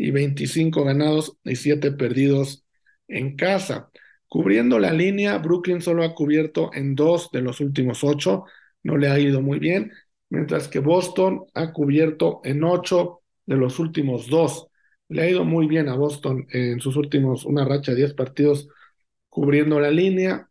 y 0.00 0.12
25 0.12 0.82
ganados 0.82 1.36
y 1.44 1.56
7 1.56 1.92
perdidos 1.92 2.64
en 3.06 3.36
casa. 3.36 3.90
Cubriendo 4.28 4.78
la 4.78 4.94
línea, 4.94 5.36
Brooklyn 5.36 5.82
solo 5.82 6.04
ha 6.04 6.14
cubierto 6.14 6.70
en 6.72 6.94
dos 6.94 7.30
de 7.32 7.42
los 7.42 7.60
últimos 7.60 8.02
ocho, 8.02 8.44
no 8.82 8.96
le 8.96 9.08
ha 9.08 9.18
ido 9.20 9.42
muy 9.42 9.58
bien, 9.58 9.92
mientras 10.30 10.68
que 10.68 10.78
Boston 10.78 11.44
ha 11.52 11.74
cubierto 11.74 12.40
en 12.44 12.64
ocho 12.64 13.20
de 13.44 13.56
los 13.58 13.78
últimos 13.78 14.28
dos. 14.28 14.68
Le 15.08 15.20
ha 15.20 15.30
ido 15.30 15.44
muy 15.44 15.66
bien 15.66 15.90
a 15.90 15.96
Boston 15.96 16.46
en 16.48 16.80
sus 16.80 16.96
últimos, 16.96 17.44
una 17.44 17.66
racha 17.66 17.92
de 17.92 17.98
10 17.98 18.14
partidos 18.14 18.68
cubriendo 19.28 19.78
la 19.80 19.90
línea, 19.90 20.48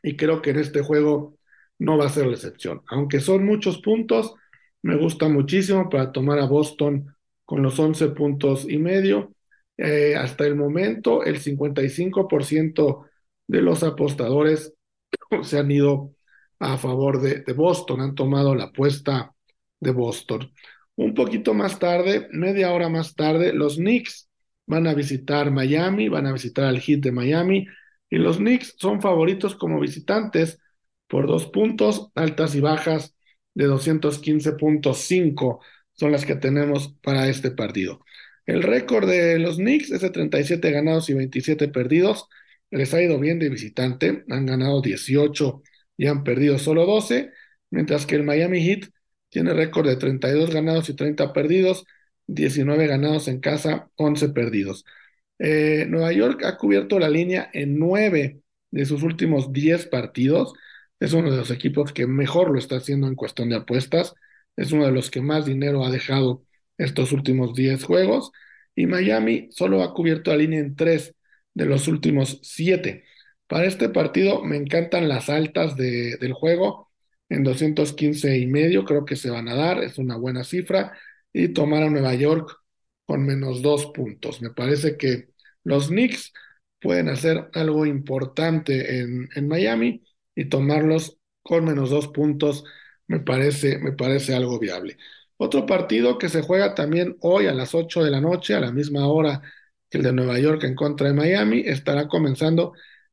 y 0.00 0.14
creo 0.14 0.40
que 0.42 0.50
en 0.50 0.60
este 0.60 0.80
juego 0.80 1.38
no 1.80 1.98
va 1.98 2.06
a 2.06 2.08
ser 2.08 2.28
la 2.28 2.34
excepción. 2.34 2.82
Aunque 2.86 3.18
son 3.18 3.44
muchos 3.44 3.78
puntos, 3.78 4.34
me 4.80 4.96
gusta 4.96 5.28
muchísimo 5.28 5.88
para 5.90 6.12
tomar 6.12 6.38
a 6.38 6.46
Boston 6.46 7.14
con 7.44 7.62
los 7.62 7.78
11 7.78 8.08
puntos 8.10 8.68
y 8.68 8.78
medio. 8.78 9.32
Eh, 9.76 10.14
hasta 10.16 10.46
el 10.46 10.56
momento, 10.56 11.24
el 11.24 11.40
55% 11.40 13.06
de 13.46 13.62
los 13.62 13.82
apostadores 13.82 14.74
se 15.42 15.58
han 15.58 15.70
ido 15.70 16.14
a 16.58 16.78
favor 16.78 17.20
de, 17.20 17.40
de, 17.42 17.52
Boston, 17.52 18.00
han 18.00 18.14
tomado 18.14 18.54
la 18.54 18.64
apuesta 18.64 19.34
de 19.80 19.90
Boston. 19.92 20.52
Un 20.96 21.14
poquito 21.14 21.54
más 21.54 21.78
tarde, 21.78 22.28
media 22.32 22.72
hora 22.72 22.88
más 22.88 23.14
tarde, 23.14 23.52
los 23.52 23.76
Knicks 23.76 24.28
van 24.66 24.86
a 24.86 24.94
visitar 24.94 25.50
Miami, 25.50 26.08
van 26.08 26.26
a 26.26 26.32
visitar 26.32 26.64
al 26.66 26.80
Heat 26.80 27.00
de 27.00 27.12
Miami, 27.12 27.66
y 28.08 28.16
los 28.18 28.38
Knicks 28.38 28.74
son 28.78 29.02
favoritos 29.02 29.56
como 29.56 29.80
visitantes 29.80 30.60
por 31.08 31.26
dos 31.26 31.46
puntos, 31.46 32.10
altas 32.14 32.54
y 32.54 32.60
bajas 32.60 33.14
de 33.54 33.68
215.5 33.68 35.60
son 35.94 36.12
las 36.12 36.26
que 36.26 36.36
tenemos 36.36 36.94
para 37.02 37.28
este 37.28 37.50
partido. 37.50 38.00
El 38.46 38.62
récord 38.62 39.08
de 39.08 39.38
los 39.38 39.56
Knicks 39.56 39.90
es 39.90 40.00
de 40.02 40.10
37 40.10 40.70
ganados 40.70 41.08
y 41.08 41.14
27 41.14 41.68
perdidos. 41.68 42.28
Les 42.70 42.92
ha 42.94 43.02
ido 43.02 43.18
bien 43.18 43.38
de 43.38 43.48
visitante, 43.48 44.24
han 44.28 44.46
ganado 44.46 44.82
18 44.82 45.62
y 45.96 46.06
han 46.06 46.24
perdido 46.24 46.58
solo 46.58 46.86
12, 46.86 47.30
mientras 47.70 48.06
que 48.06 48.16
el 48.16 48.24
Miami 48.24 48.60
Heat 48.62 48.90
tiene 49.30 49.52
récord 49.54 49.88
de 49.88 49.96
32 49.96 50.50
ganados 50.52 50.88
y 50.88 50.94
30 50.94 51.32
perdidos, 51.32 51.84
19 52.26 52.86
ganados 52.86 53.28
en 53.28 53.40
casa, 53.40 53.90
11 53.96 54.30
perdidos. 54.30 54.84
Eh, 55.38 55.86
Nueva 55.88 56.12
York 56.12 56.44
ha 56.44 56.56
cubierto 56.56 56.98
la 56.98 57.08
línea 57.08 57.50
en 57.52 57.78
9 57.78 58.40
de 58.70 58.86
sus 58.86 59.02
últimos 59.02 59.52
10 59.52 59.86
partidos. 59.86 60.54
Es 61.00 61.12
uno 61.12 61.30
de 61.30 61.36
los 61.38 61.50
equipos 61.50 61.92
que 61.92 62.06
mejor 62.06 62.50
lo 62.50 62.58
está 62.58 62.76
haciendo 62.76 63.06
en 63.08 63.14
cuestión 63.14 63.48
de 63.48 63.56
apuestas 63.56 64.14
es 64.56 64.72
uno 64.72 64.86
de 64.86 64.92
los 64.92 65.10
que 65.10 65.20
más 65.22 65.46
dinero 65.46 65.84
ha 65.84 65.90
dejado 65.90 66.44
estos 66.78 67.12
últimos 67.12 67.54
10 67.54 67.84
juegos. 67.84 68.32
Y 68.74 68.86
Miami 68.86 69.48
solo 69.52 69.82
ha 69.82 69.94
cubierto 69.94 70.30
la 70.30 70.38
línea 70.38 70.60
en 70.60 70.76
3 70.76 71.14
de 71.54 71.66
los 71.66 71.88
últimos 71.88 72.40
7. 72.42 73.04
Para 73.46 73.66
este 73.66 73.88
partido 73.88 74.42
me 74.42 74.56
encantan 74.56 75.08
las 75.08 75.28
altas 75.28 75.76
de, 75.76 76.16
del 76.18 76.32
juego 76.32 76.90
en 77.28 77.44
215 77.44 78.38
y 78.38 78.46
medio, 78.46 78.84
creo 78.84 79.04
que 79.04 79.16
se 79.16 79.30
van 79.30 79.48
a 79.48 79.54
dar, 79.54 79.82
es 79.82 79.98
una 79.98 80.16
buena 80.16 80.44
cifra. 80.44 80.92
Y 81.32 81.48
tomar 81.48 81.82
a 81.82 81.90
Nueva 81.90 82.14
York 82.14 82.56
con 83.06 83.24
menos 83.26 83.62
dos 83.62 83.86
puntos. 83.86 84.40
Me 84.40 84.50
parece 84.50 84.96
que 84.96 85.30
los 85.64 85.88
Knicks 85.88 86.32
pueden 86.80 87.08
hacer 87.08 87.48
algo 87.54 87.86
importante 87.86 89.00
en, 89.00 89.28
en 89.34 89.48
Miami 89.48 90.04
y 90.34 90.46
tomarlos 90.46 91.18
con 91.42 91.64
menos 91.64 91.90
dos 91.90 92.08
puntos 92.08 92.64
me 93.06 93.20
parece, 93.20 93.78
me 93.78 93.92
parece 93.92 94.34
algo 94.34 94.58
viable. 94.58 94.96
Otro 95.36 95.66
partido 95.66 96.18
que 96.18 96.28
se 96.28 96.42
juega 96.42 96.74
también 96.74 97.16
hoy 97.20 97.46
a 97.46 97.54
las 97.54 97.74
8 97.74 98.04
de 98.04 98.10
la 98.10 98.20
noche, 98.20 98.54
a 98.54 98.60
la 98.60 98.72
misma 98.72 99.06
hora 99.08 99.42
que 99.90 99.98
el 99.98 100.04
de 100.04 100.12
Nueva 100.12 100.38
York 100.38 100.62
en 100.64 100.74
contra 100.74 101.08
de 101.08 101.14
Miami, 101.14 101.62
estará 101.66 102.08
comenzando 102.08 102.72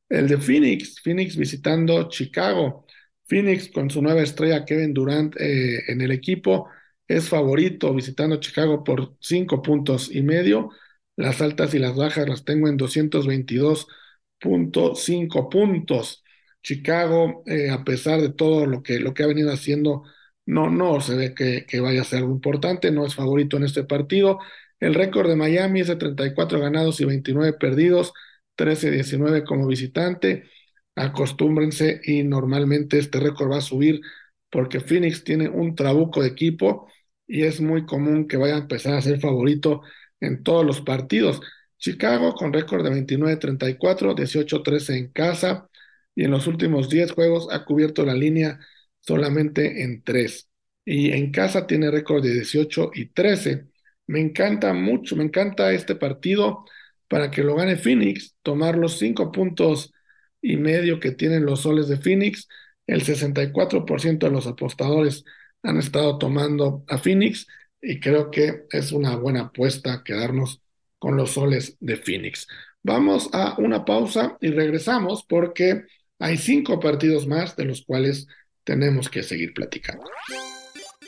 el 0.09 0.27
de 0.27 0.37
Phoenix, 0.37 1.01
Phoenix 1.01 1.35
visitando 1.35 2.09
Chicago. 2.09 2.85
Phoenix 3.25 3.69
con 3.69 3.89
su 3.89 4.01
nueva 4.01 4.21
estrella 4.21 4.65
Kevin 4.65 4.93
Durant 4.93 5.35
eh, 5.39 5.91
en 5.91 6.01
el 6.01 6.11
equipo 6.11 6.67
es 7.07 7.29
favorito 7.29 7.93
visitando 7.93 8.39
Chicago 8.39 8.83
por 8.83 9.15
cinco 9.19 9.61
puntos 9.61 10.13
y 10.13 10.21
medio. 10.23 10.69
Las 11.15 11.41
altas 11.41 11.73
y 11.73 11.79
las 11.79 11.95
bajas 11.95 12.27
las 12.27 12.43
tengo 12.45 12.67
en 12.67 12.77
222.5 12.77 15.49
puntos. 15.49 16.20
Chicago, 16.62 17.43
eh, 17.45 17.70
a 17.72 17.84
pesar 17.84 18.22
de 18.22 18.30
todo 18.32 18.66
lo 18.66 18.84
que, 18.84 18.99
lo 18.99 19.14
que 19.14 19.24
ha 19.24 19.28
venido 19.28 19.51
haciendo, 19.51 20.03
no, 20.45 20.70
no 20.70 21.01
se 21.01 21.16
ve 21.16 21.34
que, 21.36 21.66
que 21.68 21.80
vaya 21.80 22.01
a 22.01 22.03
ser 22.05 22.20
algo 22.20 22.32
importante, 22.34 22.91
no 22.91 23.05
es 23.05 23.16
favorito 23.16 23.57
en 23.57 23.64
este 23.64 23.84
partido. 23.84 24.39
El 24.80 24.93
récord 24.95 25.30
de 25.30 25.36
Miami 25.36 25.82
es 25.82 25.88
de 25.88 25.95
34 25.95 26.59
ganados 26.59 26.99
y 27.01 27.05
29 27.05 27.53
perdidos, 27.53 28.14
13-19 28.55 29.43
como 29.43 29.68
visitante. 29.68 30.49
Acostúmbrense 30.95 32.01
y 32.03 32.24
normalmente 32.24 32.99
este 32.99 33.20
récord 33.20 33.51
va 33.51 33.57
a 33.57 33.62
subir 33.62 34.01
porque 34.49 34.80
Phoenix 34.82 35.24
tiene 35.24 35.49
un 35.49 35.76
trabuco 35.76 36.22
de 36.22 36.30
equipo 36.30 36.88
y 37.28 37.43
es 37.43 37.62
muy 37.62 37.86
común 37.86 38.28
que 38.28 38.38
vaya 38.38 38.55
a 38.55 38.59
empezar 38.59 38.93
a 38.95 39.01
ser 39.01 39.20
favorito 39.20 39.82
en 40.20 40.43
todos 40.43 40.66
los 40.66 40.82
partidos. 40.82 41.41
Chicago 41.78 42.34
con 42.36 42.53
récord 42.53 42.84
de 42.84 42.91
29-34, 42.91 44.14
18-13 44.16 44.97
en 44.97 45.12
casa 45.12 45.70
y 46.16 46.24
en 46.26 46.32
los 46.32 46.47
últimos 46.47 46.89
10 46.89 47.12
juegos 47.14 47.47
ha 47.51 47.66
cubierto 47.66 48.05
la 48.05 48.14
línea 48.14 48.59
solamente 48.99 49.84
en 49.84 50.03
3. 50.03 50.49
Y 50.86 51.12
en 51.12 51.32
casa 51.32 51.68
tiene 51.68 51.91
récord 51.91 52.24
de 52.24 52.34
18 52.34 52.91
y 52.93 53.07
13. 53.07 53.68
Me 54.07 54.20
encanta 54.20 54.74
mucho, 54.74 55.16
me 55.16 55.24
encanta 55.24 55.72
este 55.72 55.95
partido 55.95 56.66
para 57.07 57.30
que 57.32 57.43
lo 57.43 57.55
gane 57.55 57.76
Phoenix, 57.78 58.36
tomar 58.41 58.78
los 58.78 58.97
5 58.97 59.32
puntos 59.32 59.93
y 60.41 60.57
medio 60.57 60.99
que 60.99 61.12
tienen 61.12 61.45
los 61.45 61.62
soles 61.62 61.88
de 61.88 61.97
Phoenix. 61.97 62.47
El 62.88 63.03
64% 63.03 64.28
de 64.28 64.32
los 64.32 64.47
apostadores 64.47 65.24
han 65.64 65.78
estado 65.78 66.18
tomando 66.18 66.84
a 66.88 66.97
Phoenix 66.97 67.47
y 67.82 67.99
creo 67.99 68.32
que 68.32 68.66
es 68.72 68.91
una 68.91 69.16
buena 69.16 69.41
apuesta 69.41 70.03
quedarnos 70.03 70.62
con 70.99 71.16
los 71.18 71.32
soles 71.32 71.78
de 71.80 71.97
Phoenix. 71.97 72.47
Vamos 72.84 73.30
a 73.34 73.55
una 73.59 73.86
pausa 73.86 74.38
y 74.41 74.49
regresamos 74.49 75.24
porque 75.28 75.86
hay 76.22 76.38
cinco 76.38 76.80
partidos 76.80 77.28
más 77.28 77.55
de 77.55 77.65
los 77.65 77.84
cuales 77.84 78.28
tenemos 78.63 79.09
que 79.09 79.24
seguir 79.24 79.53
platicando. 79.53 80.03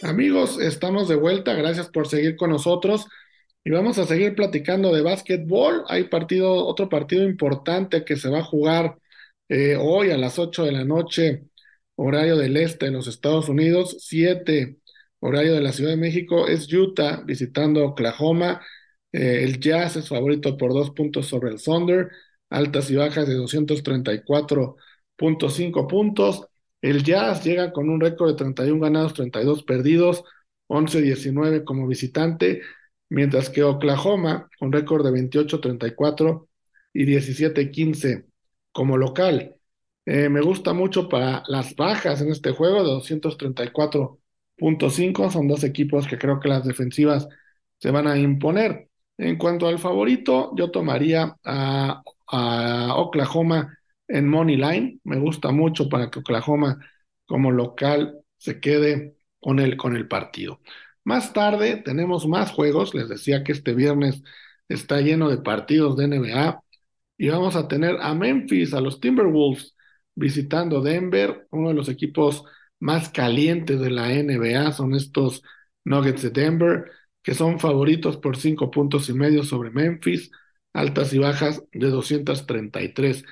Amigos, 0.02 0.60
estamos 0.60 1.08
de 1.08 1.16
vuelta. 1.16 1.54
Gracias 1.54 1.88
por 1.88 2.08
seguir 2.08 2.36
con 2.36 2.50
nosotros. 2.50 3.06
Y 3.64 3.70
vamos 3.70 4.00
a 4.00 4.06
seguir 4.06 4.36
platicando 4.36 4.94
de 4.94 5.02
básquetbol. 5.02 5.86
Hay 5.88 6.06
partido, 6.06 6.66
otro 6.66 6.90
partido 6.90 7.24
importante 7.24 8.04
que 8.04 8.18
se 8.18 8.30
va 8.30 8.40
a 8.40 8.44
jugar 8.44 8.98
eh, 9.50 9.78
hoy 9.80 10.10
a 10.10 10.18
las 10.18 10.40
8 10.40 10.66
de 10.66 10.72
la 10.72 10.84
noche 10.84 11.44
horario 11.96 12.36
del 12.36 12.58
este 12.58 12.88
en 12.88 12.94
los 12.94 13.08
Estados 13.08 13.50
Unidos, 13.50 13.98
7 14.00 14.78
horario 15.20 15.54
de 15.54 15.62
la 15.62 15.74
Ciudad 15.74 15.92
de 15.92 15.98
México, 15.98 16.48
es 16.48 16.72
Utah 16.74 17.22
visitando 17.24 17.86
Oklahoma. 17.86 18.62
Eh, 19.12 19.44
el 19.44 19.60
Jazz 19.60 19.96
es 19.96 20.10
favorito 20.10 20.58
por 20.58 20.74
dos 20.74 20.90
puntos 20.92 21.28
sobre 21.28 21.52
el 21.52 21.62
Thunder, 21.62 22.10
altas 22.50 22.90
y 22.90 22.96
bajas 22.96 23.28
de 23.28 23.36
234.5 25.18 25.88
puntos. 25.88 26.48
El 26.82 27.04
Jazz 27.04 27.44
llega 27.44 27.72
con 27.72 27.90
un 27.90 28.00
récord 28.02 28.32
de 28.32 28.36
31 28.36 28.80
ganados, 28.82 29.14
32 29.14 29.64
perdidos, 29.64 30.24
11-19 30.68 31.64
como 31.64 31.88
visitante, 31.88 32.62
mientras 33.10 33.50
que 33.50 33.64
Oklahoma, 33.64 34.50
con 34.60 34.72
récord 34.72 35.06
de 35.06 35.12
28-34 35.12 36.48
y 36.94 37.06
17-15 37.06 38.26
como 38.72 38.98
local. 38.98 39.56
Eh, 40.06 40.30
me 40.30 40.42
gusta 40.42 40.74
mucho 40.74 41.08
para 41.10 41.44
las 41.48 41.76
bajas 41.76 42.22
en 42.22 42.30
este 42.32 42.52
juego 42.52 42.84
de 42.84 42.90
234.5. 42.92 45.32
Son 45.32 45.48
dos 45.48 45.64
equipos 45.64 46.08
que 46.08 46.18
creo 46.18 46.40
que 46.40 46.50
las 46.50 46.66
defensivas 46.66 47.28
se 47.78 47.92
van 47.92 48.08
a 48.08 48.18
imponer. 48.18 48.90
En 49.18 49.38
cuanto 49.38 49.68
al 49.68 49.80
favorito, 49.80 50.52
yo 50.56 50.72
tomaría 50.72 51.36
a, 51.44 52.02
Oklahoma 52.96 53.78
en 54.14 54.30
Money 54.30 54.58
Line. 54.58 55.00
Me 55.04 55.20
gusta 55.20 55.52
mucho 55.52 55.90
para 55.90 56.10
que 56.10 56.20
Oklahoma 56.20 56.80
como 57.26 57.52
local 57.52 58.20
se 58.38 58.60
quede 58.60 59.18
con 59.40 59.60
el, 59.60 59.78
con 59.78 59.96
el 59.96 60.08
partido. 60.08 60.62
Más 61.04 61.34
tarde 61.34 61.78
tenemos 61.78 62.28
más 62.28 62.52
juegos. 62.52 62.94
Les 62.96 63.10
decía 63.10 63.44
que 63.44 63.52
este 63.54 63.74
viernes 63.74 64.24
está 64.70 65.02
lleno 65.02 65.30
de 65.30 65.38
partidos 65.40 65.98
de 65.98 66.06
NBA 66.06 66.64
y 67.18 67.30
vamos 67.30 67.56
a 67.56 67.68
tener 67.68 67.98
a 68.02 68.14
Memphis, 68.16 68.74
a 68.74 68.82
los 68.82 69.00
Timberwolves 69.00 69.76
visitando 70.16 70.82
Denver, 70.82 71.48
uno 71.52 71.70
de 71.70 71.76
los 71.76 71.90
equipos 71.90 72.46
más 72.80 73.10
calientes 73.10 73.80
de 73.80 73.90
la 73.90 74.12
NBA 74.14 74.72
son 74.72 74.94
estos 74.96 75.42
Nuggets 75.86 76.22
de 76.24 76.30
Denver, 76.30 76.92
que 77.22 77.34
son 77.34 77.60
favoritos 77.60 78.18
por 78.18 78.38
cinco 78.38 78.70
puntos 78.72 79.10
y 79.10 79.14
medio 79.14 79.44
sobre 79.44 79.72
Memphis, 79.72 80.32
altas 80.74 81.14
y 81.14 81.20
bajas 81.20 81.64
de 81.72 81.90
233. 81.90 83.24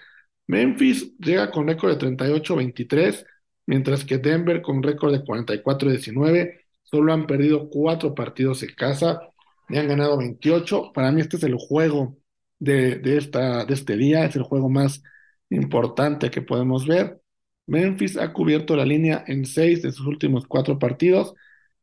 Memphis 0.52 1.18
llega 1.18 1.49
con 1.49 1.66
récord 1.66 1.97
de 1.97 1.97
38-23, 1.97 3.26
mientras 3.68 4.04
que 4.04 4.18
Denver 4.18 4.62
con 4.62 4.84
récord 4.84 5.14
de 5.14 5.24
44-19, 5.24 6.60
solo 6.84 7.14
han 7.14 7.26
perdido 7.26 7.70
cuatro 7.70 8.14
partidos 8.14 8.62
en 8.62 8.76
casa 8.76 9.22
y 9.70 9.78
han 9.78 9.88
ganado 9.88 10.18
28. 10.18 10.91
Para 10.93 11.10
mí 11.14 11.22
este 11.22 11.38
es 11.38 11.43
el 11.43 11.56
juego 11.56 12.18
de, 12.60 12.97
de, 12.97 13.16
esta, 13.16 13.64
de 13.64 13.74
este 13.74 13.95
día, 13.95 14.26
es 14.26 14.36
el 14.36 14.43
juego 14.43 14.68
más 14.68 15.02
importante 15.49 16.30
que 16.30 16.41
podemos 16.41 16.86
ver. 16.86 17.22
Memphis 17.66 18.18
ha 18.18 18.34
cubierto 18.34 18.76
la 18.76 18.84
línea 18.86 19.24
en 19.28 19.45
seis 19.45 19.82
de 19.82 19.93
sus 19.93 20.06
últimos 20.06 20.47
cuatro 20.47 20.78
partidos, 20.78 21.34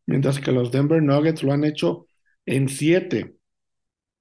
mientras 0.05 0.41
que 0.41 0.53
los 0.53 0.71
Denver 0.71 1.03
Nuggets 1.03 1.43
lo 1.43 1.55
han 1.55 1.65
hecho 1.65 2.07
en 2.45 2.69
siete 2.69 3.35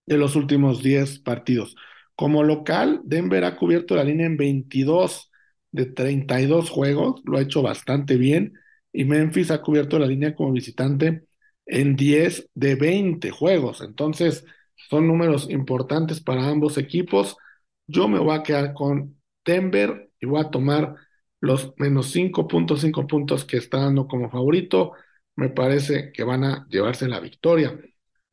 de 0.06 0.18
los 0.18 0.38
últimos 0.38 0.82
diez 0.82 1.20
partidos. 1.20 1.76
Como 2.18 2.44
local, 2.44 3.02
Denver 3.06 3.46
ha 3.46 3.58
cubierto 3.58 3.96
la 3.96 4.04
línea 4.04 4.26
en 4.26 4.38
22 4.38 5.32
de 5.72 5.86
32 5.86 6.72
juegos, 6.72 7.22
lo 7.26 7.38
ha 7.38 7.42
hecho 7.42 7.62
bastante 7.62 8.18
bien, 8.18 8.56
y 8.92 9.06
Memphis 9.06 9.52
ha 9.52 9.62
cubierto 9.62 10.00
la 10.00 10.08
línea 10.08 10.36
como 10.36 10.52
visitante 10.52 11.26
en 11.68 11.96
10 11.96 12.50
de 12.56 12.76
20 12.76 13.30
juegos. 13.32 13.82
Entonces, 13.82 14.46
son 14.90 15.08
números 15.08 15.50
importantes 15.52 16.20
para 16.22 16.50
ambos 16.50 16.80
equipos. 16.80 17.38
Yo 17.86 18.08
me 18.08 18.20
voy 18.20 18.36
a 18.36 18.44
quedar 18.44 18.74
con 18.74 19.22
Denver 19.46 20.10
y 20.20 20.26
voy 20.26 20.42
a 20.42 20.50
tomar 20.50 20.96
los 21.40 21.74
menos 21.78 22.16
5.5 22.16 23.08
puntos 23.08 23.46
que 23.46 23.58
está 23.58 23.80
dando 23.80 24.08
como 24.08 24.32
favorito. 24.32 24.94
Me 25.36 25.50
parece 25.50 26.12
que 26.12 26.24
van 26.24 26.44
a 26.44 26.68
llevarse 26.70 27.08
la 27.08 27.20
victoria. 27.20 27.80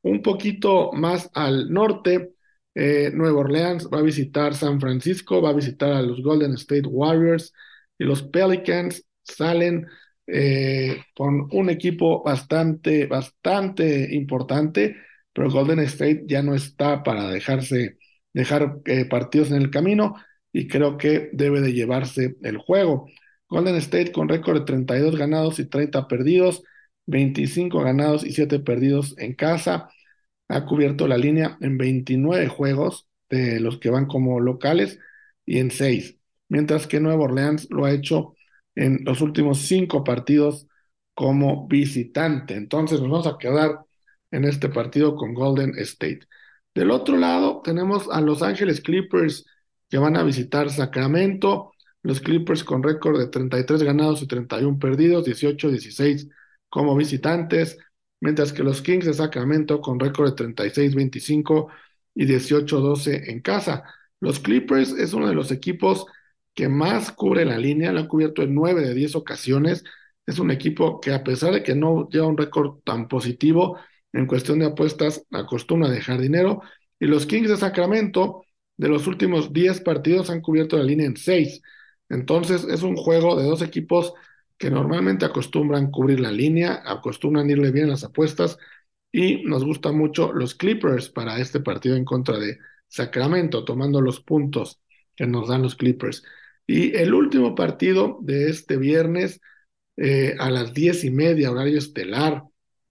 Un 0.03 0.23
poquito 0.23 0.93
más 0.93 1.31
al 1.35 1.71
norte, 1.71 2.34
eh, 2.75 3.11
Nueva 3.15 3.41
Orleans 3.41 3.89
va 3.93 3.99
a 3.99 4.03
visitar 4.03 4.55
San 4.55 4.81
Francisco, 4.81 5.41
va 5.41 5.51
a 5.51 5.53
visitar 5.55 5.93
a 5.93 6.03
los 6.03 6.23
Golden 6.23 6.55
State 6.55 6.87
Warriors 6.87 7.53
y 7.99 8.05
los 8.05 8.23
Pelicans 8.23 9.05
salen 9.23 9.87
eh, 10.27 11.03
con 11.15 11.49
un 11.53 11.71
equipo 11.71 12.23
bastante, 12.23 13.07
bastante 13.07 14.15
importante, 14.15 14.97
pero 15.33 15.51
Golden 15.51 15.81
State 15.81 16.25
ya 16.27 16.43
no 16.43 16.55
está 16.55 17.03
para 17.03 17.29
dejarse, 17.29 17.99
dejar 18.33 18.81
eh, 18.87 19.05
partidos 19.07 19.51
en 19.51 19.57
el 19.63 19.71
camino 19.71 20.15
y 20.53 20.69
creo 20.69 20.97
que 20.99 21.31
debe 21.33 21.61
de 21.61 21.73
llevarse 21.73 22.37
el 22.43 22.59
juego. 22.59 23.07
Golden 23.49 23.77
State 23.77 24.13
con 24.13 24.29
récord 24.29 24.61
de 24.61 24.65
32 24.65 25.17
ganados 25.17 25.59
y 25.59 25.67
30 25.69 26.09
perdidos, 26.09 26.63
25 27.07 27.81
ganados 27.81 28.25
y 28.25 28.33
7 28.33 28.61
perdidos 28.61 29.15
en 29.19 29.35
casa. 29.35 29.89
Ha 30.49 30.67
cubierto 30.67 31.09
la 31.09 31.19
línea 31.19 31.57
en 31.61 31.79
29 31.79 32.49
juegos 32.49 33.09
de 33.31 33.61
los 33.61 33.79
que 33.79 33.91
van 33.91 34.07
como 34.07 34.41
locales 34.41 34.99
y 35.47 35.59
en 35.59 35.71
6, 35.71 36.19
mientras 36.49 36.87
que 36.87 37.01
Nueva 37.01 37.25
Orleans 37.25 37.69
lo 37.71 37.85
ha 37.85 37.93
hecho 37.93 38.35
en 38.75 39.01
los 39.05 39.21
últimos 39.21 39.59
5 39.61 40.05
partidos 40.05 40.67
como 41.15 41.67
visitante. 41.69 42.55
Entonces 42.55 43.01
nos 43.01 43.11
vamos 43.11 43.27
a 43.27 43.39
quedar 43.39 43.81
en 44.31 44.45
este 44.45 44.69
partido 44.69 45.17
con 45.17 45.35
Golden 45.35 45.79
State. 45.79 46.21
Del 46.75 46.91
otro 46.91 47.17
lado 47.17 47.63
tenemos 47.63 48.09
a 48.11 48.21
Los 48.21 48.43
Ángeles 48.43 48.81
Clippers 48.81 49.45
que 49.89 49.99
van 49.99 50.17
a 50.17 50.25
visitar 50.25 50.71
Sacramento. 50.71 51.73
Los 52.03 52.21
Clippers 52.21 52.65
con 52.65 52.83
récord 52.83 53.19
de 53.19 53.29
33 53.29 53.83
ganados 53.83 54.23
y 54.23 54.27
31 54.27 54.79
perdidos, 54.79 55.25
18-16 55.25 56.29
como 56.69 56.97
visitantes, 56.97 57.79
mientras 58.25 58.55
que 58.55 58.63
los 58.63 58.81
Kings 58.81 59.05
de 59.05 59.13
Sacramento 59.13 59.83
con 59.83 60.01
récord 60.01 60.31
de 60.31 60.35
36-25 60.35 61.69
y 62.15 62.25
18-12 62.25 63.31
en 63.31 63.43
casa. 63.43 63.85
Los 64.19 64.41
Clippers 64.41 64.93
es 64.93 65.13
uno 65.13 65.29
de 65.29 65.35
los 65.35 65.53
equipos 65.53 66.07
que 66.55 66.69
más 66.69 67.13
cubre 67.13 67.45
la 67.45 67.59
línea, 67.59 67.93
lo 67.93 68.01
han 68.01 68.09
cubierto 68.09 68.43
en 68.43 68.55
9 68.55 68.81
de 68.81 68.95
10 68.95 69.17
ocasiones. 69.17 69.85
Es 70.25 70.39
un 70.39 70.51
equipo 70.51 71.01
que 71.03 71.13
a 71.13 71.23
pesar 71.23 71.53
de 71.53 71.63
que 71.63 71.75
no 71.75 72.09
lleva 72.09 72.27
un 72.27 72.39
récord 72.39 72.79
tan 72.83 73.09
positivo 73.09 73.79
en 74.15 74.27
cuestión 74.27 74.59
de 74.59 74.67
apuestas, 74.67 75.27
acostumbra 75.31 75.91
dejar 75.91 76.19
dinero. 76.19 76.63
Y 76.99 77.05
los 77.07 77.27
Kings 77.27 77.51
de 77.51 77.59
Sacramento 77.59 78.47
de 78.79 78.89
los 78.89 79.07
últimos 79.07 79.53
10 79.53 79.83
partidos 79.83 80.31
han 80.31 80.41
cubierto 80.41 80.79
la 80.79 80.85
línea 80.85 81.07
en 81.07 81.19
6. 81.19 81.61
Entonces 82.09 82.65
es 82.65 82.83
un 82.83 82.97
juego 82.97 83.37
de 83.37 83.45
dos 83.45 83.61
equipos 83.61 84.15
que 84.65 84.71
normalmente 84.71 85.27
acostumbran 85.27 85.91
cubrir 85.91 86.21
la 86.21 86.33
línea, 86.33 86.81
acostumbran 86.87 87.51
irle 87.51 87.71
bien 87.71 87.91
las 87.91 88.03
apuestas 88.03 88.57
y 89.13 89.45
nos 89.45 89.63
gustan 89.63 89.95
mucho 89.95 90.33
los 90.33 90.55
Clippers 90.55 91.11
para 91.11 91.39
este 91.39 91.61
partido 91.61 91.97
en 91.97 92.07
contra 92.07 92.39
de 92.39 92.57
Sacramento, 92.89 93.67
tomando 93.67 94.01
los 94.01 94.21
puntos 94.21 94.81
que 95.15 95.27
nos 95.27 95.49
dan 95.49 95.61
los 95.61 95.75
Clippers. 95.75 96.25
Y 96.67 96.97
el 96.97 97.13
último 97.13 97.55
partido 97.55 98.19
de 98.23 98.49
este 98.49 98.79
viernes 98.79 99.43
eh, 99.99 100.35
a 100.39 100.49
las 100.49 100.73
diez 100.73 101.05
y 101.05 101.11
media, 101.11 101.51
horario 101.51 101.77
estelar 101.77 102.45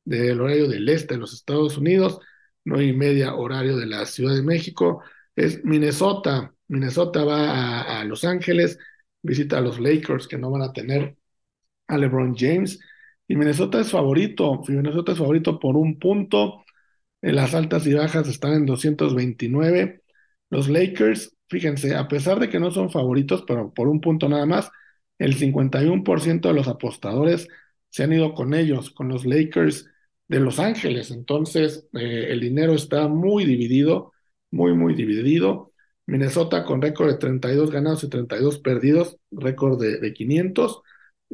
del 0.06 0.42
horario 0.42 0.68
del 0.68 0.88
este 0.90 1.16
de 1.16 1.22
los 1.22 1.34
Estados 1.34 1.76
Unidos, 1.80 2.20
nueve 2.66 2.86
y 2.86 2.94
media 2.94 3.34
horario 3.34 3.78
de 3.78 3.88
la 3.88 4.06
Ciudad 4.06 4.36
de 4.36 4.44
México, 4.44 5.02
es 5.36 5.66
Minnesota. 5.66 6.54
Minnesota 6.68 7.24
va 7.24 7.50
a, 7.50 8.02
a 8.02 8.06
Los 8.06 8.26
Ángeles, 8.26 8.78
visita 9.24 9.58
a 9.58 9.62
los 9.62 9.80
Lakers 9.80 10.28
que 10.28 10.38
no 10.38 10.52
van 10.52 10.62
a 10.62 10.72
tener 10.72 11.18
LeBron 11.98 12.36
James. 12.36 12.80
Y 13.28 13.36
Minnesota 13.36 13.80
es 13.82 13.92
favorito, 13.92 14.62
Minnesota 14.68 15.14
es 15.14 15.18
favorito 15.18 15.60
por 15.60 15.76
un 15.78 16.00
punto. 16.00 16.64
Las 17.22 17.54
altas 17.56 17.88
y 17.88 17.94
bajas 17.94 18.28
están 18.28 18.54
en 18.54 18.66
229. 18.66 20.04
Los 20.50 20.70
Lakers, 20.70 21.36
fíjense, 21.50 21.96
a 21.96 22.08
pesar 22.08 22.40
de 22.40 22.50
que 22.50 22.60
no 22.60 22.72
son 22.72 22.92
favoritos, 22.92 23.44
pero 23.48 23.74
por 23.74 23.88
un 23.88 24.02
punto 24.02 24.30
nada 24.30 24.46
más, 24.46 24.70
el 25.18 25.36
51% 25.36 26.50
de 26.50 26.54
los 26.54 26.68
apostadores 26.68 27.48
se 27.90 28.04
han 28.04 28.14
ido 28.14 28.34
con 28.34 28.54
ellos, 28.54 28.92
con 28.92 29.08
los 29.10 29.26
Lakers 29.26 29.88
de 30.28 30.40
Los 30.40 30.60
Ángeles. 30.60 31.12
Entonces, 31.12 31.88
eh, 31.94 32.28
el 32.30 32.40
dinero 32.42 32.74
está 32.74 33.08
muy 33.08 33.46
dividido, 33.46 34.14
muy, 34.52 34.74
muy 34.74 34.94
dividido. 34.96 35.72
Minnesota 36.06 36.66
con 36.66 36.82
récord 36.82 37.10
de 37.10 37.18
32 37.18 37.72
ganados 37.72 38.04
y 38.04 38.10
32 38.10 38.60
perdidos, 38.60 39.18
récord 39.32 39.80
de, 39.82 40.00
de 40.00 40.14
500 40.14 40.82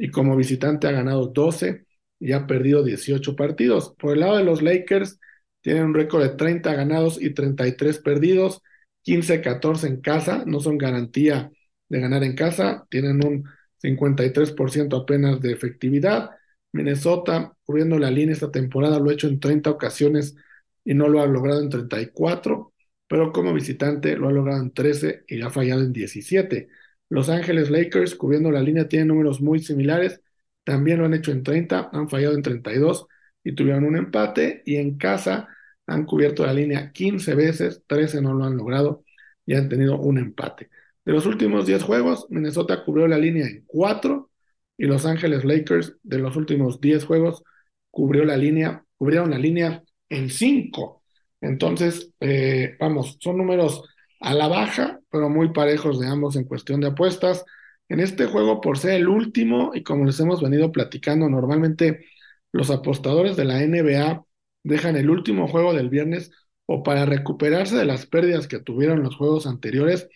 y 0.00 0.10
como 0.10 0.34
visitante 0.34 0.88
ha 0.88 0.92
ganado 0.92 1.26
12 1.26 1.84
y 2.18 2.32
ha 2.32 2.46
perdido 2.46 2.82
18 2.82 3.36
partidos. 3.36 3.94
Por 3.98 4.14
el 4.14 4.20
lado 4.20 4.38
de 4.38 4.44
los 4.44 4.62
Lakers, 4.62 5.20
tienen 5.60 5.84
un 5.84 5.94
récord 5.94 6.22
de 6.22 6.30
30 6.30 6.74
ganados 6.74 7.20
y 7.20 7.34
33 7.34 7.98
perdidos, 7.98 8.62
15-14 9.04 9.88
en 9.88 10.00
casa, 10.00 10.44
no 10.46 10.60
son 10.60 10.78
garantía 10.78 11.50
de 11.88 12.00
ganar 12.00 12.24
en 12.24 12.34
casa, 12.34 12.86
tienen 12.88 13.24
un 13.24 13.44
53% 13.82 15.02
apenas 15.02 15.40
de 15.42 15.52
efectividad. 15.52 16.30
Minnesota, 16.72 17.54
cubriendo 17.64 17.98
la 17.98 18.10
línea 18.10 18.32
esta 18.32 18.50
temporada, 18.50 18.98
lo 18.98 19.10
ha 19.10 19.12
hecho 19.12 19.28
en 19.28 19.38
30 19.38 19.70
ocasiones 19.70 20.34
y 20.82 20.94
no 20.94 21.08
lo 21.08 21.20
ha 21.20 21.26
logrado 21.26 21.60
en 21.60 21.68
34, 21.68 22.72
pero 23.06 23.32
como 23.32 23.52
visitante 23.52 24.16
lo 24.16 24.28
ha 24.28 24.32
logrado 24.32 24.62
en 24.62 24.72
13 24.72 25.24
y 25.28 25.42
ha 25.42 25.50
fallado 25.50 25.82
en 25.82 25.92
17. 25.92 26.68
Los 27.10 27.28
Ángeles 27.28 27.70
Lakers, 27.70 28.14
cubriendo 28.14 28.50
la 28.50 28.62
línea, 28.62 28.88
tienen 28.88 29.08
números 29.08 29.40
muy 29.42 29.60
similares. 29.60 30.22
También 30.64 30.98
lo 31.00 31.06
han 31.06 31.14
hecho 31.14 31.32
en 31.32 31.42
30, 31.42 31.90
han 31.92 32.08
fallado 32.08 32.34
en 32.34 32.42
32 32.42 33.06
y 33.44 33.54
tuvieron 33.54 33.84
un 33.84 33.96
empate. 33.96 34.62
Y 34.64 34.76
en 34.76 34.96
casa 34.96 35.48
han 35.86 36.06
cubierto 36.06 36.46
la 36.46 36.54
línea 36.54 36.92
15 36.92 37.34
veces, 37.34 37.82
13 37.86 38.22
no 38.22 38.32
lo 38.34 38.44
han 38.44 38.56
logrado 38.56 39.04
y 39.44 39.54
han 39.54 39.68
tenido 39.68 39.98
un 39.98 40.18
empate. 40.18 40.70
De 41.04 41.12
los 41.12 41.26
últimos 41.26 41.66
10 41.66 41.82
juegos, 41.82 42.26
Minnesota 42.30 42.84
cubrió 42.84 43.08
la 43.08 43.18
línea 43.18 43.46
en 43.46 43.64
4 43.66 44.30
y 44.76 44.86
Los 44.86 45.04
Ángeles 45.06 45.44
Lakers 45.44 45.96
de 46.02 46.18
los 46.18 46.36
últimos 46.36 46.80
10 46.80 47.04
juegos 47.04 47.42
cubrió 47.90 48.24
la 48.24 48.36
línea, 48.36 48.84
cubrieron 48.96 49.30
la 49.30 49.38
línea 49.38 49.82
en 50.08 50.30
5. 50.30 51.02
Entonces, 51.40 52.12
eh, 52.20 52.76
vamos, 52.78 53.18
son 53.20 53.38
números 53.38 53.82
a 54.20 54.34
la 54.34 54.48
baja, 54.48 55.00
pero 55.10 55.28
muy 55.28 55.52
parejos 55.52 55.98
de 56.00 56.06
ambos 56.08 56.36
en 56.36 56.44
cuestión 56.44 56.80
de 56.80 56.88
apuestas. 56.88 57.44
En 57.88 58.00
este 58.00 58.26
juego, 58.26 58.60
por 58.60 58.78
ser 58.78 58.92
el 58.92 59.08
último, 59.08 59.72
y 59.74 59.82
como 59.82 60.04
les 60.04 60.20
hemos 60.20 60.42
venido 60.42 60.72
platicando, 60.72 61.28
normalmente 61.28 62.06
los 62.52 62.70
apostadores 62.70 63.36
de 63.36 63.44
la 63.44 63.62
NBA 63.62 64.24
dejan 64.62 64.96
el 64.96 65.10
último 65.10 65.48
juego 65.48 65.74
del 65.74 65.88
viernes 65.88 66.30
o 66.66 66.82
para 66.82 67.06
recuperarse 67.06 67.76
de 67.76 67.84
las 67.84 68.06
pérdidas 68.06 68.46
que 68.46 68.60
tuvieron 68.60 69.02
los 69.02 69.16
juegos 69.16 69.46
anteriores 69.46 70.08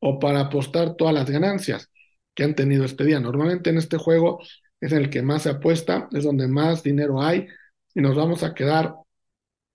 o 0.00 0.18
para 0.18 0.40
apostar 0.40 0.96
todas 0.96 1.14
las 1.14 1.30
ganancias 1.30 1.90
que 2.34 2.44
han 2.44 2.54
tenido 2.54 2.84
este 2.84 3.04
día. 3.04 3.20
Normalmente 3.20 3.70
en 3.70 3.78
este 3.78 3.98
juego 3.98 4.40
es 4.80 4.92
el 4.92 5.10
que 5.10 5.22
más 5.22 5.42
se 5.44 5.50
apuesta, 5.50 6.08
es 6.12 6.24
donde 6.24 6.48
más 6.48 6.82
dinero 6.82 7.22
hay 7.22 7.46
y 7.94 8.00
nos 8.00 8.16
vamos 8.16 8.42
a 8.42 8.54
quedar 8.54 8.94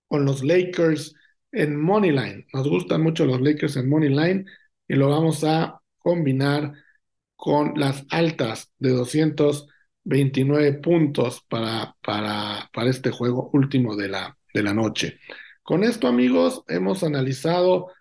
con 0.08 0.26
los 0.26 0.44
Lakers 0.44 1.14
en 1.58 1.76
Money 1.80 2.12
Line. 2.12 2.46
Nos 2.54 2.68
gustan 2.70 3.02
mucho 3.02 3.26
los 3.26 3.42
Lakers 3.42 3.78
en 3.78 3.90
Money 3.90 4.10
Line 4.10 4.46
y 4.88 4.96
lo 4.96 5.10
vamos 5.10 5.44
a 5.44 5.82
combinar 5.98 6.74
con 7.36 7.74
las 7.76 8.06
altas 8.10 8.72
de 8.78 8.92
229 8.92 10.74
puntos 10.74 11.44
para, 11.50 11.96
para, 12.04 12.70
para 12.74 12.90
este 12.90 13.10
juego 13.12 13.50
último 13.54 13.96
de 13.96 14.10
la, 14.10 14.38
de 14.54 14.64
la 14.64 14.74
noche. 14.74 15.20
Con 15.64 15.84
esto, 15.84 16.08
amigos, 16.08 16.64
hemos 16.68 17.04
analizado 17.04 17.92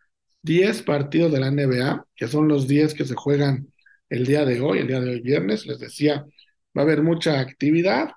10 0.42 0.82
partidos 0.82 1.32
de 1.32 1.40
la 1.40 1.50
NBA, 1.50 2.06
que 2.14 2.28
son 2.28 2.48
los 2.48 2.68
10 2.68 2.94
que 2.94 3.04
se 3.04 3.14
juegan 3.14 3.72
el 4.10 4.26
día 4.26 4.44
de 4.44 4.60
hoy, 4.60 4.78
el 4.80 4.86
día 4.86 5.00
de 5.00 5.10
hoy 5.10 5.20
viernes. 5.20 5.66
Les 5.66 5.78
decía, 5.80 6.24
va 6.76 6.82
a 6.82 6.84
haber 6.84 7.02
mucha 7.02 7.40
actividad 7.40 8.10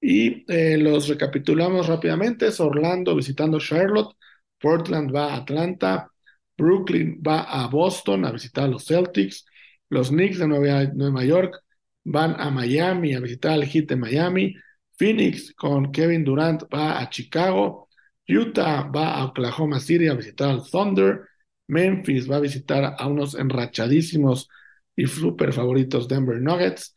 y 0.00 0.44
eh, 0.52 0.78
los 0.78 1.08
recapitulamos 1.08 1.86
rápidamente. 1.86 2.48
Es 2.48 2.58
Orlando 2.60 3.14
visitando 3.14 3.58
Charlotte, 3.60 4.16
Portland 4.60 5.12
va 5.14 5.32
a 5.32 5.36
Atlanta, 5.38 6.10
Brooklyn 6.56 7.20
va 7.22 7.42
a 7.42 7.68
Boston 7.68 8.24
a 8.24 8.32
visitar 8.32 8.64
a 8.64 8.68
los 8.68 8.84
Celtics, 8.84 9.44
los 9.90 10.08
Knicks 10.08 10.38
de 10.38 10.48
Nueva, 10.48 11.24
York 11.24 11.62
van 12.04 12.34
a 12.40 12.50
Miami 12.50 13.14
a 13.14 13.20
visitar 13.20 13.52
al 13.52 13.64
Heat 13.64 13.88
de 13.88 13.96
Miami, 13.96 14.54
Phoenix 14.98 15.52
con 15.54 15.92
Kevin 15.92 16.24
Durant 16.24 16.64
va 16.72 16.98
a 17.00 17.08
Chicago, 17.08 17.88
Utah 18.28 18.90
va 18.90 19.14
a 19.14 19.24
Oklahoma 19.26 19.80
City 19.80 20.08
a 20.08 20.14
visitar 20.14 20.50
al 20.50 20.62
Thunder, 20.68 21.28
Memphis 21.68 22.28
va 22.28 22.36
a 22.36 22.40
visitar 22.40 22.96
a 22.98 23.06
unos 23.06 23.34
enrachadísimos 23.34 24.48
y 24.96 25.06
super 25.06 25.52
favoritos 25.52 26.08
Denver 26.08 26.40
Nuggets, 26.40 26.94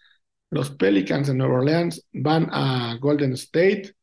los 0.49 0.71
Pelicans 0.71 1.27
de 1.27 1.35
Nueva 1.35 1.59
Orleans 1.59 2.05
van 2.13 2.47
a 2.51 2.97
Golden 2.99 3.33
State, 3.33 3.93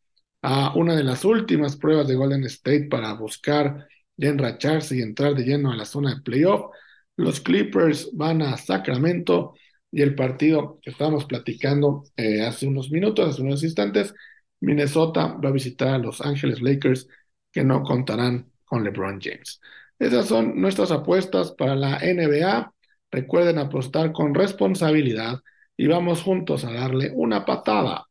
a 0.42 0.74
una 0.74 0.96
de 0.96 1.04
las 1.04 1.24
últimas 1.24 1.76
pruebas 1.76 2.08
de 2.08 2.14
Golden 2.14 2.44
State 2.44 2.88
para 2.90 3.12
buscar 3.14 3.88
ya 4.16 4.28
enracharse 4.28 4.96
y 4.96 5.02
entrar 5.02 5.34
de 5.34 5.44
lleno 5.44 5.72
a 5.72 5.76
la 5.76 5.84
zona 5.84 6.14
de 6.14 6.22
playoff. 6.22 6.72
Los 7.16 7.40
Clippers 7.40 8.10
van 8.12 8.42
a 8.42 8.56
Sacramento 8.56 9.54
y 9.90 10.02
el 10.02 10.14
partido 10.14 10.78
que 10.82 10.90
estábamos 10.90 11.24
platicando 11.24 12.04
eh, 12.16 12.42
hace 12.42 12.66
unos 12.66 12.90
minutos, 12.90 13.28
hace 13.28 13.42
unos 13.42 13.62
instantes, 13.64 14.14
Minnesota 14.60 15.26
va 15.42 15.48
a 15.50 15.52
visitar 15.52 15.88
a 15.88 15.98
Los 15.98 16.20
Ángeles 16.20 16.60
Lakers 16.60 17.08
que 17.52 17.64
no 17.64 17.82
contarán 17.82 18.50
con 18.64 18.84
LeBron 18.84 19.20
James. 19.20 19.60
Esas 19.98 20.26
son 20.26 20.60
nuestras 20.60 20.90
apuestas 20.90 21.52
para 21.52 21.74
la 21.74 21.98
NBA. 21.98 22.72
Recuerden 23.10 23.58
apostar 23.58 24.12
con 24.12 24.34
responsabilidad 24.34 25.40
y 25.76 25.86
vamos 25.86 26.22
juntos 26.22 26.64
a 26.64 26.72
darle 26.72 27.10
una 27.14 27.44
patada 27.44 28.06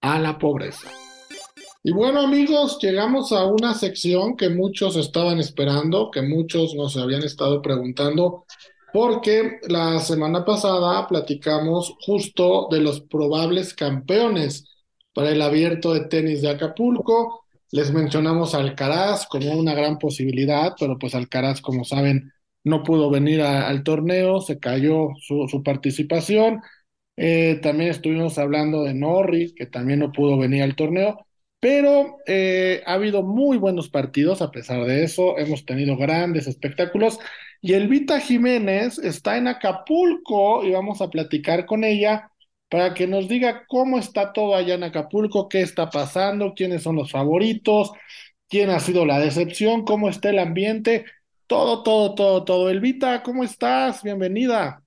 a 0.00 0.18
la 0.18 0.38
pobreza. 0.38 0.88
Y 1.82 1.92
bueno 1.92 2.20
amigos, 2.20 2.78
llegamos 2.82 3.32
a 3.32 3.46
una 3.46 3.72
sección 3.74 4.36
que 4.36 4.50
muchos 4.50 4.96
estaban 4.96 5.38
esperando, 5.38 6.10
que 6.10 6.22
muchos 6.22 6.74
nos 6.74 6.96
habían 6.96 7.22
estado 7.22 7.62
preguntando, 7.62 8.44
porque 8.92 9.58
la 9.68 10.00
semana 10.00 10.44
pasada 10.44 11.06
platicamos 11.06 11.94
justo 12.04 12.68
de 12.70 12.80
los 12.80 13.00
probables 13.02 13.74
campeones 13.74 14.64
para 15.14 15.30
el 15.30 15.40
abierto 15.40 15.94
de 15.94 16.06
tenis 16.06 16.42
de 16.42 16.50
Acapulco. 16.50 17.44
Les 17.70 17.92
mencionamos 17.92 18.54
a 18.54 18.58
Alcaraz 18.58 19.26
como 19.26 19.52
una 19.52 19.74
gran 19.74 19.98
posibilidad, 19.98 20.74
pero 20.78 20.98
pues 20.98 21.14
Alcaraz, 21.14 21.60
como 21.60 21.84
saben, 21.84 22.32
no 22.64 22.82
pudo 22.82 23.10
venir 23.10 23.42
al 23.42 23.82
torneo, 23.84 24.40
se 24.40 24.58
cayó 24.58 25.10
su, 25.20 25.62
participación. 25.64 26.60
Eh, 27.16 27.60
también 27.62 27.90
estuvimos 27.90 28.38
hablando 28.38 28.82
de 28.82 28.94
Norris, 28.94 29.54
que 29.54 29.66
también 29.66 30.00
no 30.00 30.12
pudo 30.12 30.38
venir 30.38 30.62
al 30.62 30.76
torneo. 30.76 31.27
Pero 31.60 32.18
eh, 32.26 32.82
ha 32.86 32.94
habido 32.94 33.22
muy 33.22 33.58
buenos 33.58 33.88
partidos 33.88 34.42
a 34.42 34.50
pesar 34.50 34.84
de 34.84 35.02
eso, 35.02 35.38
hemos 35.38 35.64
tenido 35.64 35.96
grandes 35.96 36.46
espectáculos 36.46 37.18
y 37.60 37.72
Elvita 37.74 38.20
Jiménez 38.20 38.98
está 38.98 39.36
en 39.36 39.48
Acapulco 39.48 40.64
y 40.64 40.70
vamos 40.70 41.00
a 41.00 41.10
platicar 41.10 41.66
con 41.66 41.82
ella 41.82 42.30
para 42.68 42.94
que 42.94 43.06
nos 43.06 43.28
diga 43.28 43.64
cómo 43.66 43.98
está 43.98 44.32
todo 44.32 44.54
allá 44.54 44.74
en 44.74 44.84
Acapulco, 44.84 45.48
qué 45.48 45.62
está 45.62 45.90
pasando, 45.90 46.54
quiénes 46.54 46.82
son 46.82 46.96
los 46.96 47.10
favoritos, 47.10 47.92
quién 48.48 48.70
ha 48.70 48.78
sido 48.78 49.06
la 49.06 49.18
decepción, 49.18 49.84
cómo 49.84 50.08
está 50.08 50.30
el 50.30 50.38
ambiente, 50.38 51.06
todo, 51.46 51.82
todo, 51.82 52.14
todo, 52.14 52.44
todo. 52.44 52.70
Elvita, 52.70 53.22
¿cómo 53.22 53.42
estás? 53.42 54.02
Bienvenida. 54.02 54.82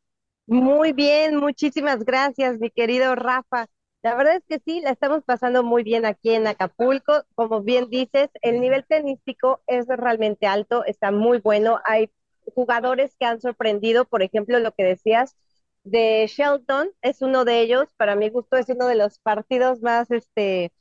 Muy 0.48 0.94
bien, 0.94 1.38
muchísimas 1.38 2.04
gracias, 2.06 2.60
mi 2.60 2.70
querido 2.70 3.16
Rafa. 3.16 3.68
La 4.04 4.16
verdad 4.16 4.36
es 4.38 4.44
que 4.48 4.60
sí, 4.66 4.82
la 4.82 4.90
estamos 4.92 5.24
pasando 5.24 5.64
muy 5.64 5.84
bien 5.84 6.06
aquí 6.06 6.32
en 6.32 6.48
Acapulco. 6.48 7.24
Como 7.36 7.62
bien 7.62 7.90
dices, 7.90 8.30
el 8.42 8.60
nivel 8.60 8.86
tenístico 8.86 9.62
es 9.68 9.88
realmente 9.88 10.48
alto, 10.48 10.84
está 10.86 11.12
muy 11.12 11.38
bueno. 11.40 11.80
Hay 11.86 12.10
jugadores 12.56 13.16
que 13.20 13.26
han 13.26 13.40
sorprendido, 13.42 14.06
por 14.06 14.24
ejemplo, 14.24 14.60
lo 14.60 14.74
que 14.74 14.84
decías, 14.84 15.36
de 15.84 16.26
Shelton 16.28 16.90
es 17.02 17.22
uno 17.22 17.46
de 17.46 17.62
ellos, 17.62 17.90
para 17.98 18.16
mi 18.16 18.30
gusto 18.30 18.58
es 18.58 18.70
uno 18.70 18.88
de 18.88 18.96
los 18.96 19.20
partidos 19.20 19.82
más 19.82 20.10
este, 20.12 20.72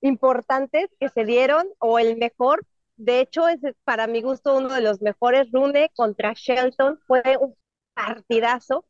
importantes 0.00 0.88
que 1.00 1.08
se 1.08 1.24
dieron 1.24 1.66
o 1.78 1.98
el 1.98 2.16
mejor. 2.16 2.66
De 2.96 3.20
hecho, 3.20 3.48
es 3.48 3.60
para 3.84 4.06
mi 4.08 4.22
gusto 4.22 4.56
uno 4.56 4.72
de 4.74 4.80
los 4.80 5.00
mejores. 5.02 5.50
Rune 5.52 5.90
contra 5.96 6.32
Shelton 6.34 7.00
fue 7.06 7.22
un 7.40 7.56
partidazo. 7.94 8.84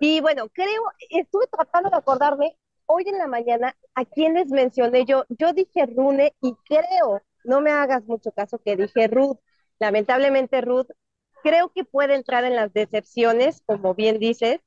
Y 0.00 0.20
bueno, 0.20 0.48
creo, 0.52 0.82
estuve 1.10 1.46
tratando 1.48 1.90
de 1.90 1.96
acordarme 1.96 2.56
hoy 2.86 3.04
en 3.06 3.18
la 3.18 3.26
mañana 3.26 3.76
a 3.94 4.04
quienes 4.04 4.48
mencioné 4.48 5.04
yo. 5.04 5.24
Yo 5.28 5.52
dije 5.52 5.86
Rune 5.86 6.34
y 6.40 6.54
creo, 6.64 7.22
no 7.44 7.60
me 7.60 7.70
hagas 7.70 8.04
mucho 8.04 8.32
caso 8.32 8.58
que 8.58 8.76
dije 8.76 9.08
Ruth. 9.08 9.38
Lamentablemente 9.78 10.60
Ruth 10.60 10.88
creo 11.42 11.70
que 11.72 11.84
puede 11.84 12.14
entrar 12.14 12.44
en 12.44 12.56
las 12.56 12.72
decepciones, 12.72 13.62
como 13.66 13.94
bien 13.94 14.18
dices, 14.18 14.60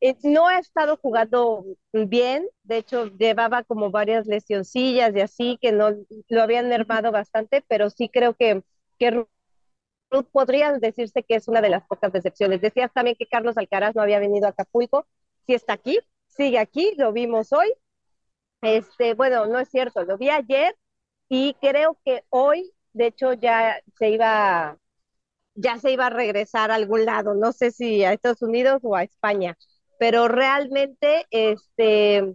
eh, 0.00 0.16
no 0.22 0.46
ha 0.48 0.58
estado 0.58 0.96
jugando 0.96 1.64
bien, 1.92 2.48
de 2.62 2.78
hecho 2.78 3.06
llevaba 3.06 3.64
como 3.64 3.90
varias 3.90 4.26
lesioncillas 4.26 5.14
y 5.14 5.20
así 5.20 5.58
que 5.60 5.72
no 5.72 5.90
lo 6.28 6.42
habían 6.42 6.68
mermado 6.68 7.10
bastante, 7.10 7.64
pero 7.68 7.90
sí 7.90 8.08
creo 8.08 8.34
que, 8.34 8.62
Ruth 10.10 10.26
podría 10.32 10.72
decirse 10.72 11.22
que 11.22 11.34
es 11.36 11.48
una 11.48 11.60
de 11.60 11.68
las 11.68 11.86
pocas 11.86 12.12
decepciones. 12.12 12.60
Decías 12.62 12.90
también 12.92 13.16
que 13.18 13.26
Carlos 13.26 13.58
Alcaraz 13.58 13.94
no 13.94 14.02
había 14.02 14.18
venido 14.18 14.46
a 14.46 14.50
Acapulco, 14.50 15.06
sí 15.46 15.54
está 15.54 15.74
aquí, 15.74 15.98
sigue 16.28 16.58
aquí, 16.58 16.94
lo 16.96 17.12
vimos 17.12 17.52
hoy. 17.52 17.72
Este, 18.62 19.14
bueno, 19.14 19.46
no 19.46 19.58
es 19.58 19.68
cierto, 19.68 20.04
lo 20.04 20.18
vi 20.18 20.30
ayer 20.30 20.76
y 21.28 21.54
creo 21.60 21.98
que 22.04 22.24
hoy, 22.30 22.72
de 22.92 23.06
hecho, 23.06 23.32
ya 23.32 23.80
se 23.98 24.10
iba, 24.10 24.78
ya 25.54 25.78
se 25.78 25.92
iba 25.92 26.06
a 26.06 26.10
regresar 26.10 26.70
a 26.70 26.76
algún 26.76 27.04
lado, 27.04 27.34
no 27.34 27.52
sé 27.52 27.70
si 27.70 28.04
a 28.04 28.12
Estados 28.12 28.42
Unidos 28.42 28.80
o 28.82 28.96
a 28.96 29.04
España 29.04 29.56
pero 29.98 30.28
realmente, 30.28 31.26
este, 31.30 32.34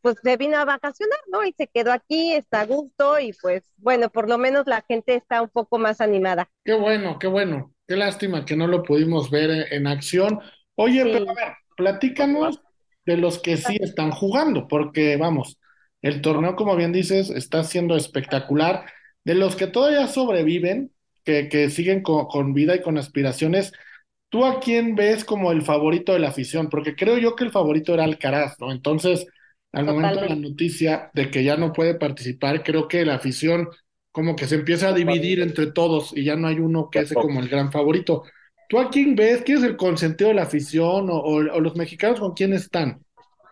pues 0.00 0.16
se 0.22 0.36
vino 0.36 0.56
a 0.56 0.64
vacacionar, 0.64 1.18
¿no? 1.30 1.44
Y 1.44 1.52
se 1.52 1.68
quedó 1.68 1.92
aquí, 1.92 2.32
está 2.32 2.62
a 2.62 2.66
gusto 2.66 3.20
y 3.20 3.32
pues 3.34 3.62
bueno, 3.76 4.08
por 4.08 4.28
lo 4.28 4.38
menos 4.38 4.66
la 4.66 4.82
gente 4.88 5.14
está 5.14 5.42
un 5.42 5.50
poco 5.50 5.78
más 5.78 6.00
animada. 6.00 6.50
Qué 6.64 6.74
bueno, 6.74 7.18
qué 7.18 7.26
bueno. 7.26 7.74
Qué 7.86 7.96
lástima 7.96 8.44
que 8.44 8.56
no 8.56 8.66
lo 8.66 8.82
pudimos 8.82 9.30
ver 9.30 9.72
en 9.72 9.86
acción. 9.86 10.40
Oye, 10.76 11.02
pero 11.04 11.30
a 11.30 11.34
ver, 11.34 11.54
platícanos 11.76 12.62
de 13.10 13.16
los 13.16 13.38
que 13.40 13.56
sí 13.56 13.76
están 13.80 14.10
jugando, 14.10 14.68
porque 14.68 15.16
vamos, 15.16 15.58
el 16.02 16.22
torneo, 16.22 16.56
como 16.56 16.76
bien 16.76 16.92
dices, 16.92 17.30
está 17.30 17.64
siendo 17.64 17.96
espectacular. 17.96 18.86
De 19.24 19.34
los 19.34 19.56
que 19.56 19.66
todavía 19.66 20.06
sobreviven, 20.06 20.92
que, 21.24 21.48
que 21.48 21.70
siguen 21.70 22.02
con, 22.02 22.26
con 22.26 22.54
vida 22.54 22.76
y 22.76 22.82
con 22.82 22.98
aspiraciones, 22.98 23.72
¿Tú 24.30 24.44
a 24.44 24.60
quién 24.60 24.94
ves 24.94 25.24
como 25.24 25.50
el 25.50 25.62
favorito 25.62 26.12
de 26.12 26.20
la 26.20 26.28
afición? 26.28 26.68
Porque 26.68 26.94
creo 26.94 27.18
yo 27.18 27.34
que 27.34 27.42
el 27.42 27.50
favorito 27.50 27.92
era 27.92 28.04
Alcaraz, 28.04 28.54
¿no? 28.60 28.70
Entonces, 28.70 29.26
al 29.72 29.86
momento 29.86 30.20
de 30.20 30.28
la 30.28 30.36
noticia 30.36 31.10
de 31.14 31.30
que 31.30 31.42
ya 31.42 31.56
no 31.56 31.72
puede 31.72 31.94
participar, 31.96 32.62
creo 32.62 32.86
que 32.86 33.04
la 33.04 33.16
afición 33.16 33.68
como 34.12 34.36
que 34.36 34.46
se 34.46 34.56
empieza 34.56 34.88
a 34.88 34.92
dividir 34.92 35.40
entre 35.40 35.72
todos 35.72 36.16
y 36.16 36.24
ya 36.24 36.36
no 36.36 36.46
hay 36.46 36.60
uno 36.60 36.90
que 36.90 37.00
es 37.00 37.12
como 37.12 37.40
el 37.40 37.48
gran 37.48 37.72
favorito. 37.72 38.22
¿Tú 38.70 38.78
a 38.78 38.88
quién 38.88 39.16
ves? 39.16 39.42
¿Quién 39.42 39.58
es 39.58 39.64
el 39.64 39.76
consentido 39.76 40.28
de 40.28 40.36
la 40.36 40.44
afición 40.44 41.08
o, 41.10 41.40
los 41.40 41.74
mexicanos 41.74 42.20
con 42.20 42.34
quién 42.34 42.52
están? 42.52 43.04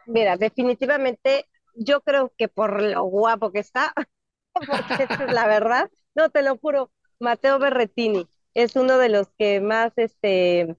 Mira, 0.06 0.36
definitivamente 0.36 1.46
yo 1.74 2.02
creo 2.02 2.32
que 2.38 2.46
por 2.46 2.80
lo 2.80 3.02
guapo 3.02 3.50
que 3.50 3.58
está, 3.58 3.92
porque 4.54 5.02
es 5.02 5.32
la 5.32 5.48
verdad, 5.48 5.90
no 6.14 6.30
te 6.30 6.42
lo 6.42 6.56
juro, 6.56 6.92
Mateo 7.18 7.58
Berretini 7.58 8.28
es 8.54 8.76
uno 8.76 8.96
de 8.98 9.08
los 9.08 9.26
que 9.36 9.60
más 9.60 9.92
este, 9.96 10.76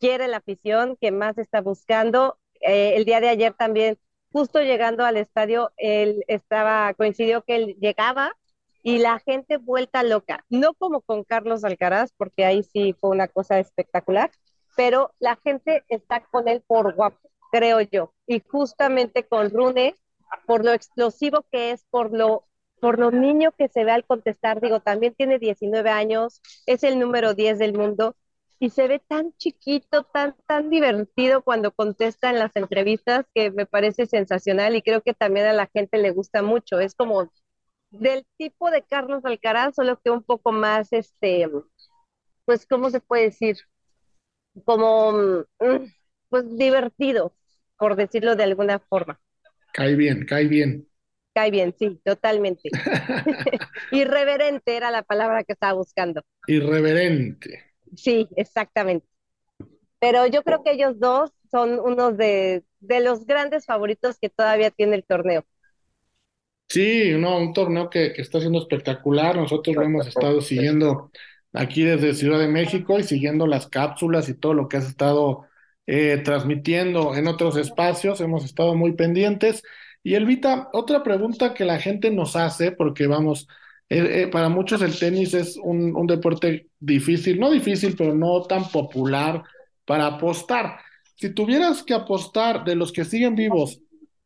quiere 0.00 0.26
la 0.26 0.38
afición, 0.38 0.96
que 0.98 1.12
más 1.12 1.36
está 1.36 1.60
buscando. 1.60 2.38
Eh, 2.62 2.94
el 2.96 3.04
día 3.04 3.20
de 3.20 3.28
ayer 3.28 3.52
también, 3.52 3.98
justo 4.32 4.62
llegando 4.62 5.04
al 5.04 5.18
estadio, 5.18 5.70
él 5.76 6.24
estaba, 6.28 6.94
coincidió 6.94 7.42
que 7.42 7.56
él 7.56 7.76
llegaba 7.78 8.32
y 8.82 8.98
la 8.98 9.18
gente 9.20 9.56
vuelta 9.58 10.02
loca, 10.02 10.44
no 10.50 10.74
como 10.74 11.00
con 11.00 11.24
Carlos 11.24 11.64
Alcaraz, 11.64 12.12
porque 12.16 12.44
ahí 12.44 12.62
sí 12.62 12.94
fue 13.00 13.10
una 13.10 13.28
cosa 13.28 13.58
espectacular, 13.58 14.30
pero 14.76 15.12
la 15.18 15.36
gente 15.36 15.84
está 15.88 16.20
con 16.24 16.48
él 16.48 16.62
por 16.66 16.94
guapo, 16.94 17.30
creo 17.50 17.80
yo, 17.80 18.12
y 18.26 18.40
justamente 18.40 19.26
con 19.26 19.50
Rune, 19.50 19.94
por 20.46 20.64
lo 20.64 20.72
explosivo 20.72 21.44
que 21.50 21.72
es, 21.72 21.84
por 21.90 22.12
lo 22.12 22.46
por 22.80 22.98
lo 22.98 23.12
niño 23.12 23.52
que 23.52 23.68
se 23.68 23.84
ve 23.84 23.92
al 23.92 24.04
contestar, 24.04 24.60
digo, 24.60 24.80
también 24.80 25.14
tiene 25.14 25.38
19 25.38 25.88
años, 25.90 26.40
es 26.66 26.82
el 26.82 26.98
número 26.98 27.32
10 27.32 27.60
del 27.60 27.74
mundo 27.74 28.16
y 28.58 28.70
se 28.70 28.88
ve 28.88 28.98
tan 28.98 29.32
chiquito, 29.36 30.02
tan, 30.02 30.34
tan 30.48 30.68
divertido 30.68 31.42
cuando 31.42 31.70
contesta 31.70 32.30
en 32.30 32.40
las 32.40 32.56
entrevistas 32.56 33.24
que 33.34 33.52
me 33.52 33.66
parece 33.66 34.06
sensacional 34.06 34.74
y 34.74 34.82
creo 34.82 35.00
que 35.00 35.14
también 35.14 35.46
a 35.46 35.52
la 35.52 35.68
gente 35.72 35.98
le 35.98 36.10
gusta 36.10 36.42
mucho. 36.42 36.80
Es 36.80 36.96
como 36.96 37.30
del 37.92 38.26
tipo 38.38 38.70
de 38.70 38.82
Carlos 38.82 39.24
Alcaraz, 39.24 39.74
solo 39.76 40.00
que 40.00 40.10
un 40.10 40.22
poco 40.24 40.52
más, 40.52 40.92
este, 40.92 41.48
pues, 42.44 42.66
¿cómo 42.66 42.90
se 42.90 43.00
puede 43.00 43.24
decir? 43.24 43.58
Como, 44.64 45.12
mm, 45.60 45.76
pues, 46.28 46.56
divertido, 46.56 47.34
por 47.78 47.96
decirlo 47.96 48.36
de 48.36 48.44
alguna 48.44 48.78
forma. 48.78 49.20
Cae 49.72 49.96
bien, 49.96 50.24
cae 50.26 50.46
bien. 50.48 50.86
Cae 51.34 51.50
bien, 51.50 51.74
sí, 51.78 52.00
totalmente. 52.04 52.68
Irreverente 53.90 54.76
era 54.76 54.90
la 54.90 55.02
palabra 55.02 55.44
que 55.44 55.52
estaba 55.52 55.72
buscando. 55.74 56.22
Irreverente. 56.46 57.50
Sí, 57.96 58.28
exactamente. 58.36 59.06
Pero 60.00 60.26
yo 60.26 60.42
creo 60.42 60.62
que 60.62 60.72
ellos 60.72 60.98
dos 60.98 61.32
son 61.50 61.78
unos 61.80 62.16
de, 62.16 62.64
de 62.80 63.00
los 63.00 63.26
grandes 63.26 63.66
favoritos 63.66 64.18
que 64.20 64.30
todavía 64.30 64.70
tiene 64.70 64.96
el 64.96 65.04
torneo. 65.04 65.44
Sí, 66.68 67.12
no, 67.18 67.38
un 67.38 67.52
torneo 67.52 67.90
que, 67.90 68.12
que 68.14 68.22
está 68.22 68.40
siendo 68.40 68.58
espectacular. 68.58 69.36
Nosotros 69.36 69.76
lo 69.76 69.82
hemos 69.82 70.06
estado 70.06 70.40
siguiendo 70.40 71.10
aquí 71.52 71.82
desde 71.84 72.14
Ciudad 72.14 72.38
de 72.38 72.48
México 72.48 72.98
y 72.98 73.02
siguiendo 73.02 73.46
las 73.46 73.68
cápsulas 73.68 74.28
y 74.28 74.34
todo 74.34 74.54
lo 74.54 74.68
que 74.68 74.78
has 74.78 74.86
estado 74.88 75.46
eh, 75.86 76.18
transmitiendo 76.24 77.14
en 77.14 77.26
otros 77.26 77.56
espacios. 77.56 78.20
Hemos 78.20 78.44
estado 78.44 78.74
muy 78.74 78.92
pendientes. 78.92 79.62
Y 80.02 80.14
Elvita, 80.14 80.70
otra 80.72 81.02
pregunta 81.02 81.54
que 81.54 81.64
la 81.64 81.78
gente 81.78 82.10
nos 82.10 82.36
hace, 82.36 82.72
porque 82.72 83.06
vamos, 83.06 83.48
eh, 83.88 84.22
eh, 84.22 84.28
para 84.28 84.48
muchos 84.48 84.80
el 84.82 84.98
tenis 84.98 85.34
es 85.34 85.56
un, 85.56 85.94
un, 85.94 86.06
deporte 86.06 86.68
difícil, 86.80 87.38
no 87.38 87.50
difícil, 87.50 87.94
pero 87.96 88.14
no 88.14 88.42
tan 88.42 88.68
popular 88.70 89.42
para 89.84 90.06
apostar. 90.06 90.78
Si 91.16 91.30
tuvieras 91.34 91.82
que 91.82 91.94
apostar 91.94 92.64
de 92.64 92.74
los 92.76 92.92
que 92.92 93.04
siguen 93.04 93.36
vivos 93.36 93.80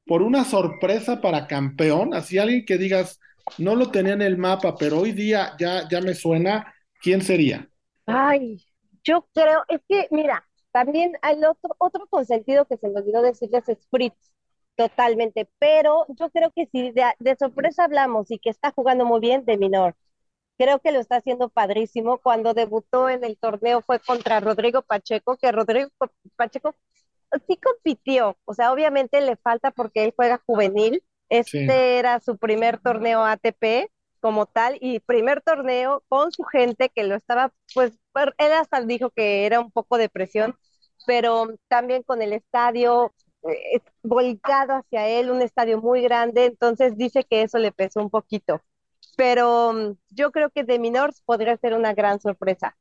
por 0.07 0.23
una 0.23 0.45
sorpresa 0.45 1.21
para 1.21 1.47
campeón, 1.47 2.15
así 2.15 2.39
alguien 2.39 2.65
que 2.65 2.79
digas, 2.79 3.21
no 3.59 3.75
lo 3.75 3.91
tenía 3.91 4.15
en 4.15 4.23
el 4.23 4.39
mapa, 4.39 4.77
pero 4.77 5.01
hoy 5.01 5.13
día 5.13 5.55
ya, 5.59 5.89
ya 5.89 6.01
me 6.01 6.15
suena, 6.15 6.75
¿quién 7.01 7.23
sería? 7.23 7.69
Ay, 8.07 8.65
yo 9.05 9.27
creo, 9.35 9.65
es 9.69 9.81
que, 9.89 10.07
mira, 10.11 10.47
también 10.73 11.13
hay 11.23 11.37
otro, 11.45 11.75
otro 11.79 12.07
consentido 12.09 12.67
que 12.67 12.77
se 12.77 12.89
me 12.89 13.01
olvidó 13.01 13.23
decirles 13.23 13.69
es 13.69 13.79
Fritz. 13.91 14.15
Totalmente, 14.77 15.49
pero 15.59 16.05
yo 16.09 16.29
creo 16.31 16.53
que 16.55 16.67
si 16.71 16.93
de, 16.93 17.37
sorpresa 17.39 17.85
hablamos 17.85 18.31
y 18.31 18.39
que 18.39 18.51
está 18.51 18.73
jugando 18.73 19.07
muy 19.07 19.21
bien, 19.21 19.47
de 19.47 19.57
Minor. 19.57 19.97
Creo 20.59 20.81
que 20.81 20.93
lo 20.93 21.01
está 21.01 21.17
haciendo 21.17 21.49
padrísimo. 21.49 22.19
Cuando 22.19 22.53
debutó 22.53 23.09
en 23.09 23.25
el 23.25 23.39
torneo 23.39 23.81
fue 23.83 24.01
contra 24.01 24.41
Rodrigo 24.41 24.83
Pacheco, 24.83 25.39
que 25.39 25.51
Rodrigo 25.51 25.89
Pacheco 26.37 26.75
sí 27.47 27.57
compitió. 27.57 28.37
O 28.45 28.55
sea, 28.55 28.73
obviamente 28.73 29.21
le 29.21 29.37
falta 29.37 29.71
porque 29.71 30.05
él 30.05 30.13
juega 30.17 30.43
juvenil. 30.47 31.03
Este 31.29 31.99
era 31.99 32.21
su 32.21 32.39
primer 32.39 32.79
torneo 32.79 33.25
ATP 33.25 33.91
como 34.21 34.47
tal 34.47 34.77
y 34.81 35.01
primer 35.01 35.43
torneo 35.43 36.03
con 36.09 36.33
su 36.33 36.43
gente 36.45 36.91
que 36.91 37.05
lo 37.05 37.15
estaba, 37.15 37.53
pues 37.75 37.93
él 38.39 38.53
hasta 38.53 38.81
dijo 38.83 39.11
que 39.11 39.47
era 39.47 39.61
un 39.61 39.71
poco 39.71 39.99
de 39.99 40.09
presión, 40.09 40.57
pero 41.07 41.55
también 41.69 42.03
con 42.03 42.23
el 42.23 42.33
estadio, 42.33 43.15
eh, 43.45 43.81
volcado 44.03 44.75
hacia 44.75 45.09
él, 45.09 45.31
un 45.31 45.43
estadio 45.43 45.81
muy 45.81 46.03
grande, 46.03 46.47
entonces 46.47 46.97
dice 46.97 47.25
que 47.25 47.43
eso 47.43 47.59
le 47.59 47.73
pesó 47.73 48.01
un 48.01 48.11
poquito. 48.11 48.61
Pero 49.17 49.73
mm, 49.73 49.93
yo 50.11 50.33
creo 50.33 50.51
que 50.51 50.65
de 50.65 50.79
Minors 50.79 51.23
podría 51.25 51.57
ser 51.59 51.75
una 51.75 51.95
gran 51.95 52.21
sorpresa, 52.21 52.77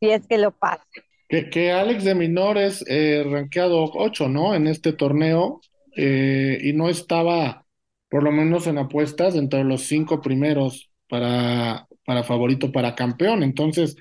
si 0.00 0.10
es 0.10 0.26
que 0.26 0.38
lo 0.38 0.52
pasa. 0.52 0.84
Que, 1.28 1.50
que 1.50 1.72
Alex 1.72 2.04
de 2.04 2.14
Minor 2.14 2.58
es 2.58 2.84
eh, 2.86 3.24
rankeado 3.28 3.84
8, 3.92 4.28
¿no? 4.28 4.54
En 4.54 4.66
este 4.66 4.92
torneo, 4.92 5.60
eh, 5.96 6.58
y 6.62 6.72
no 6.72 6.88
estaba, 6.88 7.64
por 8.08 8.22
lo 8.22 8.30
menos 8.30 8.66
en 8.66 8.78
apuestas, 8.78 9.34
entre 9.34 9.64
los 9.64 9.82
cinco 9.82 10.20
primeros 10.20 10.90
para, 11.08 11.86
para 12.04 12.22
favorito 12.22 12.70
para 12.70 12.94
campeón. 12.94 13.42
Entonces, 13.42 13.96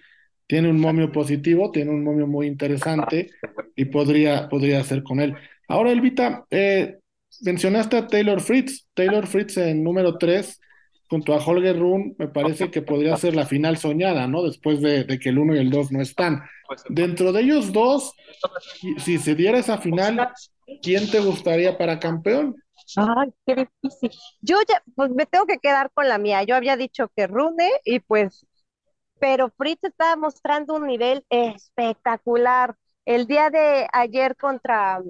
tiene 0.47 0.69
un 0.69 0.79
momio 0.79 1.11
positivo, 1.11 1.71
tiene 1.71 1.91
un 1.91 2.03
momio 2.03 2.27
muy 2.27 2.47
interesante 2.47 3.31
y 3.75 3.85
podría, 3.85 4.47
podría 4.49 4.83
ser 4.83 5.03
con 5.03 5.19
él. 5.19 5.35
Ahora, 5.67 5.91
Elvita, 5.91 6.45
eh, 6.51 6.97
mencionaste 7.41 7.97
a 7.97 8.07
Taylor 8.07 8.41
Fritz. 8.41 8.87
Taylor 8.93 9.25
Fritz 9.27 9.57
en 9.57 9.83
número 9.83 10.17
3 10.17 10.59
junto 11.09 11.33
a 11.33 11.37
Holger 11.37 11.79
Run, 11.79 12.15
me 12.17 12.27
parece 12.27 12.71
que 12.71 12.81
podría 12.81 13.15
ser 13.17 13.35
la 13.35 13.45
final 13.45 13.77
soñada, 13.77 14.27
¿no? 14.27 14.43
Después 14.43 14.81
de, 14.81 15.05
que 15.19 15.29
el 15.29 15.39
1 15.39 15.55
y 15.55 15.59
el 15.59 15.69
2 15.69 15.91
no 15.91 16.01
están. 16.01 16.43
Dentro 16.89 17.31
de 17.31 17.41
ellos 17.41 17.71
dos, 17.71 18.13
si 18.97 19.17
se 19.19 19.35
diera 19.35 19.59
esa 19.59 19.77
final, 19.77 20.29
¿quién 20.81 21.09
te 21.09 21.19
gustaría 21.19 21.77
para 21.77 21.99
campeón? 21.99 22.55
Ay, 22.97 23.33
qué 23.45 23.55
difícil. 23.55 24.11
Yo 24.41 24.57
ya, 24.67 24.81
pues 24.95 25.11
me 25.11 25.25
tengo 25.25 25.45
que 25.45 25.59
quedar 25.59 25.91
con 25.93 26.07
la 26.07 26.17
mía. 26.17 26.43
Yo 26.43 26.55
había 26.55 26.77
dicho 26.77 27.11
que 27.15 27.27
Rune 27.27 27.69
y 27.83 27.99
pues, 27.99 28.45
pero 29.19 29.49
Fritz 29.57 29.83
estaba 29.83 30.15
mostrando 30.15 30.75
un 30.75 30.87
nivel 30.87 31.25
espectacular. 31.29 32.75
El 33.05 33.27
día 33.27 33.49
de 33.51 33.87
ayer 33.93 34.35
contra, 34.35 35.01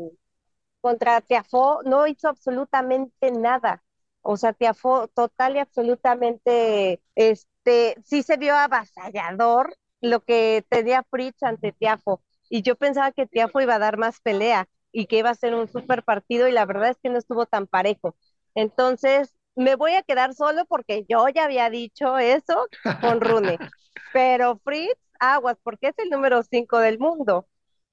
contra 0.82 1.22
Tiafó 1.22 1.82
no 1.84 2.06
hizo 2.08 2.28
absolutamente 2.28 3.32
nada. 3.32 3.82
O 4.28 4.38
sea, 4.38 4.54
Tiafó 4.54 5.08
total 5.10 5.56
y 5.56 5.60
absolutamente, 5.60 7.00
este, 7.14 7.96
sí 8.04 8.24
se 8.24 8.38
vio 8.38 8.56
avasallador 8.56 9.76
lo 10.02 10.22
que 10.24 10.66
tenía 10.68 11.04
Fritz 11.04 11.44
ante 11.44 11.72
Tiafo. 11.74 12.24
Y 12.50 12.64
yo 12.64 12.76
pensaba 12.76 13.12
que 13.12 13.28
Tiafo 13.28 13.62
iba 13.62 13.76
a 13.76 13.80
dar 13.80 13.98
más 13.98 14.20
pelea 14.22 14.68
y 14.92 15.06
que 15.06 15.20
iba 15.20 15.30
a 15.30 15.36
ser 15.36 15.54
un 15.54 15.68
super 15.68 16.02
partido 16.04 16.48
y 16.48 16.52
la 16.54 16.66
verdad 16.66 16.90
es 16.90 16.98
que 17.04 17.10
no 17.10 17.20
estuvo 17.20 17.46
tan 17.46 17.68
parejo. 17.68 18.16
Entonces, 18.56 19.36
me 19.56 19.76
voy 19.76 19.94
a 19.94 20.02
quedar 20.02 20.34
solo 20.34 20.66
porque 20.66 21.06
yo 21.08 21.28
ya 21.30 21.44
había 21.44 21.70
dicho 21.70 22.18
eso 22.18 22.68
con 23.02 23.22
Rune. 23.22 23.60
Pero 24.14 24.58
Fritz, 24.64 24.98
aguas, 25.20 25.58
porque 25.62 25.90
es 25.90 26.00
el 26.00 26.10
número 26.10 26.42
5 26.42 26.80
del 26.80 26.98
mundo. 26.98 27.48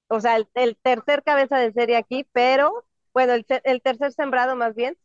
O 0.09 0.19
sea, 0.19 0.39
el, 0.55 0.77
tercer 0.79 1.23
cabeza 1.25 1.59
de 1.59 1.73
serie 1.73 1.97
aquí, 1.97 2.27
pero, 2.33 2.87
bueno, 3.13 3.35
el, 3.35 3.45
el 3.65 3.83
tercer 3.83 4.13
sembrado 4.13 4.57
más 4.57 4.75
bien, 4.75 4.97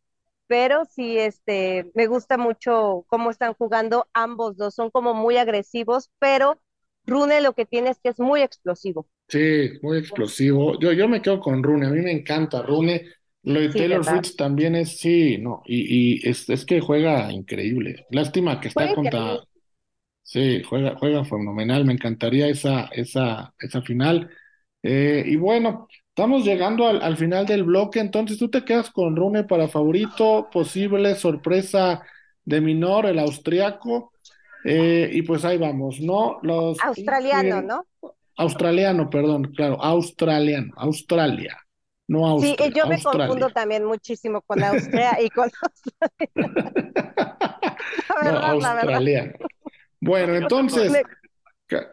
pero 0.47 0.85
sí, 0.85 1.17
este, 1.17 1.91
me 1.93 2.07
gusta 2.07 2.37
mucho 2.37 3.05
cómo 3.07 3.29
están 3.29 3.53
jugando 3.53 4.07
ambos 4.13 4.57
dos, 4.57 4.73
son 4.73 4.89
como 4.89 5.13
muy 5.13 5.37
agresivos, 5.37 6.09
pero 6.19 6.59
Rune 7.05 7.41
lo 7.41 7.53
que 7.53 7.65
tiene 7.65 7.89
es 7.89 7.99
que 7.99 8.09
es 8.09 8.19
muy 8.19 8.41
explosivo. 8.41 9.07
Sí, 9.27 9.71
muy 9.81 9.97
explosivo. 9.97 10.79
Yo, 10.79 10.91
yo 10.93 11.07
me 11.07 11.21
quedo 11.21 11.39
con 11.39 11.63
Rune, 11.63 11.87
a 11.87 11.89
mí 11.89 12.01
me 12.01 12.11
encanta 12.11 12.61
Rune. 12.61 13.05
Lo 13.43 13.61
de 13.61 13.69
Taylor 13.69 14.03
Fritz 14.03 14.35
también 14.35 14.75
es, 14.75 14.99
sí, 14.99 15.37
no, 15.37 15.61
y, 15.65 16.17
y 16.17 16.29
es, 16.29 16.49
es, 16.49 16.65
que 16.65 16.81
juega 16.81 17.31
increíble. 17.31 18.05
Lástima 18.09 18.59
que 18.59 18.67
está 18.67 18.93
contra. 18.93 19.39
Sí, 20.21 20.61
juega, 20.63 20.97
juega 20.97 21.23
fenomenal. 21.23 21.85
Me 21.85 21.93
encantaría 21.93 22.49
esa, 22.49 22.89
esa, 22.91 23.53
esa 23.57 23.81
final. 23.81 24.29
Eh, 24.83 25.23
y 25.25 25.37
bueno, 25.37 25.87
estamos 26.17 26.43
llegando 26.43 26.87
al, 26.87 26.99
al, 27.03 27.15
final 27.15 27.45
del 27.45 27.63
bloque. 27.63 27.99
Entonces, 27.99 28.39
tú 28.39 28.49
te 28.49 28.65
quedas 28.65 28.89
con 28.89 29.15
Rune 29.15 29.43
para 29.43 29.67
favorito, 29.67 30.49
posible 30.51 31.13
sorpresa 31.13 32.01
de 32.43 32.59
Minor, 32.59 33.05
el 33.05 33.19
austriaco. 33.19 34.13
Eh, 34.63 35.11
y 35.13 35.21
pues 35.21 35.45
ahí 35.45 35.59
vamos, 35.59 35.99
¿no? 35.99 36.39
Los, 36.41 36.81
Australiano, 36.81 37.61
¿no? 37.61 37.85
Australiano, 38.35 39.11
perdón, 39.11 39.53
claro, 39.55 39.79
australiano, 39.79 40.73
Australia, 40.77 41.55
no 42.07 42.25
Austria. 42.25 42.55
Sí, 42.65 42.73
yo 42.75 42.87
me 42.87 42.99
confundo 43.01 43.49
también 43.51 43.85
muchísimo 43.85 44.41
con 44.41 44.63
Austria 44.63 45.19
y 45.21 45.29
con 45.29 45.51
no, 48.23 48.29
australiano. 48.39 49.33
Bueno, 50.01 50.33
entonces, 50.33 50.91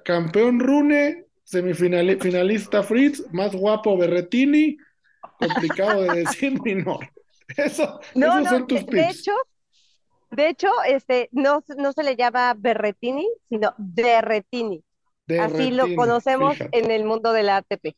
campeón 0.03 0.61
Rune, 0.61 1.27
semifinalista 1.45 2.83
Fritz, 2.83 3.23
más 3.33 3.55
guapo 3.55 3.97
Berretini, 3.97 4.77
complicado 5.39 6.03
de 6.03 6.21
decir 6.21 6.61
menor. 6.63 7.09
Eso, 7.57 8.01
no, 8.15 8.39
esos 8.39 8.49
son 8.49 8.67
tus 8.67 8.87
de, 8.87 8.93
de 8.93 9.09
hecho, 9.11 9.33
de 10.31 10.49
hecho, 10.49 10.69
este, 10.89 11.29
no, 11.31 11.63
no 11.77 11.93
se 11.93 12.03
le 12.03 12.17
llama 12.17 12.55
Berretini, 12.57 13.29
sino 13.49 13.75
Derretini. 13.79 14.83
Así 15.41 15.71
lo 15.71 15.95
conocemos 15.95 16.57
en 16.73 16.91
el 16.91 17.05
mundo 17.05 17.33
de 17.33 17.43
la 17.43 17.59
ATP. 17.59 17.95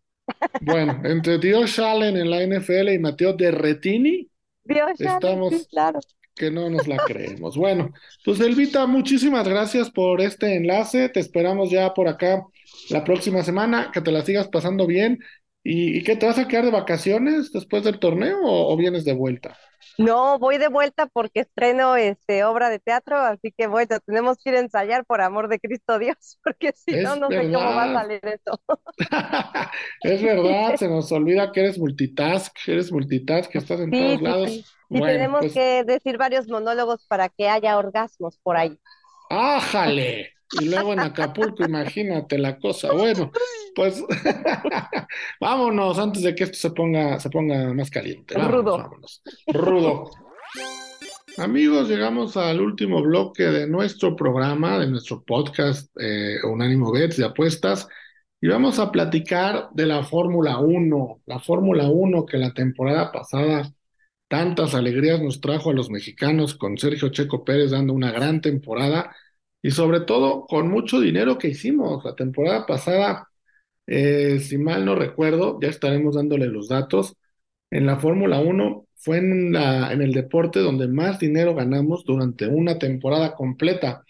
Bueno, 0.61 1.01
entre 1.05 1.39
Dios 1.39 1.79
Allen 1.79 2.17
en 2.17 2.31
la 2.31 2.45
NFL 2.45 2.91
y 2.91 2.99
Mateo 2.99 3.33
Derretini, 3.33 4.29
estamos 4.99 5.67
claro. 5.69 6.01
que 6.35 6.51
no 6.51 6.69
nos 6.69 6.87
la 6.87 6.97
creemos. 7.07 7.57
Bueno, 7.57 7.93
pues 8.25 8.41
Elvita, 8.41 8.87
muchísimas 8.87 9.47
gracias 9.49 9.91
por 9.91 10.21
este 10.21 10.57
enlace. 10.57 11.09
Te 11.09 11.21
esperamos 11.21 11.71
ya 11.71 11.95
por 11.95 12.09
acá 12.09 12.45
la 12.91 13.05
próxima 13.05 13.43
semana, 13.43 13.91
que 13.93 14.01
te 14.01 14.13
la 14.13 14.23
sigas 14.23 14.49
pasando 14.49 14.87
bien. 14.87 15.19
¿Y, 15.63 15.99
y 15.99 16.05
qué 16.05 16.17
te 16.17 16.27
vas 16.27 16.39
a 16.39 16.47
quedar 16.47 16.65
de 16.65 16.71
vacaciones 16.71 17.53
después 17.53 17.83
del 17.83 17.99
torneo 17.99 18.39
o 18.43 18.77
vienes 18.77 19.05
de 19.05 19.15
vuelta? 19.15 19.57
No, 19.99 20.39
voy 20.39 20.59
de 20.59 20.69
vuelta 20.69 21.07
porque 21.07 21.41
estreno 21.41 21.97
este, 21.97 22.45
obra 22.45 22.69
de 22.69 22.79
teatro, 22.79 23.17
así 23.17 23.53
que 23.57 23.67
bueno, 23.67 23.99
tenemos 24.05 24.37
que 24.43 24.51
ir 24.51 24.57
a 24.57 24.61
ensayar 24.61 25.07
por 25.07 25.23
amor 25.23 25.49
de 25.49 25.59
Cristo 25.59 25.99
Dios, 25.99 26.39
porque 26.45 26.73
si 26.73 26.97
no, 26.97 27.17
no 27.17 27.29
sé 27.29 27.51
cómo 27.51 27.75
va 27.75 27.85
a 27.85 27.93
salir 27.93 28.21
esto. 28.23 28.61
es 30.03 30.23
verdad, 30.23 30.77
se 30.77 30.89
nos 30.89 31.11
olvida 31.13 31.51
que 31.51 31.61
eres 31.61 31.79
multitask, 31.79 32.55
eres 32.67 32.93
multitask, 32.93 33.51
que 33.51 33.59
estás 33.59 33.81
en 33.81 33.91
todos 33.91 34.21
lados. 34.21 34.77
Y 34.91 35.01
tenemos 35.01 35.41
pues 35.41 35.53
que 35.53 35.85
decir 35.85 36.19
varios 36.19 36.47
monólogos 36.49 37.07
para 37.09 37.29
que 37.29 37.49
haya 37.49 37.79
orgasmos 37.79 38.39
por 38.43 38.57
ahí. 38.57 38.79
¡Ájale! 39.31 40.36
Y 40.61 40.67
luego 40.67 40.93
en 40.93 41.01
Acapulco, 41.01 41.65
imagínate 41.65 42.39
la 42.39 42.59
cosa. 42.59 42.93
Bueno, 42.93 43.33
pues 43.75 44.03
vámonos 45.41 45.99
antes 45.99 46.23
de 46.23 46.35
que 46.35 46.45
esto 46.45 46.57
se 46.57 46.71
ponga, 46.71 47.19
se 47.19 47.31
ponga 47.31 47.73
más 47.75 47.91
caliente. 47.91 48.35
Rudo. 48.35 48.79
Vámonos. 48.79 49.23
Rudo. 49.47 50.11
Amigos, 51.39 51.89
llegamos 51.89 52.37
al 52.37 52.61
último 52.61 53.03
bloque 53.03 53.45
de 53.45 53.67
nuestro 53.67 54.17
programa, 54.17 54.79
de 54.79 54.87
nuestro 54.87 55.23
podcast 55.23 55.91
eh, 56.01 56.39
Unánimo 56.45 56.91
Bets 56.91 57.19
de 57.19 57.27
apuestas, 57.27 57.87
y 58.41 58.49
vamos 58.49 58.79
a 58.79 58.91
platicar 58.91 59.69
de 59.73 59.85
la 59.85 60.03
Fórmula 60.03 60.59
1, 60.59 61.23
la 61.27 61.39
Fórmula 61.39 61.89
1 61.89 62.25
que 62.25 62.39
la 62.39 62.55
temporada 62.55 63.13
pasada 63.13 63.71
tantas 64.29 64.75
alegrías 64.75 65.21
nos 65.21 65.41
trajo 65.41 65.71
a 65.71 65.75
los 65.75 65.91
mexicanos 65.91 66.55
con 66.55 66.79
Sergio 66.79 67.11
Checo 67.11 67.45
Pérez 67.45 67.71
dando 67.71 67.93
una 67.93 68.11
gran 68.11 68.41
temporada 68.41 69.15
y 69.67 69.73
sobre 69.73 69.99
todo 70.01 70.47
con 70.47 70.71
mucho 70.71 71.01
dinero 71.01 71.39
que 71.39 71.49
hicimos. 71.49 72.05
La 72.05 72.15
temporada 72.15 72.67
pasada, 72.67 73.29
eh, 73.89 74.39
si 74.39 74.59
mal 74.59 74.85
no 74.85 74.95
recuerdo, 74.95 75.59
ya 75.61 75.69
estaremos 75.69 76.15
dándole 76.15 76.47
los 76.47 76.69
datos, 76.69 77.17
en 77.71 77.85
la 77.85 77.97
Fórmula 77.99 78.39
1 78.39 78.87
fue 78.95 79.19
en, 79.19 79.57
el 79.57 80.13
deporte 80.13 80.61
donde 80.61 80.87
más 80.87 81.19
dinero 81.19 81.57
ganamos 81.57 82.05
durante 82.05 82.47
una 82.47 82.79
temporada 82.79 83.35
completa. 83.35 84.05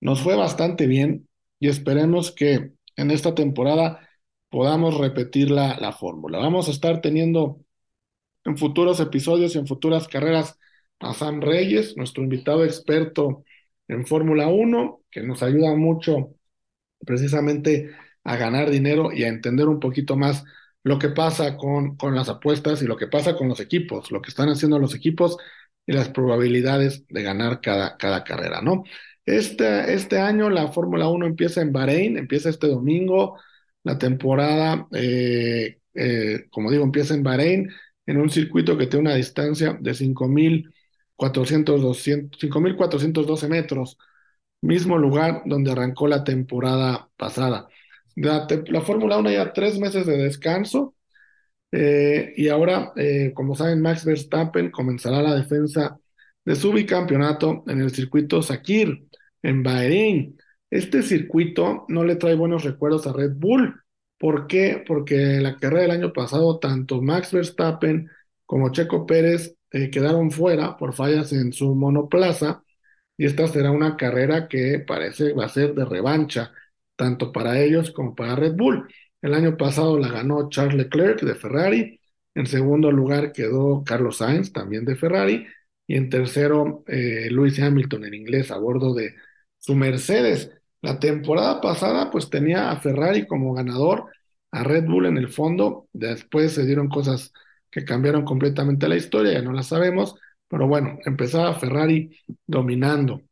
Nos 0.00 0.22
fue 0.22 0.34
bastante 0.34 0.86
bien 0.86 1.28
y 1.60 1.68
esperemos 1.68 2.32
que 2.32 2.72
en 2.96 3.10
esta 3.10 3.34
temporada 3.34 4.08
podamos 4.48 4.96
repetir 4.96 5.50
la, 5.50 5.76
la 5.78 5.92
fórmula. 5.92 6.38
Vamos 6.38 6.68
a 6.68 6.70
estar 6.70 7.02
teniendo 7.02 7.60
en 8.44 8.56
futuros 8.56 8.98
episodios 8.98 9.54
y 9.56 9.58
en 9.58 9.66
futuras 9.66 10.08
carreras 10.08 10.58
a 11.00 11.12
Sam 11.12 11.42
Reyes, 11.42 11.98
nuestro 11.98 12.22
invitado 12.22 12.64
experto 12.64 13.44
en 13.88 14.06
Fórmula 14.06 14.48
1, 14.48 15.02
que 15.10 15.22
nos 15.22 15.42
ayuda 15.42 15.74
mucho 15.76 16.34
precisamente 17.06 17.90
a 18.24 18.36
ganar 18.36 18.70
dinero 18.70 19.12
y 19.12 19.24
a 19.24 19.28
entender 19.28 19.68
un 19.68 19.80
poquito 19.80 20.16
más 20.16 20.44
lo 20.84 20.98
que 20.98 21.10
pasa 21.10 21.56
con, 21.56 21.96
con 21.96 22.14
las 22.14 22.28
apuestas 22.28 22.82
y 22.82 22.86
lo 22.86 22.96
que 22.96 23.06
pasa 23.08 23.36
con 23.36 23.48
los 23.48 23.60
equipos, 23.60 24.10
lo 24.10 24.20
que 24.22 24.30
están 24.30 24.48
haciendo 24.48 24.78
los 24.78 24.94
equipos 24.94 25.36
y 25.86 25.92
las 25.92 26.08
probabilidades 26.08 27.06
de 27.08 27.22
ganar 27.22 27.60
cada, 27.60 27.96
cada 27.96 28.24
carrera, 28.24 28.60
¿no? 28.62 28.84
Este, 29.24 29.94
este 29.94 30.18
año 30.18 30.50
la 30.50 30.68
Fórmula 30.72 31.08
1 31.08 31.26
empieza 31.26 31.60
en 31.62 31.72
Bahrein, 31.72 32.18
empieza 32.18 32.48
este 32.50 32.66
domingo, 32.68 33.38
la 33.84 33.98
temporada, 33.98 34.88
eh, 34.92 35.78
eh, 35.94 36.46
como 36.50 36.70
digo, 36.70 36.84
empieza 36.84 37.14
en 37.14 37.22
Bahrein, 37.22 37.70
en 38.06 38.16
un 38.18 38.30
circuito 38.30 38.76
que 38.76 38.86
tiene 38.86 39.08
una 39.08 39.16
distancia 39.16 39.76
de 39.80 39.94
5.412 41.30 43.48
metros 43.48 43.98
mismo 44.62 44.96
lugar 44.96 45.42
donde 45.44 45.72
arrancó 45.72 46.08
la 46.08 46.24
temporada 46.24 47.10
pasada. 47.16 47.68
La, 48.14 48.46
Fórmula 48.82 49.18
1 49.18 49.30
ya 49.30 49.52
tres 49.52 49.78
meses 49.78 50.06
de 50.06 50.16
descanso 50.18 50.94
eh, 51.72 52.32
y 52.36 52.48
ahora, 52.48 52.92
eh, 52.96 53.32
como 53.34 53.54
saben, 53.54 53.80
Max 53.80 54.04
Verstappen 54.04 54.70
comenzará 54.70 55.22
la 55.22 55.34
defensa 55.34 55.98
de 56.44 56.56
su 56.56 56.72
bicampeonato 56.72 57.64
en 57.66 57.80
el 57.80 57.90
circuito 57.90 58.42
Sakir, 58.42 59.06
en 59.42 59.62
Bahrein. 59.62 60.38
Este 60.70 61.02
circuito 61.02 61.84
no 61.88 62.04
le 62.04 62.16
trae 62.16 62.34
buenos 62.34 62.64
recuerdos 62.64 63.06
a 63.06 63.12
Red 63.12 63.32
Bull. 63.36 63.82
¿Por 64.18 64.46
qué? 64.46 64.82
Porque 64.86 65.36
en 65.36 65.42
la 65.42 65.56
carrera 65.56 65.82
del 65.82 65.90
año 65.92 66.12
pasado, 66.12 66.58
tanto 66.58 67.02
Max 67.02 67.32
Verstappen 67.32 68.08
como 68.46 68.70
Checo 68.70 69.06
Pérez 69.06 69.56
eh, 69.72 69.90
quedaron 69.90 70.30
fuera 70.30 70.76
por 70.76 70.94
fallas 70.94 71.32
en 71.32 71.52
su 71.52 71.74
monoplaza 71.74 72.62
y 73.16 73.26
esta 73.26 73.46
será 73.48 73.70
una 73.70 73.96
carrera 73.96 74.48
que 74.48 74.80
parece 74.80 75.32
va 75.32 75.46
a 75.46 75.48
ser 75.48 75.74
de 75.74 75.84
revancha, 75.84 76.52
tanto 76.96 77.32
para 77.32 77.60
ellos 77.60 77.90
como 77.92 78.14
para 78.14 78.36
Red 78.36 78.54
Bull. 78.56 78.88
El 79.20 79.34
año 79.34 79.56
pasado 79.56 79.98
la 79.98 80.08
ganó 80.08 80.48
Charles 80.48 80.74
Leclerc 80.76 81.20
de 81.22 81.34
Ferrari, 81.34 82.00
en 82.34 82.46
segundo 82.46 82.90
lugar 82.90 83.32
quedó 83.32 83.84
Carlos 83.84 84.18
Sainz, 84.18 84.52
también 84.52 84.84
de 84.84 84.96
Ferrari, 84.96 85.46
y 85.86 85.96
en 85.96 86.08
tercero 86.10 86.84
eh, 86.86 87.28
Lewis 87.30 87.58
Hamilton 87.60 88.06
en 88.06 88.14
inglés 88.14 88.50
a 88.50 88.58
bordo 88.58 88.94
de 88.94 89.14
su 89.58 89.74
Mercedes. 89.74 90.50
La 90.80 90.98
temporada 90.98 91.60
pasada 91.60 92.10
pues 92.10 92.30
tenía 92.30 92.70
a 92.70 92.80
Ferrari 92.80 93.26
como 93.26 93.54
ganador, 93.54 94.10
a 94.50 94.64
Red 94.64 94.84
Bull 94.86 95.06
en 95.06 95.18
el 95.18 95.28
fondo, 95.28 95.88
después 95.92 96.52
se 96.52 96.66
dieron 96.66 96.88
cosas 96.88 97.32
que 97.72 97.84
cambiaron 97.84 98.24
completamente 98.24 98.88
la 98.88 98.96
historia, 98.96 99.32
ya 99.32 99.42
no 99.42 99.52
la 99.52 99.64
sabemos, 99.64 100.14
pero 100.48 100.68
bueno, 100.68 100.98
empezaba 101.06 101.54
Ferrari 101.58 102.16
dominando. 102.46 103.22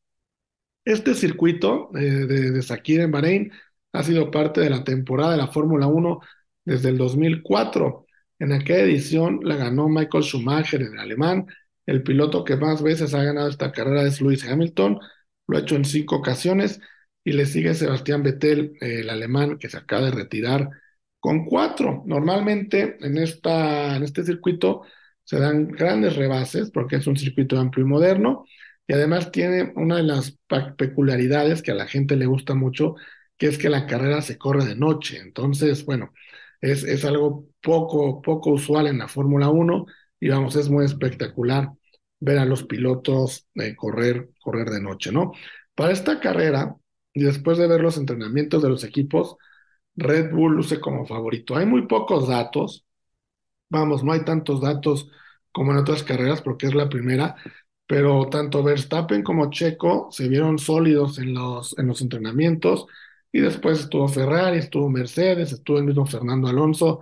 Este 0.85 1.15
circuito 1.15 1.91
eh, 1.95 2.01
de, 2.01 2.51
de 2.51 2.63
Sakir 2.63 3.01
en 3.01 3.13
Bahrein 3.13 3.53
ha 3.93 4.03
sido 4.03 4.31
parte 4.31 4.61
de 4.61 4.71
la 4.71 4.85
temporada 4.85 5.33
de 5.33 5.39
la 5.39 5.49
Fórmula 5.49 5.87
1 5.87 6.21
desde 6.65 6.89
el 6.89 6.99
2004. 6.99 8.07
En 8.39 8.53
aquella 8.53 8.81
edición 8.81 9.41
la 9.43 9.57
ganó 9.57 9.89
Michael 9.89 10.25
Schumacher, 10.25 10.83
el 10.83 10.99
alemán. 10.99 11.47
El 11.87 12.03
piloto 12.03 12.45
que 12.45 12.57
más 12.57 12.83
veces 12.83 13.15
ha 13.15 13.23
ganado 13.23 13.49
esta 13.49 13.73
carrera 13.73 14.03
es 14.05 14.21
Lewis 14.21 14.45
Hamilton. 14.49 14.99
Lo 15.47 15.57
ha 15.57 15.61
hecho 15.61 15.77
en 15.77 15.85
cinco 15.85 16.17
ocasiones 16.17 16.81
y 17.25 17.33
le 17.33 17.47
sigue 17.47 17.75
Sebastián 17.75 18.23
Vettel, 18.23 18.77
el 18.81 19.11
alemán 19.11 19.59
que 19.59 19.69
se 19.69 19.77
acaba 19.77 20.07
de 20.07 20.13
retirar 20.13 20.71
con 21.21 21.45
cuatro. 21.45 22.03
Normalmente 22.07 22.97
en, 23.01 23.19
esta, 23.19 23.97
en 23.97 24.03
este 24.03 24.25
circuito 24.25 24.83
se 25.25 25.39
dan 25.39 25.69
grandes 25.69 26.17
rebases 26.17 26.71
porque 26.71 26.97
es 26.97 27.07
un 27.07 27.17
circuito 27.17 27.59
amplio 27.59 27.85
y 27.85 27.89
moderno 27.89 28.45
y 28.87 28.95
además 28.95 29.31
tiene 29.31 29.73
una 29.77 29.97
de 29.99 30.03
las 30.03 30.37
peculiaridades 30.77 31.63
que 31.63 31.71
a 31.71 31.75
la 31.75 31.87
gente 31.87 32.17
le 32.17 32.27
gusta 32.27 32.55
mucho, 32.55 32.97
que 33.37 33.47
es 33.47 33.59
que 33.59 33.69
la 33.71 33.87
carrera 33.87 34.23
se 34.23 34.39
corre 34.39 34.65
de 34.65 34.75
noche. 34.75 35.19
Entonces, 35.19 35.85
bueno, 35.85 36.13
es, 36.61 36.83
es 36.85 37.05
algo 37.05 37.47
poco, 37.63 38.21
poco 38.23 38.51
usual 38.51 38.87
en 38.89 38.99
la 38.99 39.09
Fórmula 39.09 39.49
1 39.51 39.87
y 40.19 40.29
vamos, 40.29 40.57
es 40.57 40.69
muy 40.69 40.85
espectacular 40.85 41.71
ver 42.21 42.39
a 42.39 42.45
los 42.45 42.65
pilotos 42.65 43.47
eh, 43.55 43.75
correr, 43.77 44.31
correr 44.43 44.71
de 44.71 44.81
noche, 44.81 45.13
¿no? 45.13 45.33
Para 45.75 45.93
esta 45.93 46.21
carrera, 46.21 46.77
después 47.15 47.59
de 47.59 47.67
ver 47.67 47.81
los 47.81 47.97
entrenamientos 47.97 48.63
de 48.63 48.69
los 48.69 48.85
equipos, 48.85 49.37
Red 50.01 50.33
Bull 50.33 50.57
luce 50.57 50.81
como 50.81 51.07
favorito. 51.07 51.57
Hay 51.57 51.67
muy 51.67 51.87
pocos 51.87 52.29
datos, 52.29 52.85
vamos, 53.69 54.05
no 54.05 54.13
hay 54.13 54.25
tantos 54.25 54.61
datos 54.61 55.11
como 55.53 55.73
en 55.73 55.79
otras 55.79 56.03
carreras 56.03 56.43
porque 56.43 56.67
es 56.67 56.75
la 56.75 56.89
primera, 56.89 57.37
pero 57.87 58.29
tanto 58.31 58.63
Verstappen 58.63 59.23
como 59.23 59.51
Checo 59.51 60.09
se 60.13 60.29
vieron 60.29 60.59
sólidos 60.59 61.19
en 61.19 61.35
los, 61.35 61.77
en 61.79 61.87
los 61.89 62.01
entrenamientos 62.03 62.87
y 63.33 63.41
después 63.41 63.81
estuvo 63.81 64.09
Ferrari, 64.09 64.59
estuvo 64.59 64.89
Mercedes, 64.91 65.53
estuvo 65.53 65.79
el 65.79 65.85
mismo 65.85 66.07
Fernando 66.07 66.49
Alonso, 66.49 67.01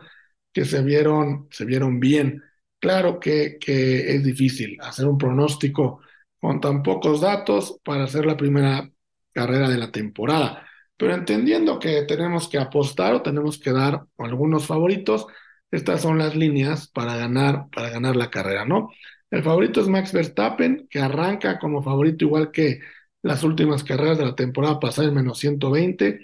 que 0.53 0.64
se 0.64 0.82
vieron, 0.82 1.49
se 1.51 1.64
vieron 1.64 2.01
bien. 2.01 2.42
Claro 2.80 3.18
que, 3.20 3.59
que 3.61 4.14
es 4.14 4.24
difícil 4.24 4.78
hacer 4.80 5.07
un 5.07 5.18
pronóstico 5.18 6.01
con 6.40 6.61
tan 6.61 6.82
pocos 6.82 7.20
datos 7.20 7.80
para 7.84 8.05
hacer 8.05 8.24
la 8.26 8.36
primera 8.36 8.90
carrera 9.32 9.68
de 9.68 9.78
la 9.78 9.90
temporada, 9.92 10.68
pero 10.99 11.14
entendiendo 11.14 11.78
que 11.78 12.03
tenemos 12.03 12.49
que 12.49 12.59
apostar 12.59 13.14
o 13.14 13.22
tenemos 13.22 13.59
que 13.59 13.72
dar 13.72 14.07
algunos 14.18 14.66
favoritos, 14.66 15.26
estas 15.70 16.03
son 16.03 16.18
las 16.18 16.34
líneas 16.36 16.88
para 16.88 17.16
ganar, 17.16 17.68
para 17.70 17.90
ganar 17.90 18.16
la 18.16 18.30
carrera, 18.30 18.64
¿no? 18.66 18.90
El 19.30 19.42
favorito 19.42 19.80
es 19.80 19.88
Max 19.88 20.12
Verstappen, 20.12 20.88
que 20.90 21.01
arranca 21.01 21.59
como 21.59 21.82
favorito 21.82 22.24
igual 22.24 22.51
que 22.51 22.80
las 23.22 23.42
últimas 23.44 23.84
carreras 23.84 24.18
de 24.18 24.24
la 24.26 24.34
temporada 24.34 24.80
pasada 24.80 25.09
en 25.09 25.14
menos 25.14 25.38
120. 25.38 26.20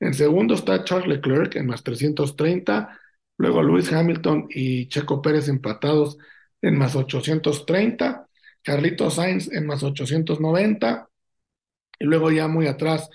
En 0.00 0.14
segundo 0.14 0.54
está 0.54 0.84
Charles 0.84 1.08
Leclerc 1.08 1.56
en 1.56 1.66
más 1.66 1.82
330. 1.82 2.98
Luego 3.38 3.62
Lewis 3.62 3.92
Hamilton 3.92 4.46
y 4.50 4.88
Checo 4.88 5.22
Pérez 5.22 5.48
empatados 5.48 6.18
en 6.60 6.78
más 6.78 6.94
830. 6.96 8.28
Carlitos 8.62 9.14
Sainz 9.14 9.50
en 9.52 9.66
más 9.66 9.82
890. 9.82 11.08
Y 11.98 12.04
luego 12.04 12.30
ya 12.30 12.48
muy 12.48 12.66
atrás, 12.66 13.08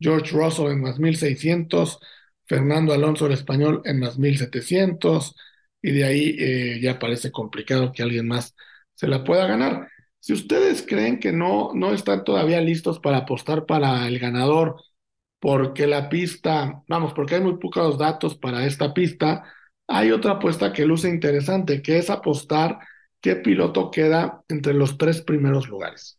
George 0.00 0.32
Russell 0.36 0.70
en 0.72 0.80
más 0.82 0.98
1600. 0.98 1.98
Fernando 2.46 2.92
Alonso 2.92 3.26
el 3.26 3.32
español 3.32 3.82
en 3.84 4.00
más 4.00 4.18
1700. 4.18 5.34
Y 5.82 5.92
de 5.92 6.04
ahí 6.04 6.36
eh, 6.38 6.80
ya 6.80 6.98
parece 6.98 7.30
complicado 7.30 7.92
que 7.92 8.02
alguien 8.02 8.28
más 8.28 8.54
se 8.94 9.08
la 9.08 9.24
pueda 9.24 9.46
ganar. 9.46 9.88
Si 10.20 10.32
ustedes 10.32 10.84
creen 10.86 11.20
que 11.20 11.32
no, 11.32 11.70
no 11.74 11.92
están 11.92 12.24
todavía 12.24 12.60
listos 12.60 12.98
para 12.98 13.18
apostar 13.18 13.66
para 13.66 14.08
el 14.08 14.18
ganador, 14.18 14.76
porque 15.38 15.86
la 15.86 16.08
pista, 16.08 16.82
vamos, 16.88 17.12
porque 17.14 17.36
hay 17.36 17.40
muy 17.42 17.58
pocos 17.58 17.98
datos 17.98 18.36
para 18.36 18.66
esta 18.66 18.92
pista, 18.94 19.44
hay 19.86 20.10
otra 20.10 20.32
apuesta 20.32 20.72
que 20.72 20.84
luce 20.84 21.08
interesante, 21.08 21.82
que 21.82 21.98
es 21.98 22.10
apostar 22.10 22.78
qué 23.20 23.36
piloto 23.36 23.90
queda 23.90 24.42
entre 24.48 24.74
los 24.74 24.98
tres 24.98 25.22
primeros 25.22 25.68
lugares. 25.68 26.18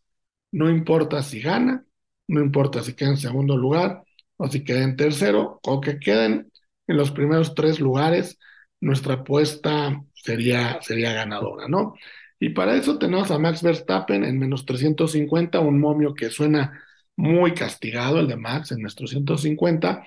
No 0.50 0.70
importa 0.70 1.22
si 1.22 1.40
gana, 1.40 1.84
no 2.28 2.40
importa 2.40 2.82
si 2.82 2.94
queda 2.94 3.10
en 3.10 3.16
segundo 3.16 3.56
lugar 3.56 4.02
o 4.36 4.48
si 4.48 4.64
queda 4.64 4.84
en 4.84 4.96
tercero, 4.96 5.60
o 5.62 5.80
que 5.80 5.98
queden 5.98 6.52
en 6.86 6.96
los 6.96 7.10
primeros 7.10 7.54
tres 7.54 7.80
lugares, 7.80 8.38
nuestra 8.80 9.14
apuesta 9.14 10.00
sería, 10.14 10.78
sería 10.82 11.12
ganadora, 11.12 11.68
¿no? 11.68 11.94
Y 12.38 12.50
para 12.50 12.76
eso 12.76 12.98
tenemos 12.98 13.30
a 13.30 13.38
Max 13.38 13.62
Verstappen 13.62 14.24
en 14.24 14.38
menos 14.38 14.64
350, 14.64 15.58
un 15.60 15.80
momio 15.80 16.14
que 16.14 16.30
suena 16.30 16.80
muy 17.16 17.52
castigado, 17.52 18.20
el 18.20 18.28
de 18.28 18.36
Max 18.36 18.70
en 18.70 18.80
nuestro 18.80 19.08
150, 19.08 20.04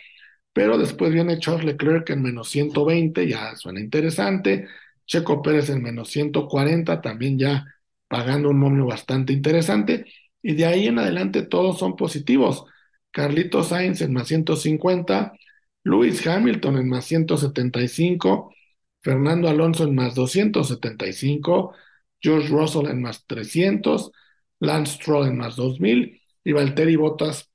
pero 0.54 0.78
después 0.78 1.14
viene 1.14 1.40
Charles 1.40 1.66
Leclerc 1.66 2.10
en 2.10 2.22
menos 2.22 2.50
120, 2.50 3.28
ya 3.28 3.56
suena 3.58 3.82
interesante, 3.82 4.68
Checo 5.06 5.42
Pérez 5.42 5.70
en 5.70 5.84
menos 5.84 6.10
140, 6.10 7.02
también 7.02 7.38
ya 7.38 7.66
pagando 8.08 8.50
un 8.50 8.60
momio 8.60 8.86
bastante 8.86 9.34
interesante, 9.34 10.06
y 10.42 10.54
de 10.56 10.66
ahí 10.66 10.88
en 10.88 11.00
adelante 11.00 11.44
todos 11.44 11.80
son 11.80 11.96
positivos. 11.96 12.66
Carlitos 13.12 13.68
Sainz 13.70 14.02
en 14.02 14.14
más 14.14 14.28
150, 14.28 15.34
Lewis 15.84 16.26
Hamilton 16.26 16.78
en 16.78 16.90
más 16.90 17.06
175, 17.06 18.54
Fernando 19.02 19.50
Alonso 19.50 19.84
en 19.84 19.96
más 19.96 20.16
275, 20.16 21.74
George 22.20 22.48
Russell 22.50 22.88
en 22.88 23.02
más 23.02 23.26
300, 23.26 24.12
Lance 24.60 24.94
Stroll 24.96 25.28
en 25.28 25.38
más 25.38 25.56
2000 25.56 26.22
y 26.44 26.52
Valtteri 26.54 26.96
Bottas 26.96 27.50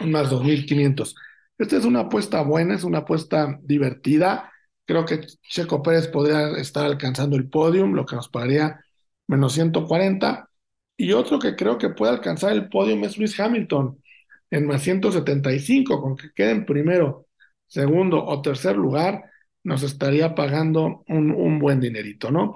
en 0.00 0.10
más 0.10 0.30
2500. 0.30 1.14
Esta 1.58 1.76
es 1.76 1.84
una 1.84 2.00
apuesta 2.00 2.42
buena, 2.42 2.74
es 2.74 2.84
una 2.84 2.98
apuesta 2.98 3.58
divertida. 3.62 4.52
Creo 4.84 5.04
que 5.04 5.20
Checo 5.48 5.82
Pérez 5.82 6.08
podría 6.08 6.50
estar 6.58 6.84
alcanzando 6.84 7.36
el 7.36 7.48
podium, 7.48 7.94
lo 7.94 8.04
que 8.04 8.16
nos 8.16 8.28
pagaría 8.28 8.84
menos 9.26 9.54
140. 9.54 10.50
Y 10.96 11.12
otro 11.12 11.38
que 11.38 11.56
creo 11.56 11.78
que 11.78 11.90
puede 11.90 12.12
alcanzar 12.12 12.52
el 12.52 12.68
podium 12.68 13.04
es 13.04 13.18
Luis 13.18 13.38
Hamilton 13.38 14.02
en 14.50 14.66
más 14.66 14.82
175, 14.82 16.00
con 16.00 16.16
que 16.16 16.32
quede 16.34 16.52
en 16.52 16.66
primero, 16.66 17.26
segundo 17.66 18.24
o 18.24 18.42
tercer 18.42 18.76
lugar, 18.76 19.24
nos 19.64 19.82
estaría 19.82 20.34
pagando 20.34 21.04
un, 21.08 21.32
un 21.32 21.58
buen 21.58 21.80
dinerito, 21.80 22.30
¿no? 22.30 22.54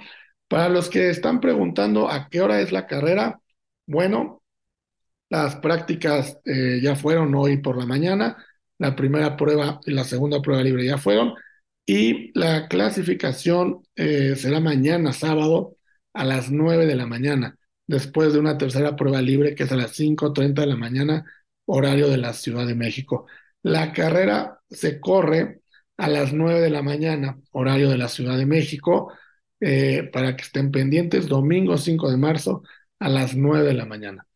Para 0.48 0.68
los 0.68 0.88
que 0.88 1.10
están 1.10 1.40
preguntando 1.40 2.08
a 2.10 2.28
qué 2.28 2.40
hora 2.40 2.60
es 2.60 2.72
la 2.72 2.86
carrera, 2.86 3.40
bueno, 3.86 4.42
las 5.30 5.56
prácticas 5.56 6.38
eh, 6.44 6.80
ya 6.82 6.96
fueron 6.96 7.34
hoy 7.34 7.58
por 7.58 7.78
la 7.78 7.86
mañana, 7.86 8.36
la 8.78 8.96
primera 8.96 9.36
prueba 9.36 9.80
y 9.86 9.92
la 9.92 10.04
segunda 10.04 10.42
prueba 10.42 10.62
libre 10.62 10.84
ya 10.84 10.98
fueron, 10.98 11.34
y 11.86 12.36
la 12.38 12.68
clasificación 12.68 13.82
eh, 13.96 14.34
será 14.36 14.60
mañana 14.60 15.12
sábado 15.12 15.76
a 16.12 16.24
las 16.24 16.50
9 16.50 16.86
de 16.86 16.96
la 16.96 17.06
mañana, 17.06 17.56
después 17.90 18.32
de 18.32 18.38
una 18.38 18.56
tercera 18.56 18.94
prueba 18.96 19.20
libre 19.20 19.54
que 19.54 19.64
es 19.64 19.72
a 19.72 19.76
las 19.76 19.98
5.30 19.98 20.62
de 20.62 20.66
la 20.68 20.76
mañana, 20.76 21.24
horario 21.66 22.08
de 22.08 22.18
la 22.18 22.32
Ciudad 22.32 22.66
de 22.66 22.76
México. 22.76 23.26
La 23.62 23.92
carrera 23.92 24.60
se 24.70 25.00
corre 25.00 25.62
a 25.96 26.08
las 26.08 26.32
9 26.32 26.60
de 26.60 26.70
la 26.70 26.82
mañana, 26.82 27.38
horario 27.50 27.90
de 27.90 27.98
la 27.98 28.08
Ciudad 28.08 28.38
de 28.38 28.46
México, 28.46 29.12
eh, 29.60 30.08
para 30.12 30.36
que 30.36 30.44
estén 30.44 30.70
pendientes, 30.70 31.26
domingo 31.26 31.76
5 31.76 32.10
de 32.10 32.16
marzo 32.16 32.62
a 33.00 33.08
las 33.08 33.34
9 33.36 33.66
de 33.66 33.74
la 33.74 33.86
mañana. 33.86 34.26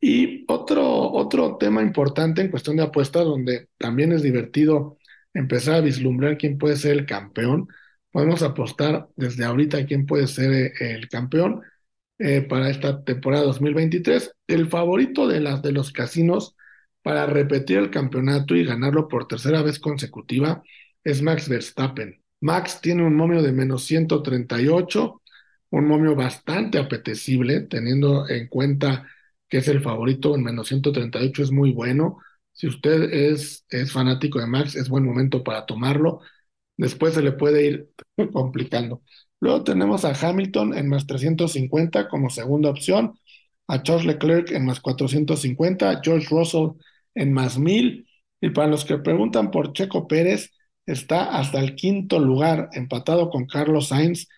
Y 0.00 0.44
otro, 0.48 1.10
otro 1.12 1.56
tema 1.58 1.82
importante 1.82 2.42
en 2.42 2.50
cuestión 2.50 2.76
de 2.76 2.84
apuestas, 2.84 3.24
donde 3.24 3.68
también 3.76 4.12
es 4.12 4.22
divertido 4.22 4.98
empezar 5.34 5.74
a 5.76 5.80
vislumbrar 5.80 6.38
quién 6.38 6.58
puede 6.58 6.76
ser 6.76 6.92
el 6.92 7.06
campeón. 7.06 7.68
Podemos 8.12 8.42
apostar 8.42 9.08
desde 9.16 9.44
ahorita 9.44 9.84
quién 9.86 10.06
puede 10.06 10.26
ser 10.28 10.52
eh, 10.52 10.72
el 10.94 11.08
campeón 11.08 11.62
eh, 12.20 12.42
para 12.42 12.68
esta 12.70 13.02
temporada 13.02 13.44
2023. 13.44 14.32
El 14.46 14.68
favorito 14.68 15.26
de, 15.26 15.40
las, 15.40 15.62
de 15.62 15.72
los 15.72 15.90
casinos 15.90 16.54
para 17.02 17.26
repetir 17.26 17.78
el 17.78 17.90
campeonato 17.90 18.54
y 18.54 18.64
ganarlo 18.64 19.08
por 19.08 19.26
tercera 19.26 19.62
vez 19.62 19.78
consecutiva 19.78 20.62
es 21.02 21.22
Max 21.22 21.48
Verstappen. 21.48 22.22
Max 22.40 22.80
tiene 22.82 23.04
un 23.04 23.16
momio 23.16 23.42
de 23.42 23.52
menos 23.52 23.84
138, 23.84 25.22
un 25.70 25.86
momio 25.86 26.14
bastante 26.14 26.78
apetecible, 26.78 27.62
teniendo 27.62 28.28
en 28.28 28.48
cuenta 28.48 29.08
que 29.48 29.58
es 29.58 29.68
el 29.68 29.82
favorito 29.82 30.34
en 30.34 30.42
menos 30.42 30.68
138, 30.68 31.42
es 31.42 31.50
muy 31.50 31.72
bueno. 31.72 32.18
Si 32.52 32.66
usted 32.66 33.04
es, 33.14 33.64
es 33.70 33.92
fanático 33.92 34.38
de 34.40 34.46
Max, 34.46 34.76
es 34.76 34.88
buen 34.90 35.04
momento 35.04 35.42
para 35.42 35.64
tomarlo. 35.66 36.20
después 36.76 37.14
se 37.14 37.22
le 37.22 37.32
puede 37.32 37.66
ir 37.66 37.90
complicando. 38.32 39.02
Luego 39.40 39.64
tenemos 39.64 40.04
a 40.04 40.12
Hamilton 40.14 40.76
en 40.76 40.88
más 40.88 41.06
350 41.06 42.08
como 42.08 42.30
segunda 42.30 42.70
opción, 42.70 43.18
a 43.68 43.82
Charles 43.82 44.06
Leclerc 44.06 44.50
en 44.52 44.66
más 44.66 44.80
450, 44.80 46.00
George 46.02 46.28
Russell 46.30 46.70
en 47.14 47.32
más 47.32 47.58
1000. 47.58 48.06
Y 48.40 48.50
para 48.50 48.68
los 48.68 48.84
que 48.84 48.98
preguntan 48.98 49.50
por 49.50 49.72
Checo 49.72 50.06
Pérez, 50.08 50.50
está 50.86 51.36
hasta 51.38 51.60
el 51.60 51.74
quinto 51.74 52.18
lugar, 52.18 52.68
empatado 52.72 53.30
con 53.30 53.46
Carlos 53.46 53.88
Sainz. 53.88 54.28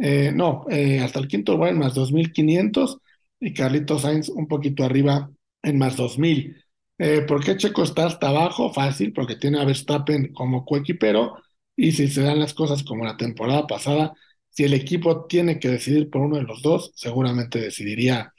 Eh, 0.00 0.32
no, 0.34 0.64
eh, 0.70 1.00
hasta 1.00 1.18
el 1.18 1.28
quinto 1.28 1.52
lugar 1.52 1.70
en 1.72 1.78
más 1.78 1.94
2500 1.94 2.98
y 3.40 3.52
Carlitos 3.52 4.02
Sainz 4.02 4.28
un 4.28 4.46
poquito 4.48 4.84
arriba 4.84 5.30
en 5.62 5.78
más 5.78 5.96
2000. 5.96 6.56
Eh, 6.98 7.22
¿Por 7.22 7.44
qué 7.44 7.56
Checo 7.56 7.82
está 7.82 8.06
hasta 8.06 8.28
abajo? 8.28 8.72
Fácil, 8.72 9.12
porque 9.12 9.36
tiene 9.36 9.60
a 9.60 9.64
Verstappen 9.64 10.32
como 10.32 10.64
coequipero 10.64 11.36
y 11.76 11.92
si 11.92 12.08
se 12.08 12.22
dan 12.22 12.40
las 12.40 12.54
cosas 12.54 12.82
como 12.82 13.04
la 13.04 13.16
temporada 13.16 13.66
pasada, 13.66 14.14
si 14.58 14.64
el 14.64 14.74
equipo 14.74 15.26
tiene 15.26 15.60
que 15.60 15.68
decidir 15.68 16.10
por 16.10 16.20
uno 16.22 16.36
de 16.36 16.42
los 16.42 16.62
dos, 16.62 16.90
seguramente 16.96 17.60
decidiría 17.60 18.34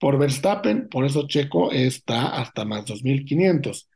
por 0.00 0.18
Verstappen, 0.18 0.88
por 0.88 1.04
eso 1.04 1.28
Checo 1.28 1.70
está 1.70 2.40
hasta 2.40 2.64
más 2.64 2.86
2500. 2.86 3.88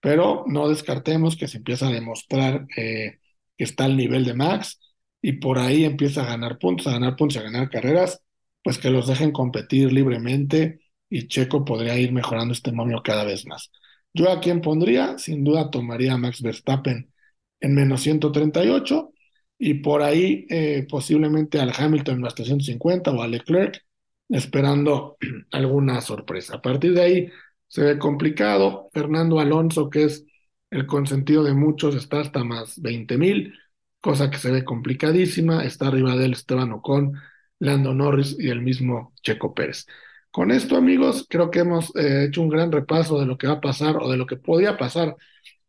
Pero 0.00 0.44
no 0.46 0.70
descartemos 0.70 1.36
que 1.36 1.46
se 1.46 1.58
empieza 1.58 1.88
a 1.88 1.92
demostrar 1.92 2.66
eh, 2.78 3.18
que 3.58 3.64
está 3.64 3.84
al 3.84 3.98
nivel 3.98 4.24
de 4.24 4.32
Max 4.32 4.80
y 5.20 5.32
por 5.32 5.58
ahí 5.58 5.84
empieza 5.84 6.22
a 6.22 6.28
ganar 6.28 6.58
puntos, 6.58 6.86
a 6.86 6.92
ganar 6.92 7.14
puntos, 7.14 7.36
a 7.36 7.42
ganar 7.42 7.68
carreras, 7.68 8.22
pues 8.62 8.78
que 8.78 8.88
los 8.88 9.06
dejen 9.06 9.30
competir 9.30 9.92
libremente 9.92 10.80
y 11.10 11.28
Checo 11.28 11.62
podría 11.62 11.98
ir 11.98 12.10
mejorando 12.10 12.54
este 12.54 12.72
momio 12.72 13.02
cada 13.04 13.24
vez 13.24 13.44
más. 13.44 13.70
Yo 14.14 14.32
a 14.32 14.40
quién 14.40 14.62
pondría, 14.62 15.18
sin 15.18 15.44
duda 15.44 15.70
tomaría 15.70 16.14
a 16.14 16.16
Max 16.16 16.40
Verstappen 16.40 17.12
en 17.60 17.74
menos 17.74 18.00
138 18.00 19.12
y 19.58 19.74
por 19.74 20.02
ahí 20.02 20.46
eh, 20.48 20.86
posiblemente 20.88 21.60
al 21.60 21.72
Hamilton 21.76 22.20
más 22.20 22.34
350 22.34 23.10
o 23.10 23.22
a 23.22 23.28
Leclerc 23.28 23.84
esperando 24.28 25.16
alguna 25.50 26.00
sorpresa. 26.00 26.56
A 26.56 26.62
partir 26.62 26.94
de 26.94 27.02
ahí 27.02 27.30
se 27.66 27.82
ve 27.82 27.98
complicado. 27.98 28.88
Fernando 28.92 29.40
Alonso, 29.40 29.90
que 29.90 30.04
es 30.04 30.24
el 30.70 30.86
consentido 30.86 31.44
de 31.44 31.54
muchos, 31.54 31.94
está 31.94 32.20
hasta 32.20 32.44
más 32.44 32.80
20 32.80 33.18
mil, 33.18 33.54
cosa 34.00 34.30
que 34.30 34.38
se 34.38 34.50
ve 34.50 34.64
complicadísima. 34.64 35.64
Está 35.64 35.88
arriba 35.88 36.16
de 36.16 36.26
él 36.26 36.32
Esteban 36.32 36.72
Ocon, 36.72 37.14
Lando 37.58 37.94
Norris 37.94 38.36
y 38.38 38.50
el 38.50 38.62
mismo 38.62 39.12
Checo 39.22 39.54
Pérez. 39.54 39.86
Con 40.30 40.50
esto, 40.50 40.76
amigos, 40.76 41.26
creo 41.28 41.50
que 41.50 41.60
hemos 41.60 41.94
eh, 41.96 42.26
hecho 42.28 42.42
un 42.42 42.48
gran 42.50 42.70
repaso 42.70 43.18
de 43.18 43.26
lo 43.26 43.38
que 43.38 43.46
va 43.46 43.54
a 43.54 43.60
pasar 43.60 43.96
o 43.96 44.10
de 44.10 44.16
lo 44.16 44.26
que 44.26 44.36
podía 44.36 44.76
pasar 44.76 45.16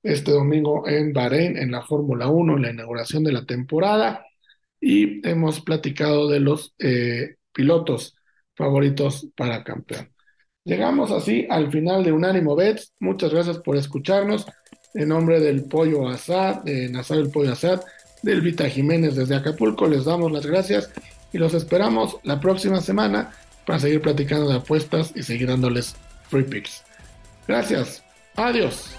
este 0.03 0.31
domingo 0.31 0.87
en 0.87 1.13
Bahrein, 1.13 1.57
en 1.57 1.71
la 1.71 1.81
Fórmula 1.81 2.27
1, 2.27 2.55
en 2.55 2.61
la 2.61 2.71
inauguración 2.71 3.23
de 3.23 3.31
la 3.31 3.45
temporada. 3.45 4.25
Y 4.79 5.27
hemos 5.27 5.61
platicado 5.61 6.29
de 6.29 6.39
los 6.39 6.73
eh, 6.79 7.35
pilotos 7.51 8.15
favoritos 8.55 9.27
para 9.35 9.63
campeón. 9.63 10.11
Llegamos 10.63 11.11
así 11.11 11.47
al 11.49 11.71
final 11.71 12.03
de 12.03 12.11
Unánimo 12.11 12.55
Bets. 12.55 12.93
Muchas 12.99 13.33
gracias 13.33 13.57
por 13.59 13.75
escucharnos. 13.77 14.45
En 14.93 15.09
nombre 15.09 15.39
del 15.39 15.65
Pollo 15.65 16.07
Asad, 16.07 16.63
de 16.63 16.89
Nazar 16.89 17.19
el 17.19 17.29
Pollo 17.29 17.53
Asad, 17.53 17.81
del 18.21 18.41
Vita 18.41 18.69
Jiménez 18.69 19.15
desde 19.15 19.35
Acapulco, 19.35 19.87
les 19.87 20.05
damos 20.05 20.31
las 20.31 20.45
gracias 20.45 20.91
y 21.31 21.37
los 21.37 21.53
esperamos 21.53 22.17
la 22.23 22.39
próxima 22.39 22.81
semana 22.81 23.31
para 23.65 23.79
seguir 23.79 24.01
platicando 24.01 24.49
de 24.49 24.57
apuestas 24.57 25.11
y 25.15 25.23
seguir 25.23 25.47
dándoles 25.47 25.95
free 26.29 26.43
picks. 26.43 26.83
Gracias. 27.47 28.03
Adiós. 28.35 28.98